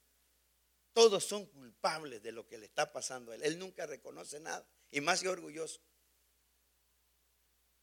Todos 0.92 1.24
son 1.24 1.46
culpables 1.46 2.22
de 2.22 2.32
lo 2.32 2.46
que 2.46 2.58
le 2.58 2.66
está 2.66 2.92
pasando 2.92 3.32
a 3.32 3.34
él. 3.34 3.42
Él 3.42 3.58
nunca 3.58 3.86
reconoce 3.86 4.40
nada. 4.40 4.66
Y 4.90 5.00
más 5.00 5.20
que 5.20 5.28
orgulloso. 5.28 5.80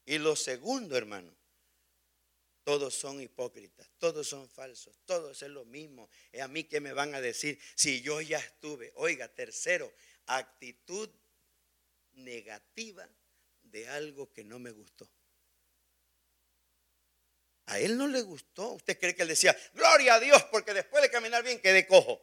Y 0.05 0.17
lo 0.17 0.36
segundo, 0.36 0.97
hermano, 0.97 1.36
todos 2.63 2.95
son 2.95 3.21
hipócritas, 3.21 3.89
todos 3.97 4.28
son 4.28 4.49
falsos, 4.49 4.97
todos 5.05 5.41
es 5.41 5.49
lo 5.49 5.65
mismo. 5.65 6.09
Es 6.32 6.41
a 6.41 6.47
mí 6.47 6.63
que 6.63 6.80
me 6.80 6.93
van 6.93 7.13
a 7.13 7.21
decir 7.21 7.59
si 7.75 8.01
yo 8.01 8.21
ya 8.21 8.39
estuve. 8.39 8.91
Oiga, 8.95 9.28
tercero, 9.28 9.93
actitud 10.25 11.09
negativa 12.13 13.07
de 13.72 13.88
algo 13.89 14.32
que 14.32 14.43
no 14.43 14.59
me 14.59 14.72
gustó. 14.72 15.09
A 17.68 17.80
él 17.80 17.97
no 17.97 18.07
le 18.07 18.22
gustó. 18.22 18.72
¿Usted 18.72 18.97
cree 18.97 19.15
que 19.15 19.24
él 19.24 19.28
decía, 19.28 19.55
gloria 19.74 20.15
a 20.15 20.20
Dios, 20.20 20.41
porque 20.51 20.74
después 20.74 21.01
de 21.03 21.11
caminar 21.11 21.43
bien 21.43 21.61
quedé 21.61 21.86
cojo? 21.86 22.22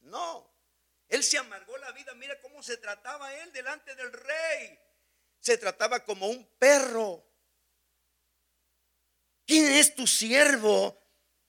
No. 0.00 0.48
Él 1.08 1.24
se 1.24 1.38
amargó 1.38 1.76
la 1.78 1.90
vida. 1.92 2.14
Mira 2.14 2.40
cómo 2.40 2.62
se 2.62 2.76
trataba 2.76 3.34
él 3.34 3.52
delante 3.52 3.94
del 3.96 4.12
rey. 4.12 4.78
Se 5.40 5.58
trataba 5.58 6.04
como 6.04 6.28
un 6.28 6.46
perro. 6.58 7.24
¿Quién 9.46 9.64
es 9.72 9.94
tu 9.94 10.06
siervo 10.06 10.96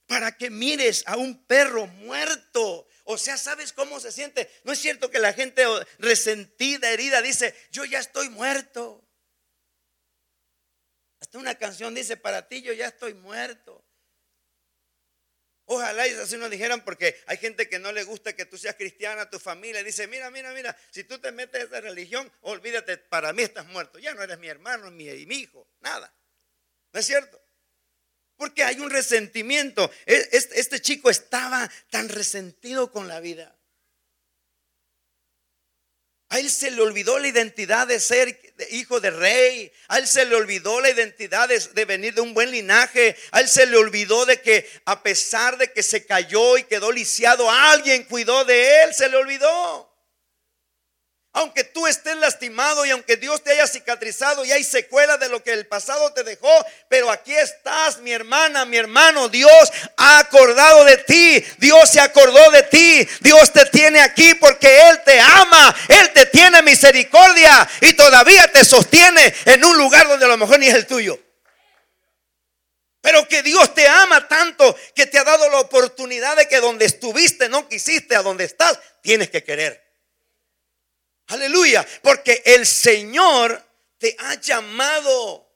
para 0.06 0.36
que 0.36 0.50
mires 0.50 1.04
a 1.06 1.16
un 1.16 1.44
perro 1.46 1.86
muerto? 1.86 2.88
O 3.04 3.18
sea, 3.18 3.36
¿sabes 3.36 3.72
cómo 3.72 4.00
se 4.00 4.10
siente? 4.10 4.50
No 4.64 4.72
es 4.72 4.78
cierto 4.80 5.10
que 5.10 5.18
la 5.18 5.32
gente 5.32 5.64
resentida, 5.98 6.90
herida, 6.90 7.22
dice, 7.22 7.54
yo 7.70 7.84
ya 7.84 7.98
estoy 7.98 8.28
muerto. 8.30 9.06
Hasta 11.20 11.38
una 11.38 11.54
canción 11.56 11.94
dice, 11.94 12.16
para 12.16 12.48
ti 12.48 12.62
yo 12.62 12.72
ya 12.72 12.86
estoy 12.86 13.14
muerto. 13.14 13.84
Ojalá 15.66 16.08
y 16.08 16.14
así 16.14 16.36
nos 16.36 16.50
dijeran, 16.50 16.84
porque 16.84 17.22
hay 17.26 17.36
gente 17.36 17.68
que 17.68 17.78
no 17.78 17.92
le 17.92 18.02
gusta 18.02 18.34
que 18.34 18.44
tú 18.44 18.58
seas 18.58 18.74
cristiana, 18.74 19.30
tu 19.30 19.38
familia 19.38 19.84
dice, 19.84 20.08
mira, 20.08 20.28
mira, 20.30 20.52
mira, 20.52 20.76
si 20.90 21.04
tú 21.04 21.20
te 21.20 21.30
metes 21.30 21.60
a 21.60 21.64
esa 21.64 21.80
religión, 21.80 22.32
olvídate, 22.40 22.96
para 22.96 23.32
mí 23.32 23.42
estás 23.42 23.66
muerto. 23.66 24.00
Ya 24.00 24.12
no 24.14 24.22
eres 24.22 24.38
mi 24.38 24.48
hermano, 24.48 24.90
mi, 24.90 25.04
mi 25.26 25.36
hijo, 25.36 25.68
nada. 25.78 26.12
¿No 26.92 26.98
es 26.98 27.06
cierto? 27.06 27.40
Porque 28.34 28.64
hay 28.64 28.80
un 28.80 28.90
resentimiento. 28.90 29.88
E, 30.06 30.28
este, 30.32 30.58
este 30.58 30.80
chico 30.80 31.08
estaba 31.08 31.70
tan 31.90 32.08
resentido 32.08 32.90
con 32.90 33.06
la 33.06 33.20
vida. 33.20 33.56
A 36.30 36.38
él 36.38 36.48
se 36.48 36.70
le 36.70 36.80
olvidó 36.80 37.18
la 37.18 37.26
identidad 37.26 37.88
de 37.88 37.98
ser 37.98 38.40
hijo 38.70 39.00
de 39.00 39.10
rey. 39.10 39.72
A 39.88 39.98
él 39.98 40.06
se 40.06 40.24
le 40.24 40.36
olvidó 40.36 40.80
la 40.80 40.88
identidad 40.88 41.48
de, 41.48 41.84
venir 41.84 42.14
de 42.14 42.20
un 42.20 42.34
buen 42.34 42.52
linaje. 42.52 43.16
A 43.32 43.40
él 43.40 43.48
se 43.48 43.66
le 43.66 43.76
olvidó 43.76 44.24
de 44.26 44.40
que 44.40 44.70
a 44.84 45.02
pesar 45.02 45.58
de 45.58 45.72
que 45.72 45.82
se 45.82 46.06
cayó 46.06 46.56
y 46.56 46.62
quedó 46.62 46.92
lisiado, 46.92 47.50
alguien 47.50 48.04
cuidó 48.04 48.44
de 48.44 48.82
él. 48.82 48.94
Se 48.94 49.08
le 49.08 49.16
olvidó. 49.16 49.89
Aunque 51.32 51.62
tú 51.62 51.86
estés 51.86 52.16
lastimado 52.16 52.84
y 52.84 52.90
aunque 52.90 53.16
Dios 53.16 53.44
te 53.44 53.52
haya 53.52 53.68
cicatrizado 53.68 54.44
y 54.44 54.50
hay 54.50 54.64
secuela 54.64 55.16
de 55.16 55.28
lo 55.28 55.44
que 55.44 55.52
el 55.52 55.64
pasado 55.64 56.12
te 56.12 56.24
dejó, 56.24 56.50
pero 56.88 57.08
aquí 57.08 57.32
estás, 57.32 57.98
mi 57.98 58.10
hermana, 58.10 58.64
mi 58.64 58.76
hermano. 58.76 59.28
Dios 59.28 59.70
ha 59.96 60.18
acordado 60.18 60.84
de 60.84 60.96
ti. 60.96 61.44
Dios 61.58 61.88
se 61.88 62.00
acordó 62.00 62.50
de 62.50 62.64
ti. 62.64 63.08
Dios 63.20 63.52
te 63.52 63.64
tiene 63.66 64.00
aquí 64.00 64.34
porque 64.34 64.88
Él 64.88 65.00
te 65.04 65.20
ama. 65.20 65.74
Él 65.88 66.12
te 66.12 66.26
tiene 66.26 66.62
misericordia 66.62 67.68
y 67.80 67.92
todavía 67.92 68.50
te 68.50 68.64
sostiene 68.64 69.32
en 69.44 69.64
un 69.64 69.76
lugar 69.76 70.08
donde 70.08 70.24
a 70.24 70.28
lo 70.28 70.36
mejor 70.36 70.58
ni 70.58 70.66
es 70.66 70.74
el 70.74 70.86
tuyo. 70.86 71.16
Pero 73.02 73.28
que 73.28 73.44
Dios 73.44 73.72
te 73.72 73.86
ama 73.86 74.26
tanto 74.26 74.76
que 74.96 75.06
te 75.06 75.18
ha 75.18 75.24
dado 75.24 75.48
la 75.48 75.60
oportunidad 75.60 76.36
de 76.36 76.48
que 76.48 76.60
donde 76.60 76.86
estuviste 76.86 77.48
no 77.48 77.68
quisiste, 77.68 78.16
a 78.16 78.22
donde 78.22 78.44
estás, 78.44 78.80
tienes 79.00 79.30
que 79.30 79.44
querer. 79.44 79.89
Aleluya, 81.30 81.86
porque 82.02 82.42
el 82.44 82.66
Señor 82.66 83.64
te 83.98 84.16
ha 84.18 84.34
llamado 84.34 85.48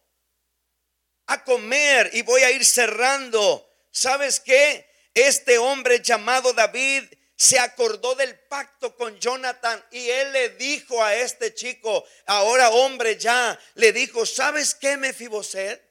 a 1.27 1.43
comer 1.43 2.11
y 2.13 2.23
voy 2.23 2.43
a 2.43 2.53
ir 2.53 2.65
cerrando. 2.65 3.69
¿Sabes 3.91 4.39
qué? 4.39 4.89
Este 5.13 5.59
hombre 5.59 6.01
llamado 6.01 6.53
David 6.53 7.03
se 7.37 7.59
acordó 7.59 8.15
del 8.15 8.39
pacto 8.39 8.97
con 8.97 9.19
Jonathan 9.19 9.85
y 9.91 10.09
él 10.09 10.33
le 10.33 10.51
dijo 10.51 11.03
a 11.03 11.17
este 11.17 11.53
chico, 11.55 12.05
ahora 12.27 12.71
hombre 12.71 13.19
ya, 13.19 13.59
le 13.75 13.93
dijo, 13.93 14.25
¿sabes 14.27 14.77
qué, 14.77 14.97
Mefiboset? 14.97 15.83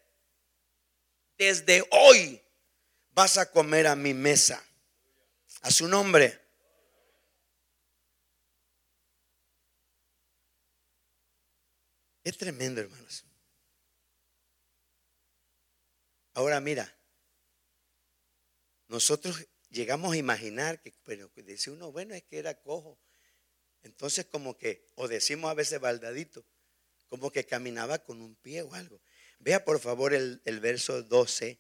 Desde 1.38 1.86
hoy 1.92 2.42
vas 3.12 3.38
a 3.38 3.52
comer 3.52 3.88
a 3.88 3.96
mi 3.98 4.14
mesa. 4.14 4.64
A 5.62 5.72
su 5.72 5.88
nombre. 5.88 6.43
Es 12.24 12.38
tremendo, 12.38 12.82
hermanos. 12.82 13.26
Ahora 16.34 16.60
mira, 16.60 16.96
nosotros 18.88 19.48
llegamos 19.70 20.14
a 20.14 20.18
imaginar 20.18 20.82
que, 20.82 20.94
pero 21.04 21.30
dice 21.36 21.70
uno, 21.70 21.92
bueno, 21.92 22.16
es 22.16 22.24
que 22.24 22.40
era 22.40 22.60
cojo. 22.62 22.98
Entonces 23.84 24.26
como 24.26 24.58
que, 24.58 24.90
o 24.96 25.08
decimos 25.08 25.52
a 25.52 25.54
veces 25.54 25.80
baldadito, 25.80 26.46
como 27.08 27.32
que 27.32 27.46
caminaba 27.46 28.00
con 28.00 28.22
un 28.22 28.36
pie 28.36 28.62
o 28.62 28.74
algo. 28.74 29.02
Vea 29.40 29.66
por 29.66 29.80
favor 29.80 30.14
el, 30.14 30.42
el 30.46 30.60
verso 30.60 31.04
12 31.04 31.60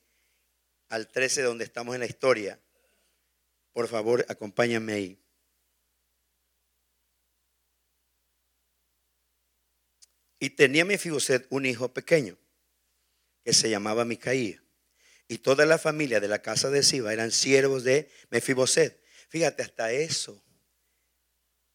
al 0.87 1.07
13 1.09 1.41
donde 1.41 1.65
estamos 1.65 1.93
en 1.93 1.99
la 1.99 2.07
historia. 2.07 2.59
Por 3.73 3.87
favor, 3.87 4.25
acompáñame 4.29 4.93
ahí. 4.93 5.22
Y 10.43 10.49
tenía 10.49 10.83
Mefiboset 10.83 11.47
un 11.51 11.65
hijo 11.65 11.93
pequeño 11.93 12.37
que 13.45 13.53
se 13.53 13.69
llamaba 13.69 14.03
Micaía. 14.03 14.61
Y 15.29 15.37
toda 15.37 15.65
la 15.65 15.77
familia 15.77 16.19
de 16.19 16.27
la 16.27 16.41
casa 16.41 16.69
de 16.69 16.83
Siba 16.83 17.13
eran 17.13 17.31
siervos 17.31 17.85
de 17.85 18.11
Mefiboset. 18.29 19.01
Fíjate, 19.29 19.63
hasta 19.63 19.93
eso. 19.93 20.43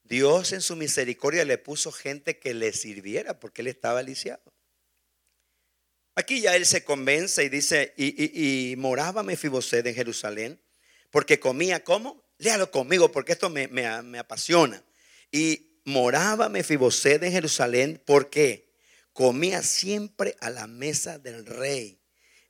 Dios 0.03 0.53
en 0.53 0.61
su 0.61 0.77
misericordia 0.77 1.47
le 1.47 1.57
puso 1.57 1.91
gente 1.93 2.39
que 2.39 2.53
le 2.53 2.75
sirviera 2.75 3.41
porque 3.41 3.63
él 3.63 3.69
estaba 3.69 4.03
lisiado. 4.03 4.43
Aquí 6.15 6.43
ya 6.43 6.55
él 6.55 6.67
se 6.67 6.85
convence 6.85 7.43
y 7.43 7.49
dice, 7.49 7.95
y, 7.97 8.75
moraba 8.77 9.23
Mefiboset 9.23 9.87
en 9.87 9.95
Jerusalén 9.95 10.61
porque 11.09 11.41
comía 11.41 11.85
como, 11.85 12.23
léalo 12.37 12.71
conmigo 12.71 13.11
porque 13.11 13.33
esto 13.33 13.49
me, 13.49 13.67
me 13.67 14.19
apasiona. 14.19 14.85
Y 15.33 15.68
moraba 15.89 16.51
Mefiboset 16.51 17.23
en 17.23 17.33
Jerusalén 17.33 18.03
porque 18.05 18.71
comía 19.15 19.63
siempre 19.63 20.37
a 20.41 20.51
la 20.51 20.67
mesa 20.67 21.19
del 21.19 21.47
rey 21.47 21.99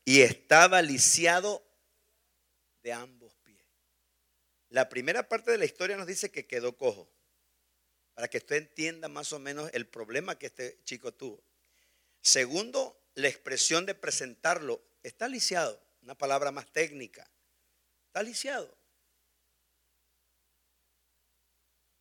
y 0.04 0.22
estaba 0.22 0.82
lisiado 0.82 1.64
de 2.82 2.92
ambos 2.92 3.36
pies. 3.44 3.62
La 4.70 4.88
primera 4.88 5.28
parte 5.28 5.52
de 5.52 5.58
la 5.58 5.66
historia 5.66 5.96
nos 5.96 6.08
dice 6.08 6.32
que 6.32 6.48
quedó 6.48 6.76
cojo, 6.76 7.08
para 8.14 8.26
que 8.26 8.38
usted 8.38 8.56
entienda 8.56 9.08
más 9.08 9.32
o 9.32 9.38
menos 9.38 9.70
el 9.72 9.86
problema 9.86 10.36
que 10.36 10.46
este 10.46 10.80
chico 10.82 11.14
tuvo. 11.14 11.40
Segundo, 12.20 13.00
la 13.14 13.28
expresión 13.28 13.86
de 13.86 13.94
presentarlo, 13.94 14.82
está 15.04 15.28
lisiado, 15.28 15.80
una 16.02 16.16
palabra 16.16 16.50
más 16.50 16.66
técnica, 16.72 17.30
está 18.08 18.24
lisiado. 18.24 18.76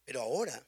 Pero 0.03 0.21
ahora, 0.21 0.65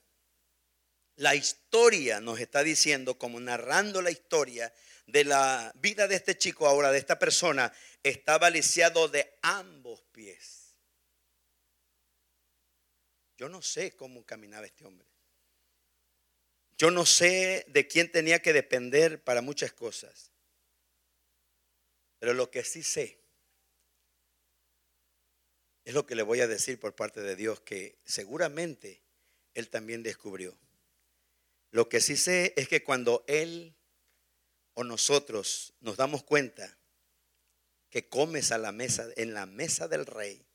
la 1.20 1.36
historia 1.36 2.22
nos 2.22 2.40
está 2.40 2.64
diciendo, 2.64 3.20
como 3.20 3.42
narrando 3.42 4.02
la 4.02 4.10
historia, 4.10 4.74
de 5.06 5.26
la 5.26 5.74
vida 5.76 6.08
de 6.08 6.16
este 6.16 6.38
chico 6.38 6.66
ahora, 6.66 6.92
de 6.94 6.98
esta 6.98 7.20
persona, 7.20 7.74
estaba 8.04 8.50
lisiado 8.50 9.10
de 9.10 9.38
ambos 9.42 10.02
pies. 10.14 10.78
Yo 13.38 13.50
no 13.50 13.62
sé 13.62 13.98
cómo 13.98 14.26
caminaba 14.26 14.66
este 14.66 14.86
hombre. 14.86 15.10
Yo 16.78 16.90
no 16.90 17.06
sé 17.06 17.66
de 17.68 17.86
quién 17.86 18.10
tenía 18.10 18.42
que 18.42 18.54
depender 18.54 19.22
para 19.22 19.42
muchas 19.42 19.74
cosas. 19.74 20.32
Pero 22.20 22.34
lo 22.34 22.50
que 22.50 22.64
sí 22.64 22.82
sé 22.82 23.20
es 25.84 25.94
lo 25.94 26.06
que 26.06 26.16
le 26.16 26.24
voy 26.24 26.40
a 26.40 26.48
decir 26.48 26.80
por 26.80 26.96
parte 26.96 27.20
de 27.20 27.36
Dios, 27.36 27.60
que 27.60 28.00
seguramente 28.06 29.04
Él 29.54 29.70
también 29.70 30.02
descubrió. 30.02 30.58
Lo 31.72 31.88
que 31.90 32.02
sí 32.02 32.18
sé 32.18 32.54
es 32.58 32.68
que 32.68 32.84
cuando 32.84 33.24
Él 33.28 33.76
o 34.74 34.84
nosotros 34.84 35.74
nos 35.82 35.98
damos 35.98 36.24
cuenta 36.24 36.78
que 37.90 38.08
comes 38.08 38.52
a 38.52 38.58
la 38.58 38.72
mesa, 38.72 39.08
en 39.16 39.34
la 39.34 39.46
mesa 39.46 39.88
del 39.88 40.06
rey, 40.06 40.46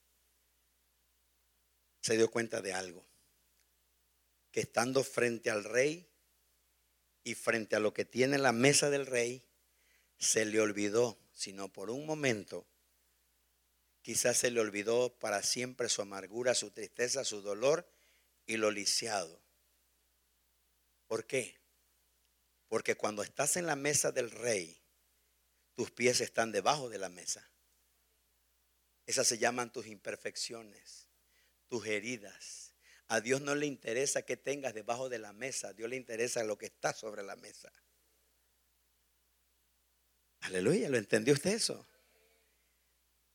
se 2.01 2.17
dio 2.17 2.31
cuenta 2.31 2.61
de 2.61 2.73
algo. 2.73 3.05
Que 4.51 4.61
estando 4.61 5.03
frente 5.03 5.51
al 5.51 5.65
rey 5.65 6.09
y 7.25 7.35
frente 7.35 7.77
a 7.77 7.81
lo 7.81 7.95
que 7.95 8.05
tiene 8.05 8.39
la 8.39 8.53
mesa 8.53 8.91
del 8.91 9.07
rey, 9.07 9.43
se 10.19 10.45
le 10.45 10.61
olvidó, 10.61 11.19
sino 11.33 11.73
por 11.73 11.91
un 11.91 12.07
momento, 12.07 12.67
quizás 14.03 14.37
se 14.37 14.51
le 14.51 14.61
olvidó 14.61 15.19
para 15.19 15.43
siempre 15.43 15.89
su 15.89 16.03
amargura, 16.03 16.55
su 16.55 16.71
tristeza, 16.71 17.25
su 17.25 17.41
dolor 17.41 17.89
y 18.47 18.59
lo 18.59 18.71
lisiado. 18.71 19.44
¿Por 21.07 21.27
qué? 21.27 21.61
Porque 22.69 22.97
cuando 22.97 23.23
estás 23.23 23.57
en 23.57 23.67
la 23.67 23.77
mesa 23.77 24.13
del 24.13 24.31
rey, 24.31 24.83
tus 25.75 25.91
pies 25.91 26.21
están 26.21 26.53
debajo 26.53 26.89
de 26.89 26.99
la 26.99 27.09
mesa. 27.09 27.51
Esas 29.07 29.27
se 29.27 29.39
llaman 29.39 29.73
tus 29.73 29.87
imperfecciones, 29.87 31.09
tus 31.69 31.87
heridas. 31.87 32.75
A 33.09 33.21
Dios 33.21 33.43
no 33.43 33.55
le 33.55 33.67
interesa 33.67 34.23
que 34.23 34.37
tengas 34.37 34.75
debajo 34.75 35.09
de 35.09 35.19
la 35.19 35.33
mesa, 35.33 35.69
a 35.69 35.73
Dios 35.75 35.91
le 35.91 35.97
interesa 35.97 36.43
lo 36.43 36.57
que 36.57 36.67
está 36.67 36.93
sobre 36.95 37.23
la 37.23 37.37
mesa. 37.37 37.71
Aleluya, 40.41 40.89
¿lo 40.89 40.97
entendió 40.97 41.35
usted 41.35 41.53
eso? 41.53 41.87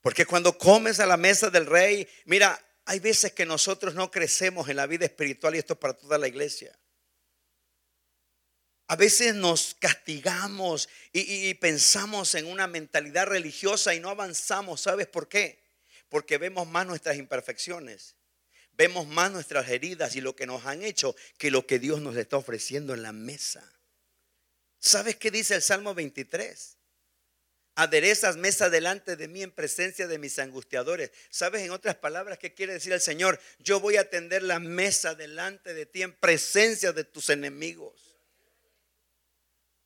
Porque 0.01 0.26
cuando 0.26 0.57
comes 0.57 0.99
a 0.99 1.05
la 1.05 1.17
mesa 1.17 1.49
del 1.49 1.65
rey, 1.65 2.07
mira, 2.26 2.59
hay 2.86 2.99
veces 2.99 3.34
que 3.34 3.45
nosotros 3.45 3.93
no 3.93 4.09
crecemos 4.09 4.70
en 4.70 4.78
la 4.78 4.88
vida 4.88 5.05
espiritual 5.05 5.55
y 5.55 5.59
esto 5.59 5.74
es 5.74 5.80
para 5.80 5.95
toda 5.95 6.17
la 6.17 6.28
iglesia. 6.28 6.78
A 8.91 8.95
veces 8.95 9.35
nos 9.35 9.75
castigamos 9.77 10.89
y, 11.13 11.53
pensamos 11.53 12.33
en 12.33 12.47
una 12.47 12.65
mentalidad 12.65 13.27
religiosa 13.27 13.93
y 13.93 13.99
no 13.99 14.09
avanzamos. 14.09 14.81
¿Sabes 14.81 15.05
por 15.05 15.29
qué? 15.29 15.61
Porque 16.09 16.39
vemos 16.39 16.67
más 16.67 16.87
nuestras 16.87 17.17
imperfecciones, 17.17 18.15
vemos 18.71 19.05
más 19.05 19.31
nuestras 19.31 19.69
heridas 19.69 20.15
y 20.15 20.21
lo 20.21 20.35
que 20.35 20.47
nos 20.47 20.65
han 20.65 20.81
hecho 20.81 21.15
que 21.37 21.51
lo 21.51 21.67
que 21.67 21.77
Dios 21.77 22.01
nos 22.01 22.17
está 22.17 22.37
ofreciendo 22.37 22.95
en 22.95 23.03
la 23.03 23.11
mesa. 23.11 23.63
¿Sabes 24.79 25.17
qué 25.17 25.29
dice 25.29 25.53
el 25.53 25.61
Salmo 25.61 25.93
23? 25.93 26.77
Aderezas 27.75 28.37
mesa 28.37 28.71
delante 28.71 29.15
de 29.15 29.27
mí 29.27 29.43
en 29.43 29.51
presencia 29.51 30.07
de 30.07 30.17
mis 30.17 30.39
angustiadores. 30.39 31.11
¿Sabes 31.29 31.61
en 31.61 31.69
otras 31.69 31.95
palabras 31.95 32.39
qué 32.39 32.55
quiere 32.55 32.73
decir 32.73 32.91
el 32.93 33.01
Señor? 33.01 33.39
Yo 33.59 33.79
voy 33.79 33.97
a 33.97 34.09
tender 34.09 34.41
la 34.41 34.59
mesa 34.59 35.13
delante 35.13 35.75
de 35.75 35.85
ti 35.85 36.01
en 36.01 36.11
presencia 36.13 36.91
de 36.91 37.03
tus 37.03 37.29
enemigos. 37.29 38.09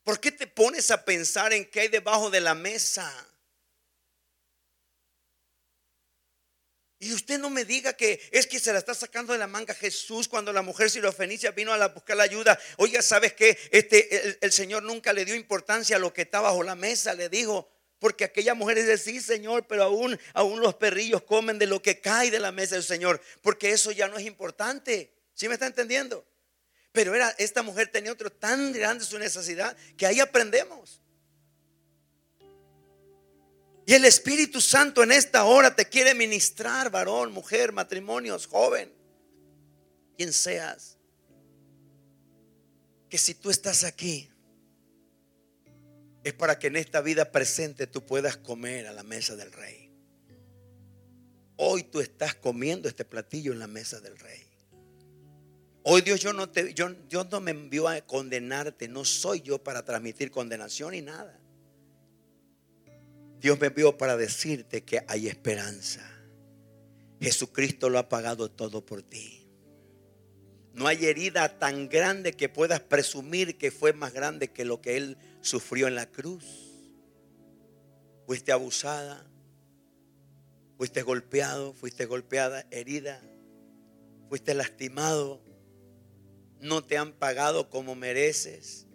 ¿Por 0.04 0.20
qué 0.20 0.32
te 0.32 0.48
pones 0.48 0.92
a 0.92 1.06
pensar 1.06 1.54
en 1.54 1.66
qué 1.66 1.82
hay 1.82 1.88
debajo 1.88 2.30
de 2.30 2.42
la 2.42 2.54
mesa? 2.54 3.12
Y 7.04 7.14
usted 7.14 7.38
no 7.38 7.50
me 7.50 7.66
diga 7.66 7.94
que 7.94 8.22
es 8.32 8.48
que 8.48 8.62
se 8.62 8.72
la 8.72 8.80
está 8.80 8.94
sacando 8.94 9.34
de 9.34 9.40
la 9.40 9.48
manga 9.48 9.74
Jesús 9.74 10.30
cuando 10.30 10.54
la 10.54 10.62
mujer 10.62 10.90
sirofenicia 10.90 11.52
vino 11.52 11.74
a 11.74 11.88
buscar 11.90 12.16
la 12.16 12.24
ayuda. 12.24 12.58
Oiga, 12.78 13.02
¿sabes 13.02 13.34
qué? 13.34 13.58
Este, 13.72 14.38
el, 14.40 14.52
Señor 14.54 14.84
nunca 14.84 15.12
le 15.12 15.26
dio 15.26 15.36
importancia 15.36 15.98
a 15.98 16.00
lo 16.00 16.14
que 16.14 16.22
está 16.22 16.40
bajo 16.40 16.64
la 16.64 16.76
mesa. 16.76 17.14
Le 17.14 17.28
dijo, 17.28 17.70
porque 18.00 18.24
aquella 18.24 18.54
mujer 18.54 18.78
dice, 18.78 18.98
sí, 18.98 19.20
Señor, 19.20 19.68
pero 19.68 19.84
aún, 19.84 20.18
aún 20.34 20.62
los 20.62 20.76
perrillos 20.76 21.24
comen 21.24 21.60
de 21.60 21.68
lo 21.68 21.82
que 21.82 22.00
cae 22.00 22.32
de 22.32 22.40
la 22.40 22.54
mesa 22.54 22.76
del 22.76 22.86
Señor. 22.86 23.22
Porque 23.42 23.72
eso 23.72 23.92
ya 23.92 24.08
no 24.08 24.18
es 24.18 24.26
importante. 24.26 25.14
¿Sí 25.34 25.50
me 25.50 25.56
está 25.56 25.66
entendiendo? 25.66 26.26
Pero 26.94 27.14
era, 27.16 27.32
esta 27.32 27.64
mujer 27.64 27.90
tenía 27.92 28.14
otro 28.14 28.32
tan 28.32 28.72
grande 28.72 29.04
su 29.04 29.20
necesidad 29.20 29.76
que 29.98 30.06
ahí 30.06 30.20
aprendemos. 30.20 31.02
Y 33.86 33.94
el 33.94 34.06
Espíritu 34.06 34.62
Santo 34.62 35.04
en 35.04 35.12
esta 35.12 35.44
hora 35.44 35.76
te 35.76 35.86
quiere 35.90 36.14
ministrar, 36.14 36.90
varón, 36.90 37.34
mujer, 37.34 37.74
matrimonios, 37.74 38.48
joven, 38.48 38.94
quien 40.16 40.32
seas. 40.32 40.98
Que 43.10 43.18
si 43.18 43.34
tú 43.34 43.50
estás 43.50 43.84
aquí, 43.84 44.30
es 46.24 46.34
para 46.34 46.58
que 46.58 46.68
en 46.68 46.78
esta 46.78 47.02
vida 47.02 47.32
presente 47.32 47.88
tú 47.88 48.06
puedas 48.06 48.38
comer 48.38 48.88
a 48.88 48.94
la 48.94 49.04
mesa 49.04 49.36
del 49.36 49.52
rey. 49.52 49.92
Hoy 51.58 51.84
tú 51.84 52.00
estás 52.00 52.36
comiendo 52.36 52.88
este 52.88 53.04
platillo 53.04 53.52
en 53.52 53.60
la 53.60 53.68
mesa 53.68 54.00
del 54.00 54.18
rey. 54.18 54.53
Hoy 55.86 56.02
Dios, 56.02 56.22
yo 56.22 56.32
no 56.32 56.50
te, 56.50 56.74
yo, 56.74 56.90
Dios 57.10 57.28
no 57.30 57.42
me 57.42 57.52
envió 57.52 57.90
a 57.90 58.00
condenarte, 58.02 58.88
no 58.88 59.04
soy 59.04 59.42
yo 59.42 59.62
para 59.62 59.84
transmitir 59.84 60.32
condenación 60.32 60.92
ni 60.92 61.02
nada. 61.02 61.38
Dios 63.42 63.60
me 63.60 63.68
envió 63.68 63.98
para 63.98 64.16
decirte 64.16 64.86
que 64.86 65.04
hay 65.10 65.28
esperanza. 65.28 66.10
Jesucristo 67.20 67.90
lo 67.90 68.00
ha 68.00 68.08
pagado 68.08 68.50
todo 68.50 68.86
por 68.86 69.04
ti. 69.04 69.46
No 70.74 70.88
hay 70.88 71.06
herida 71.06 71.60
tan 71.60 71.90
grande 71.90 72.32
que 72.32 72.48
puedas 72.48 72.80
presumir 72.80 73.58
que 73.58 73.70
fue 73.70 73.92
más 73.92 74.14
grande 74.14 74.52
que 74.52 74.64
lo 74.64 74.80
que 74.82 74.96
Él 74.96 75.18
sufrió 75.42 75.88
en 75.88 75.96
la 75.96 76.10
cruz. 76.10 76.46
Fuiste 78.26 78.54
abusada, 78.54 79.30
fuiste 80.78 81.02
golpeado, 81.02 81.74
fuiste 81.74 82.06
golpeada, 82.06 82.66
herida, 82.72 83.22
fuiste 84.30 84.54
lastimado 84.54 85.43
no 86.64 86.84
te 86.84 86.98
han 86.98 87.12
pagado 87.14 87.70
como 87.70 87.94
mereces. 87.94 88.88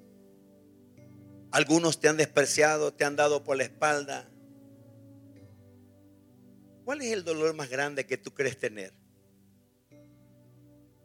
Algunos 1.50 2.00
te 2.00 2.08
han 2.08 2.16
despreciado, 2.16 2.92
te 2.92 3.04
han 3.04 3.16
dado 3.16 3.44
por 3.44 3.56
la 3.56 3.64
espalda. 3.64 4.28
¿cuál 6.84 7.02
es 7.02 7.12
el 7.12 7.22
dolor 7.22 7.54
más 7.54 7.68
grande 7.68 8.06
que 8.06 8.16
tú 8.16 8.32
crees 8.32 8.56
tener? 8.56 8.94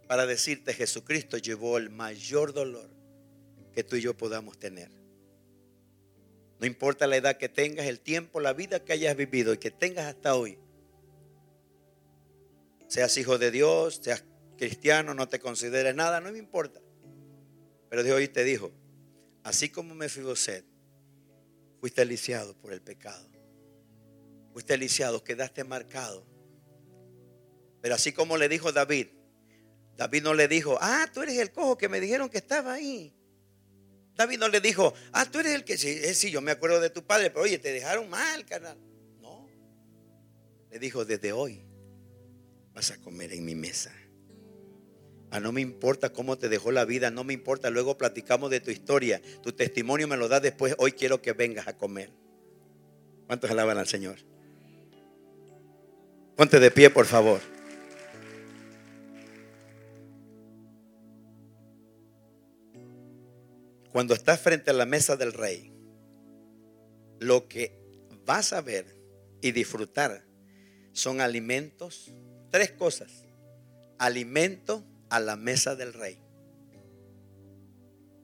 Para 0.07 0.26
decirte, 0.26 0.74
Jesucristo 0.74 1.38
llevó 1.38 1.78
el 1.78 1.89
mayor 1.89 2.53
dolor 2.53 2.89
que 3.74 3.84
tú 3.84 3.97
y 3.97 4.01
yo 4.01 4.16
podamos 4.16 4.57
tener. 4.57 4.89
No 6.61 6.68
importa 6.68 7.05
la 7.05 7.18
edad 7.18 7.36
que 7.36 7.49
tengas, 7.49 7.88
el 7.88 7.99
tiempo, 7.99 8.39
la 8.39 8.53
vida 8.53 8.82
que 8.86 8.93
hayas 8.93 9.18
vivido 9.18 9.53
y 9.53 9.57
que 9.57 9.72
tengas 9.72 10.05
hasta 10.05 10.36
hoy. 10.36 10.57
Seas 12.88 13.18
hijo 13.18 13.38
de 13.38 13.51
Dios, 13.51 13.99
seas 14.01 14.24
cristiano, 14.58 15.14
no 15.14 15.28
te 15.28 15.39
consideres 15.39 15.95
nada, 15.95 16.22
no 16.22 16.32
me 16.32 16.38
importa. 16.38 16.82
Pero 17.89 18.04
Dios 18.04 18.18
hoy 18.18 18.28
te 18.28 18.43
dijo, 18.43 18.72
así 19.43 19.70
como 19.70 19.93
me 19.95 20.10
sed, 20.10 20.64
fuiste 21.80 22.06
lisiado 22.06 22.56
por 22.58 22.74
el 22.74 22.82
pecado. 22.82 23.30
Fuiste 24.54 24.78
lisiado, 24.78 25.24
quedaste 25.24 25.64
marcado. 25.64 26.26
Pero 27.82 27.95
así 27.95 28.14
como 28.14 28.38
le 28.38 28.47
dijo 28.47 28.72
David, 28.72 29.08
David 29.97 30.24
no 30.24 30.34
le 30.34 30.47
dijo, 30.47 30.78
ah, 30.82 31.08
tú 31.14 31.22
eres 31.22 31.38
el 31.38 31.51
cojo 31.51 31.78
que 31.78 31.89
me 31.89 31.99
dijeron 31.99 32.30
que 32.30 32.38
estaba 32.38 32.74
ahí. 32.74 33.14
David 34.16 34.38
no 34.39 34.47
le 34.47 34.62
dijo, 34.62 34.93
ah, 35.12 35.30
tú 35.30 35.39
eres 35.39 35.54
el 35.54 35.64
que, 35.64 35.78
sí, 35.78 35.89
eh, 35.89 36.14
sí, 36.14 36.32
yo 36.32 36.41
me 36.41 36.51
acuerdo 36.51 36.80
de 36.80 36.89
tu 36.89 37.06
padre, 37.06 37.30
pero 37.30 37.43
oye, 37.43 37.58
te 37.58 37.72
dejaron 37.72 38.10
mal, 38.10 38.45
carnal. 38.45 38.78
No. 39.20 39.47
Le 40.70 40.80
dijo, 40.80 41.04
desde 41.04 41.32
hoy 41.32 41.66
vas 42.74 42.91
a 42.91 42.97
comer 43.01 43.34
en 43.34 43.43
mi 43.43 43.56
mesa. 43.56 43.93
Ah, 45.34 45.40
no 45.40 45.52
me 45.52 45.62
importa 45.62 46.14
cómo 46.14 46.38
te 46.38 46.48
dejó 46.48 46.72
la 46.72 46.86
vida, 46.86 47.10
no 47.10 47.24
me 47.24 47.34
importa, 47.34 47.72
luego 47.72 47.98
platicamos 47.98 48.52
de 48.52 48.60
tu 48.60 48.70
historia, 48.70 49.20
tu 49.42 49.52
testimonio 49.52 50.08
me 50.08 50.16
lo 50.16 50.28
da 50.28 50.40
después, 50.40 50.76
hoy 50.78 50.92
quiero 50.92 51.24
que 51.24 51.34
vengas 51.34 51.68
a 51.68 51.76
comer. 51.76 52.12
¿Cuántos 53.26 53.50
alaban 53.50 53.80
al 53.80 53.88
Señor? 53.88 54.18
Ponte 56.36 56.60
de 56.60 56.70
pie, 56.70 56.92
por 56.92 57.08
favor. 57.08 57.42
Cuando 63.92 64.14
estás 64.14 64.40
frente 64.40 64.70
a 64.70 64.74
la 64.76 64.86
mesa 64.86 65.16
del 65.18 65.34
rey, 65.34 65.74
lo 67.18 67.48
que 67.48 67.76
vas 68.24 68.54
a 68.54 68.62
ver 68.62 68.86
y 69.42 69.52
disfrutar 69.52 70.28
son 70.92 71.22
alimentos, 71.22 72.14
tres 72.52 72.72
cosas. 72.72 73.26
Alimento 73.98 74.84
a 75.14 75.20
la 75.20 75.36
mesa 75.36 75.76
del 75.76 75.93
rey. 75.93 76.18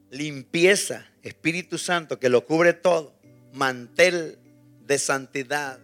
Limpieza, 0.10 1.06
Espíritu 1.22 1.78
Santo, 1.78 2.20
que 2.20 2.30
lo 2.30 2.48
cubre 2.48 2.74
todo. 2.74 3.14
Mantel 3.54 4.40
de 4.88 4.98
santidad 4.98 5.80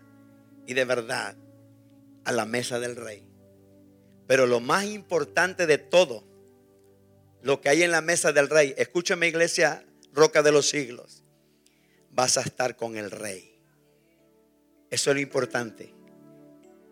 y 0.66 0.74
de 0.74 0.84
verdad 0.84 1.36
a 2.24 2.32
la 2.32 2.46
mesa 2.46 2.80
del 2.80 2.96
rey. 2.96 3.24
Pero 4.26 4.48
lo 4.48 4.60
más 4.60 4.86
importante 4.86 5.68
de 5.68 5.78
todo 5.78 6.24
lo 7.44 7.62
que 7.62 7.70
hay 7.70 7.84
en 7.84 7.92
la 7.92 8.02
mesa 8.02 8.32
del 8.32 8.50
rey. 8.50 8.74
Escúchame 8.76 9.28
iglesia, 9.28 9.86
roca 10.12 10.42
de 10.42 10.52
los 10.52 10.68
siglos. 10.68 11.24
Vas 12.10 12.40
a 12.40 12.42
estar 12.42 12.76
con 12.78 12.98
el 12.98 13.12
rey. 13.12 13.60
Eso 14.90 15.12
es 15.12 15.16
lo 15.18 15.22
importante. 15.22 15.94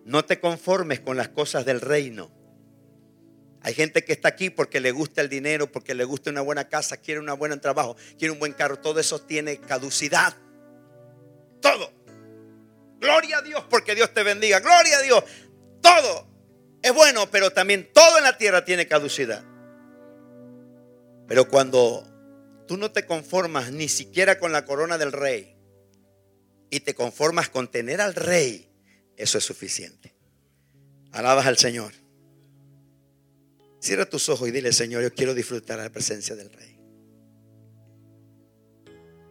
No 0.05 0.23
te 0.23 0.39
conformes 0.39 0.99
con 0.99 1.17
las 1.17 1.29
cosas 1.29 1.65
del 1.65 1.81
reino. 1.81 2.42
Hay 3.63 3.73
gente 3.73 4.03
que 4.03 4.11
está 4.11 4.27
aquí 4.27 4.49
porque 4.49 4.81
le 4.81 4.91
gusta 4.91 5.21
el 5.21 5.29
dinero, 5.29 5.71
porque 5.71 5.95
le 5.95 6.03
gusta 6.03 6.29
una 6.29 6.41
buena 6.41 6.67
casa, 6.67 6.97
quiere 6.97 7.21
un 7.21 7.39
buen 7.39 7.59
trabajo, 7.61 7.95
quiere 8.19 8.31
un 8.31 8.39
buen 8.39 8.51
carro. 8.51 8.77
Todo 8.77 8.99
eso 8.99 9.21
tiene 9.21 9.57
caducidad. 9.57 10.35
Todo. 11.61 11.91
Gloria 12.99 13.37
a 13.37 13.41
Dios 13.41 13.63
porque 13.69 13.95
Dios 13.95 14.13
te 14.13 14.23
bendiga. 14.23 14.59
Gloria 14.59 14.97
a 14.97 15.01
Dios. 15.01 15.23
Todo 15.81 16.27
es 16.81 16.93
bueno, 16.93 17.31
pero 17.31 17.51
también 17.51 17.89
todo 17.93 18.17
en 18.17 18.25
la 18.25 18.37
tierra 18.37 18.65
tiene 18.65 18.85
caducidad. 18.85 19.43
Pero 21.29 21.47
cuando 21.47 22.05
tú 22.67 22.75
no 22.75 22.91
te 22.91 23.05
conformas 23.05 23.71
ni 23.71 23.87
siquiera 23.87 24.37
con 24.37 24.51
la 24.51 24.65
corona 24.65 24.97
del 24.97 25.13
rey 25.13 25.55
y 26.69 26.81
te 26.81 26.93
conformas 26.93 27.47
con 27.47 27.71
tener 27.71 28.01
al 28.01 28.13
rey, 28.13 28.69
eso 29.15 29.37
es 29.37 29.45
suficiente. 29.45 30.13
Alabas 31.13 31.45
al 31.45 31.57
Señor. 31.57 32.02
Cierra 33.83 34.05
tus 34.05 34.29
ojos 34.29 34.47
y 34.47 34.51
dile, 34.51 34.71
Señor, 34.71 35.03
yo 35.03 35.13
quiero 35.13 35.33
disfrutar 35.33 35.77
la 35.77 35.89
presencia 35.89 36.37
del 36.37 36.49
rey. 36.49 36.79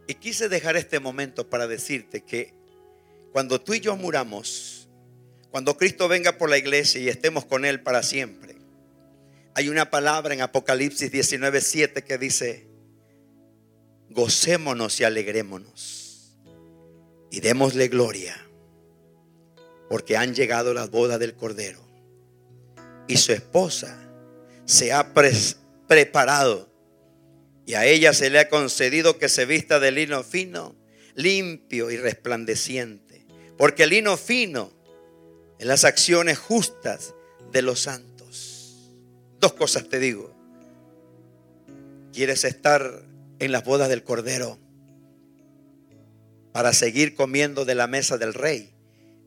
Y 0.07 0.15
quise 0.17 0.51
dejar 0.51 0.77
este 0.77 1.01
momento 1.01 1.49
para 1.49 1.67
decirte 1.67 2.21
que 2.21 2.53
cuando 3.33 3.63
tú 3.63 3.73
y 3.73 3.81
yo 3.81 3.97
muramos, 3.97 4.91
cuando 5.51 5.79
Cristo 5.79 6.07
venga 6.07 6.37
por 6.37 6.51
la 6.51 6.59
iglesia 6.59 7.01
y 7.01 7.09
estemos 7.09 7.47
con 7.47 7.65
Él 7.65 7.81
para 7.81 8.03
siempre, 8.03 8.57
hay 9.55 9.71
una 9.71 9.89
palabra 9.89 10.35
en 10.35 10.43
Apocalipsis 10.43 11.11
19:7 11.11 12.05
que 12.05 12.19
dice, 12.19 12.67
gocémonos 14.11 15.01
y 15.01 15.05
alegrémonos 15.05 16.37
y 17.31 17.41
démosle 17.41 17.89
gloria, 17.89 18.37
porque 19.89 20.19
han 20.19 20.35
llegado 20.35 20.75
las 20.75 20.91
bodas 20.91 21.19
del 21.19 21.33
Cordero 21.33 21.81
y 23.09 23.17
su 23.17 23.33
esposa 23.33 24.11
se 24.65 24.93
ha 24.93 25.13
preparado 25.89 26.69
y 27.67 27.75
a 27.75 27.87
ella 27.87 28.13
se 28.13 28.31
le 28.31 28.39
ha 28.39 28.49
concedido 28.49 29.19
que 29.19 29.29
se 29.29 29.47
vista 29.47 29.81
de 29.81 29.93
lino 29.93 30.23
fino, 30.23 30.75
limpio 31.15 31.91
y 31.91 31.97
resplandeciente, 31.97 33.27
porque 33.57 33.85
el 33.85 33.91
lino 33.91 34.17
fino 34.17 34.73
en 35.59 35.69
las 35.69 35.85
acciones 35.85 36.39
justas 36.39 37.15
de 37.53 37.63
los 37.63 37.81
santos 37.81 38.13
Dos 39.43 39.55
cosas 39.55 39.89
te 39.89 39.99
digo. 39.99 40.33
¿Quieres 42.13 42.45
estar 42.45 43.03
en 43.41 43.51
las 43.51 43.65
bodas 43.65 43.89
del 43.89 44.05
Cordero 44.05 44.57
para 46.53 46.73
seguir 46.73 47.17
comiendo 47.17 47.65
de 47.65 47.75
la 47.75 47.89
mesa 47.89 48.19
del 48.19 48.35
Rey? 48.35 48.73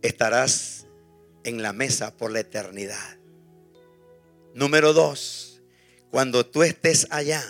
Estarás 0.02 0.88
en 1.44 1.62
la 1.62 1.74
mesa 1.74 2.16
por 2.16 2.32
la 2.32 2.40
eternidad. 2.40 3.18
Número 4.56 4.94
dos, 4.94 5.62
cuando 6.12 6.46
tú 6.46 6.64
estés 6.64 7.08
allá, 7.10 7.44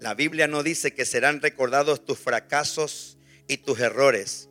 la 0.00 0.14
Biblia 0.14 0.48
no 0.48 0.64
dice 0.64 0.92
que 0.92 1.04
serán 1.04 1.40
recordados 1.40 2.04
tus 2.04 2.18
fracasos 2.18 3.16
y 3.46 3.58
tus 3.58 3.78
errores, 3.78 4.48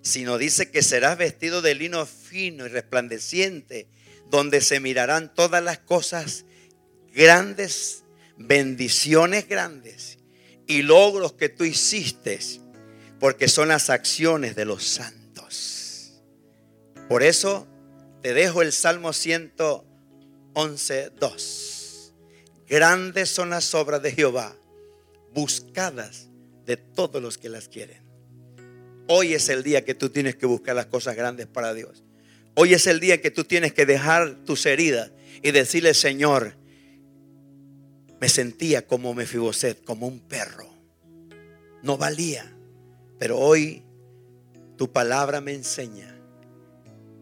sino 0.00 0.38
dice 0.38 0.70
que 0.70 0.82
serás 0.82 1.18
vestido 1.18 1.60
de 1.60 1.74
lino 1.74 2.06
fino 2.06 2.64
y 2.64 2.70
resplandeciente, 2.70 3.88
donde 4.30 4.62
se 4.62 4.80
mirarán 4.80 5.34
todas 5.34 5.62
las 5.62 5.80
cosas 5.80 6.46
grandes 7.12 8.04
bendiciones 8.38 9.46
grandes 9.46 10.18
y 10.66 10.80
logros 10.80 11.34
que 11.34 11.50
tú 11.50 11.64
hiciste, 11.64 12.38
porque 13.20 13.48
son 13.48 13.68
las 13.68 13.90
acciones 13.90 14.56
de 14.56 14.64
los 14.64 14.82
santos. 14.82 16.22
Por 17.06 17.22
eso 17.22 17.68
te 18.22 18.32
dejo 18.32 18.62
el 18.62 18.72
Salmo 18.72 19.12
111, 19.12 19.91
2. 20.54 22.14
Grandes 22.68 23.28
son 23.30 23.50
las 23.50 23.74
obras 23.74 24.02
de 24.02 24.12
Jehová, 24.12 24.56
buscadas 25.34 26.28
de 26.66 26.76
todos 26.76 27.22
los 27.22 27.38
que 27.38 27.48
las 27.48 27.68
quieren. 27.68 28.02
Hoy 29.08 29.34
es 29.34 29.48
el 29.48 29.62
día 29.62 29.84
que 29.84 29.94
tú 29.94 30.10
tienes 30.10 30.36
que 30.36 30.46
buscar 30.46 30.76
las 30.76 30.86
cosas 30.86 31.16
grandes 31.16 31.46
para 31.46 31.74
Dios. 31.74 32.04
Hoy 32.54 32.74
es 32.74 32.86
el 32.86 33.00
día 33.00 33.20
que 33.20 33.30
tú 33.30 33.44
tienes 33.44 33.72
que 33.72 33.86
dejar 33.86 34.44
tus 34.44 34.66
heridas 34.66 35.10
y 35.42 35.50
decirle, 35.50 35.94
Señor, 35.94 36.54
me 38.20 38.28
sentía 38.28 38.86
como 38.86 39.14
Mefiboset, 39.14 39.82
como 39.84 40.06
un 40.06 40.20
perro. 40.20 40.72
No 41.82 41.96
valía. 41.96 42.56
Pero 43.18 43.38
hoy 43.38 43.82
tu 44.76 44.92
palabra 44.92 45.40
me 45.40 45.54
enseña 45.54 46.16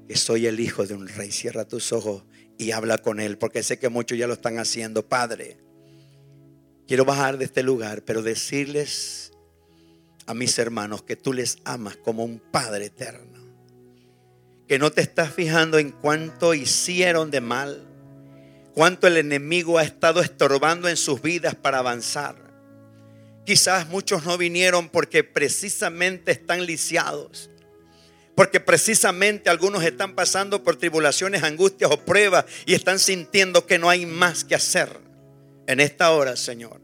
que 0.07 0.16
soy 0.16 0.47
el 0.47 0.61
hijo 0.61 0.87
de 0.87 0.95
un 0.95 1.09
rey. 1.09 1.31
Cierra 1.31 1.64
tus 1.64 1.93
ojos 1.93 2.24
y 2.61 2.73
habla 2.73 2.99
con 2.99 3.21
él, 3.21 3.39
porque 3.39 3.63
sé 3.63 3.79
que 3.79 3.89
muchos 3.89 4.19
ya 4.19 4.27
lo 4.27 4.35
están 4.35 4.59
haciendo. 4.59 5.09
Padre, 5.09 5.57
quiero 6.87 7.05
bajar 7.05 7.39
de 7.39 7.47
este 7.47 7.63
lugar, 7.63 8.03
pero 8.03 8.23
decirles 8.23 9.33
a 10.27 10.35
mis 10.35 10.59
hermanos 10.59 11.03
que 11.03 11.17
tú 11.17 11.33
les 11.33 11.59
amas 11.65 11.97
como 11.97 12.25
un 12.25 12.39
Padre 12.39 12.87
eterno. 12.87 13.41
Que 14.69 14.79
no 14.79 14.93
te 14.93 15.01
estás 15.01 15.33
fijando 15.33 15.79
en 15.79 15.91
cuánto 15.91 16.55
hicieron 16.55 17.31
de 17.31 17.41
mal 17.41 17.87
cuánto 18.75 19.07
el 19.07 19.17
enemigo 19.17 19.79
ha 19.79 19.83
estado 19.83 20.21
estorbando 20.21 20.89
en 20.89 20.97
sus 20.97 21.21
vidas 21.23 21.55
para 21.55 21.79
avanzar. 21.79 22.37
Quizás 23.45 23.89
muchos 23.89 24.25
no 24.25 24.39
vinieron 24.39 24.89
porque 24.89 25.25
precisamente 25.25 26.33
están 26.33 26.65
lisiados. 26.67 27.51
Porque 28.41 28.59
precisamente 28.59 29.51
algunos 29.51 29.84
están 29.84 30.14
pasando 30.14 30.64
por 30.64 30.74
tribulaciones, 30.76 31.43
angustias 31.43 31.91
o 31.91 32.01
pruebas 32.01 32.47
y 32.64 32.72
están 32.72 32.99
sintiendo 32.99 33.66
que 33.66 33.78
no 33.78 33.91
hay 33.91 34.07
más 34.07 34.45
que 34.45 34.55
hacer. 34.55 34.99
En 35.66 35.78
esta 35.78 36.12
hora, 36.12 36.34
Señor, 36.36 36.80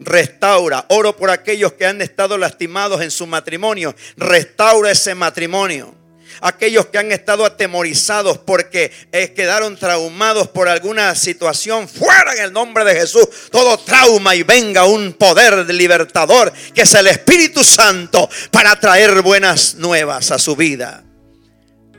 restaura. 0.00 0.86
Oro 0.88 1.14
por 1.14 1.28
aquellos 1.28 1.74
que 1.74 1.84
han 1.84 2.00
estado 2.00 2.38
lastimados 2.38 3.02
en 3.02 3.10
su 3.10 3.26
matrimonio. 3.26 3.94
Restaura 4.16 4.90
ese 4.90 5.14
matrimonio. 5.14 5.94
Aquellos 6.40 6.86
que 6.86 6.98
han 6.98 7.12
estado 7.12 7.44
atemorizados 7.44 8.38
porque 8.38 8.90
eh, 9.12 9.32
quedaron 9.32 9.76
traumados 9.76 10.48
por 10.48 10.68
alguna 10.68 11.14
situación, 11.14 11.88
fuera 11.88 12.34
en 12.34 12.42
el 12.44 12.52
nombre 12.52 12.84
de 12.84 12.94
Jesús 12.94 13.28
todo 13.50 13.78
trauma 13.78 14.34
y 14.34 14.42
venga 14.42 14.84
un 14.84 15.14
poder 15.14 15.68
libertador 15.72 16.52
que 16.74 16.82
es 16.82 16.94
el 16.94 17.06
Espíritu 17.06 17.64
Santo 17.64 18.28
para 18.50 18.78
traer 18.78 19.22
buenas 19.22 19.76
nuevas 19.76 20.30
a 20.30 20.38
su 20.38 20.56
vida. 20.56 21.04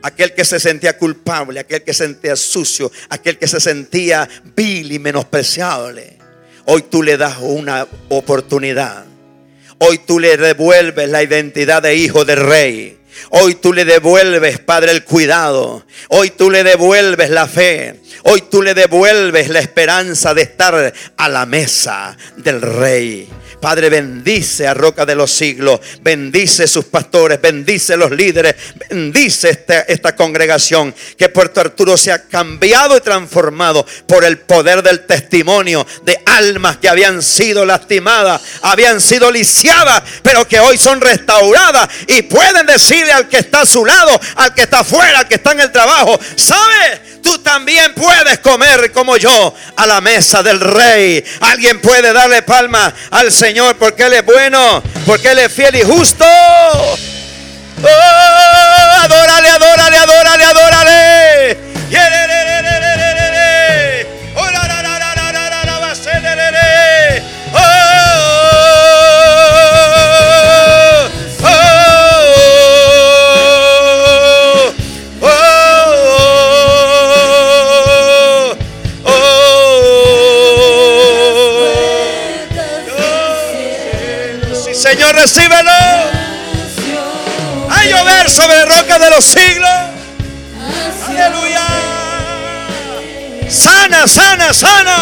Aquel 0.02 0.34
que 0.34 0.46
se 0.46 0.58
sentía 0.58 0.96
culpable, 0.96 1.60
aquel 1.60 1.82
que 1.82 1.92
se 1.92 2.04
sentía 2.04 2.34
sucio, 2.34 2.90
aquel 3.10 3.38
que 3.38 3.46
se 3.46 3.60
sentía 3.60 4.28
vil 4.56 4.92
y 4.92 4.98
menospreciable. 4.98 6.18
Hoy 6.64 6.82
tú 6.82 7.02
le 7.02 7.18
das 7.18 7.36
una 7.40 7.86
oportunidad. 8.08 9.04
Hoy 9.78 9.98
tú 9.98 10.18
le 10.18 10.36
devuelves 10.36 11.08
la 11.08 11.22
identidad 11.22 11.82
de 11.82 11.96
hijo 11.96 12.24
de 12.24 12.36
rey. 12.36 12.99
Hoy 13.30 13.54
tú 13.56 13.72
le 13.72 13.84
devuelves, 13.84 14.58
Padre, 14.58 14.92
el 14.92 15.04
cuidado. 15.04 15.84
Hoy 16.08 16.30
tú 16.30 16.50
le 16.50 16.64
devuelves 16.64 17.30
la 17.30 17.46
fe. 17.46 18.00
Hoy 18.24 18.42
tú 18.50 18.62
le 18.62 18.74
devuelves 18.74 19.48
la 19.48 19.60
esperanza 19.60 20.34
de 20.34 20.42
estar 20.42 20.92
a 21.16 21.28
la 21.28 21.46
mesa 21.46 22.16
del 22.36 22.60
rey. 22.60 23.28
Padre, 23.60 23.90
bendice 23.90 24.66
a 24.66 24.74
Roca 24.74 25.04
de 25.04 25.14
los 25.14 25.30
Siglos, 25.30 25.80
bendice 26.00 26.66
sus 26.66 26.86
pastores, 26.86 27.40
bendice 27.40 27.96
los 27.96 28.10
líderes, 28.10 28.54
bendice 28.88 29.64
esta, 29.86 30.16
congregación. 30.16 30.94
Que 31.16 31.28
Puerto 31.28 31.60
Arturo 31.60 31.96
sea 31.96 32.22
cambiado 32.22 32.96
y 32.96 33.00
transformado 33.00 33.86
por 34.06 34.24
el 34.24 34.38
poder 34.38 34.82
del 34.82 35.06
testimonio 35.06 35.86
de 36.04 36.18
almas 36.26 36.78
que 36.78 36.88
habían 36.88 37.22
sido 37.22 37.64
lastimadas, 37.64 38.40
habían 38.62 39.00
sido 39.00 39.30
lisiadas, 39.30 40.02
pero 40.22 40.48
que 40.48 40.58
hoy 40.58 40.78
son 40.78 41.00
restauradas 41.00 41.88
y 42.06 42.22
pueden 42.22 42.66
decirle 42.66 43.12
al 43.12 43.28
que 43.28 43.38
está 43.38 43.62
a 43.62 43.66
su 43.66 43.84
lado, 43.84 44.18
al 44.36 44.54
que 44.54 44.62
está 44.62 44.80
afuera, 44.80 45.20
al 45.20 45.28
que 45.28 45.34
está 45.34 45.52
en 45.52 45.60
el 45.60 45.72
trabajo, 45.72 46.18
¿sabe? 46.36 47.09
Tú 47.22 47.38
también 47.38 47.94
puedes 47.94 48.38
comer 48.38 48.92
como 48.92 49.16
yo 49.16 49.54
a 49.76 49.86
la 49.86 50.00
mesa 50.00 50.42
del 50.42 50.60
rey. 50.60 51.24
Alguien 51.40 51.80
puede 51.80 52.12
darle 52.12 52.42
palma 52.42 52.92
al 53.10 53.30
Señor. 53.32 53.76
Porque 53.76 54.04
Él 54.04 54.14
es 54.14 54.24
bueno, 54.24 54.82
porque 55.06 55.28
Él 55.28 55.38
es 55.40 55.52
fiel 55.52 55.76
y 55.76 55.82
justo. 55.82 56.24
Oh, 56.24 56.96
adórale, 59.02 59.48
adórale, 59.50 59.96
adórale, 59.96 60.44
adórale. 60.44 61.58
Señor, 84.90 85.14
recíbelo. 85.14 85.70
A 87.70 87.84
llover 87.84 88.28
sobre 88.28 88.64
roca 88.64 88.98
de 88.98 89.10
los 89.10 89.24
siglos. 89.24 89.70
Aleluya. 91.06 91.64
Sana, 93.48 94.08
sana, 94.08 94.52
sana. 94.52 94.96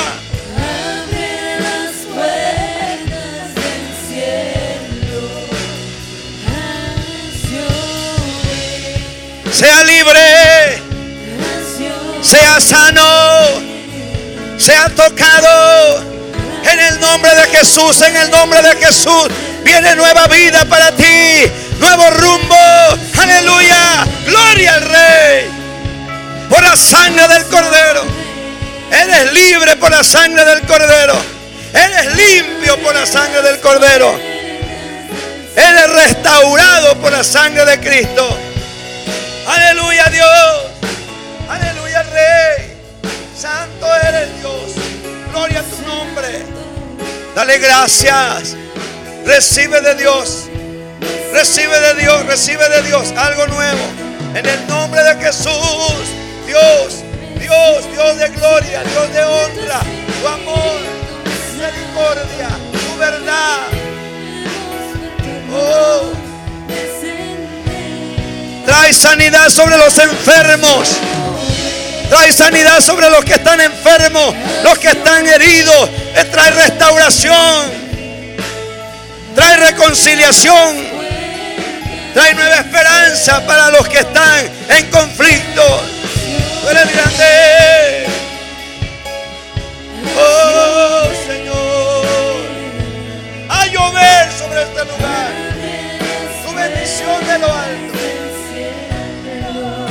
Sea 9.51 9.85
libre. 9.85 10.83
Sea 12.21 12.61
sano. 12.61 13.09
Sea 14.59 14.91
tocado. 14.91 16.05
En 16.71 16.79
el 16.79 17.01
nombre 17.01 17.35
de 17.35 17.57
Jesús, 17.57 18.03
en 18.03 18.15
el 18.17 18.31
nombre 18.31 18.61
de 18.61 18.77
Jesús. 18.77 19.29
Viene 19.69 19.95
nueva 19.97 20.27
vida 20.29 20.65
para 20.65 20.91
ti. 20.93 21.45
Nuevo 21.79 22.09
rumbo. 22.09 22.57
Aleluya. 23.21 24.07
Gloria 24.25 24.73
al 24.73 24.83
Rey. 24.83 25.51
Por 26.49 26.63
la 26.63 26.75
sangre 26.75 27.29
del 27.29 27.45
Cordero. 27.45 28.03
Eres 28.91 29.31
libre 29.35 29.77
por 29.77 29.91
la 29.91 30.03
sangre 30.03 30.43
del 30.47 30.63
Cordero. 30.63 31.15
Eres 31.75 32.17
limpio 32.17 32.79
por 32.83 32.95
la 32.95 33.05
sangre 33.05 33.43
del 33.43 33.61
Cordero. 33.61 34.19
Eres 35.55 35.91
restaurado 35.91 36.97
por 36.97 37.13
la 37.13 37.23
sangre 37.23 37.67
de 37.67 37.79
Cristo. 37.79 38.27
Aleluya 39.47 40.07
Dios. 40.07 40.63
Aleluya 41.47 42.03
Rey. 42.05 42.75
Santo 43.39 43.87
eres 44.03 44.35
Dios. 44.41 44.63
Gloria 45.31 45.61
a 45.61 45.63
tu 45.63 45.87
nombre. 45.87 46.43
Dale 47.35 47.59
gracias. 47.59 48.57
Recibe 49.29 49.83
de 49.83 49.95
Dios. 49.97 50.49
Recibe 51.35 51.79
de 51.79 52.01
Dios, 52.01 52.25
recibe 52.25 52.67
de 52.71 52.83
Dios 52.85 53.13
algo 53.15 53.47
nuevo. 53.49 53.85
En 54.35 54.47
el 54.47 54.67
nombre 54.67 55.03
de 55.03 55.17
Jesús. 55.23 55.53
Dios, 56.47 57.05
Dios, 57.39 57.93
Dios 57.93 58.19
de 58.19 58.29
gloria, 58.31 58.83
Dios 58.85 59.13
de 59.13 59.25
honra. 59.25 59.81
Tu 60.19 60.27
amor, 60.27 60.81
tu 61.25 61.31
misericordia, 61.31 62.49
tu 62.73 62.99
verdad. 62.99 63.67
Oh. 65.53 66.13
Trae 68.65 68.95
sanidad 68.95 69.51
sobre 69.51 69.77
los 69.77 69.99
enfermos. 69.99 70.89
Trae 72.09 72.33
sanidad 72.33 72.81
sobre 72.81 73.11
los 73.11 73.23
que 73.27 73.35
están 73.35 73.61
enfermos, 73.61 74.35
los 74.65 74.79
que 74.79 74.89
están 74.89 75.27
heridos. 75.27 75.91
Trae 76.33 76.51
restauración 76.51 77.88
trae 79.39 79.57
reconciliación, 79.57 80.77
trae 82.13 82.35
nueva 82.35 82.57
esperanza 82.57 83.47
para 83.47 83.71
los 83.71 83.89
que 83.89 84.01
están 84.01 84.51
en 84.69 84.91
conflicto. 84.91 85.63
Tú 86.61 86.69
eres 86.69 86.93
grande. 86.93 88.07
Oh 90.19 91.09
Señor, 91.29 92.07
a 93.49 93.67
llover 93.67 94.33
sobre 94.33 94.63
este 94.63 94.85
lugar. 94.87 95.31
Tu 96.45 96.55
bendición 96.55 97.27
de 97.29 97.39
lo 97.39 97.53
alto. 97.55 97.99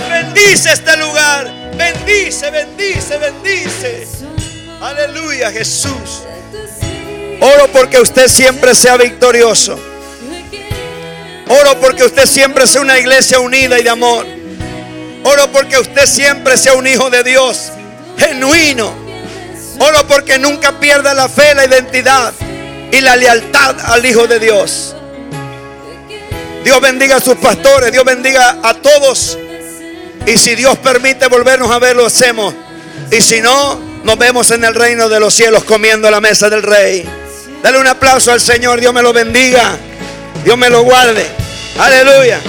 Bendice 0.10 0.74
este 0.74 0.98
lugar. 0.98 1.54
Bendice, 1.78 2.52
bendice, 2.52 3.18
bendice. 3.18 4.08
Aleluya, 4.82 5.52
Jesús. 5.52 6.24
Oro 7.40 7.68
porque 7.72 8.00
usted 8.00 8.28
siempre 8.28 8.74
sea 8.74 8.98
victorioso. 8.98 9.80
Oro 11.48 11.80
porque 11.80 12.04
usted 12.04 12.26
siempre 12.26 12.68
sea 12.68 12.82
una 12.82 12.98
iglesia 12.98 13.40
unida 13.40 13.80
y 13.80 13.84
de 13.84 13.90
amor. 13.90 14.26
Oro 15.24 15.52
porque 15.52 15.78
usted 15.78 16.06
siempre 16.06 16.58
sea 16.58 16.74
un 16.74 16.88
hijo 16.88 17.10
de 17.10 17.24
Dios, 17.24 17.72
genuino. 18.18 18.94
Oro 19.80 20.08
porque 20.08 20.40
nunca 20.40 20.80
pierda 20.80 21.14
la 21.14 21.30
fe, 21.30 21.54
la 21.54 21.66
identidad 21.66 22.34
y 22.92 23.02
la 23.02 23.16
lealtad 23.16 23.76
al 23.86 24.06
Hijo 24.06 24.28
de 24.28 24.40
Dios. 24.40 24.96
Dios 26.64 26.82
bendiga 26.82 27.18
a 27.18 27.22
sus 27.22 27.36
pastores, 27.36 27.92
Dios 27.92 28.04
bendiga 28.04 28.60
a 28.64 28.74
todos. 28.74 29.38
Y 30.26 30.38
si 30.38 30.56
Dios 30.56 30.78
permite 30.80 31.28
volvernos 31.28 31.72
a 31.72 31.80
ver, 31.80 31.96
lo 31.96 32.06
hacemos. 32.08 32.54
Y 33.12 33.22
si 33.22 33.40
no, 33.42 33.80
nos 34.04 34.18
vemos 34.18 34.52
en 34.52 34.66
el 34.66 34.74
reino 34.74 35.08
de 35.08 35.20
los 35.20 35.34
cielos 35.34 35.64
comiendo 35.64 36.10
la 36.10 36.20
mesa 36.20 36.50
del 36.50 36.64
rey. 36.64 37.08
Dale 37.62 37.80
un 37.80 37.88
aplauso 37.88 38.32
al 38.32 38.40
Señor. 38.40 38.80
Dios 38.80 38.94
me 38.94 39.02
lo 39.02 39.12
bendiga. 39.14 39.78
Dios 40.44 40.58
me 40.58 40.70
lo 40.70 40.84
guarde. 40.84 41.26
Aleluya. 41.80 42.40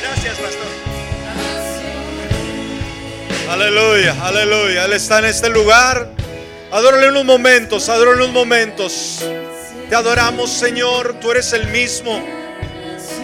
Gracias, 0.00 0.38
pastor. 0.38 0.66
Aleluya, 3.50 4.16
aleluya. 4.22 4.84
Él 4.86 4.92
está 4.94 5.18
en 5.18 5.26
este 5.26 5.50
lugar. 5.50 6.08
Adórale 6.70 7.10
unos 7.10 7.24
momentos, 7.26 7.88
adórale 7.90 8.16
unos 8.24 8.30
momentos. 8.30 9.20
Te 9.90 9.94
adoramos, 9.94 10.50
Señor. 10.50 11.16
Tú 11.20 11.30
eres 11.30 11.52
el 11.52 11.66
mismo. 11.68 12.24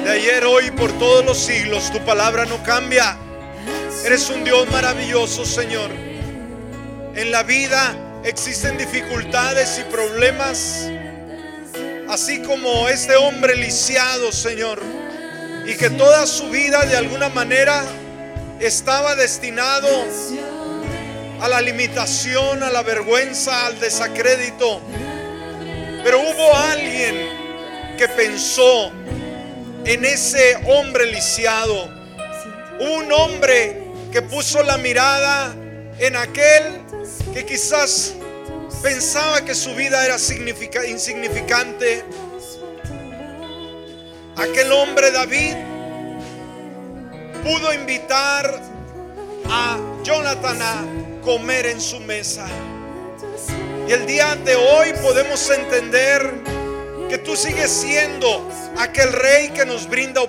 De 0.04 0.10
ayer, 0.10 0.44
hoy, 0.44 0.70
por 0.70 0.92
todos 0.98 1.24
los 1.24 1.38
siglos. 1.38 1.90
Tu 1.90 1.98
palabra 2.04 2.44
no 2.44 2.62
cambia. 2.62 3.16
Eres 4.04 4.30
un 4.30 4.44
Dios 4.44 4.70
maravilloso, 4.70 5.44
Señor. 5.44 5.90
En 7.14 7.30
la 7.32 7.42
vida 7.42 8.20
existen 8.24 8.78
dificultades 8.78 9.80
y 9.80 9.90
problemas, 9.90 10.88
así 12.08 12.40
como 12.42 12.88
este 12.88 13.16
hombre 13.16 13.56
lisiado, 13.56 14.30
Señor, 14.30 14.80
y 15.66 15.74
que 15.74 15.90
toda 15.90 16.26
su 16.26 16.48
vida 16.48 16.86
de 16.86 16.96
alguna 16.96 17.28
manera 17.28 17.84
estaba 18.60 19.16
destinado 19.16 19.88
a 21.40 21.48
la 21.48 21.60
limitación, 21.60 22.62
a 22.62 22.70
la 22.70 22.82
vergüenza, 22.82 23.66
al 23.66 23.80
desacrédito. 23.80 24.80
Pero 26.04 26.20
hubo 26.20 26.56
alguien 26.56 27.96
que 27.98 28.08
pensó 28.08 28.92
en 29.84 30.04
ese 30.04 30.56
hombre 30.66 31.06
lisiado. 31.06 31.98
Un 32.80 33.12
hombre 33.12 33.87
que 34.12 34.22
puso 34.22 34.62
la 34.62 34.78
mirada 34.78 35.54
en 35.98 36.16
aquel 36.16 36.80
que 37.34 37.44
quizás 37.44 38.14
pensaba 38.82 39.44
que 39.44 39.54
su 39.54 39.74
vida 39.74 40.04
era 40.04 40.16
insignificante. 40.86 42.04
Aquel 44.36 44.72
hombre 44.72 45.10
David 45.10 45.54
pudo 47.42 47.72
invitar 47.72 48.62
a 49.50 49.78
Jonathan 50.04 50.62
a 50.62 50.84
comer 51.22 51.66
en 51.66 51.80
su 51.80 52.00
mesa. 52.00 52.46
Y 53.88 53.92
el 53.92 54.06
día 54.06 54.36
de 54.36 54.54
hoy 54.54 54.92
podemos 55.02 55.50
entender 55.50 56.30
que 57.08 57.18
tú 57.18 57.36
sigues 57.36 57.70
siendo 57.70 58.48
aquel 58.78 59.12
rey 59.12 59.48
que 59.48 59.64
nos 59.64 59.88
brinda 59.88 60.20
oportunidad 60.20 60.26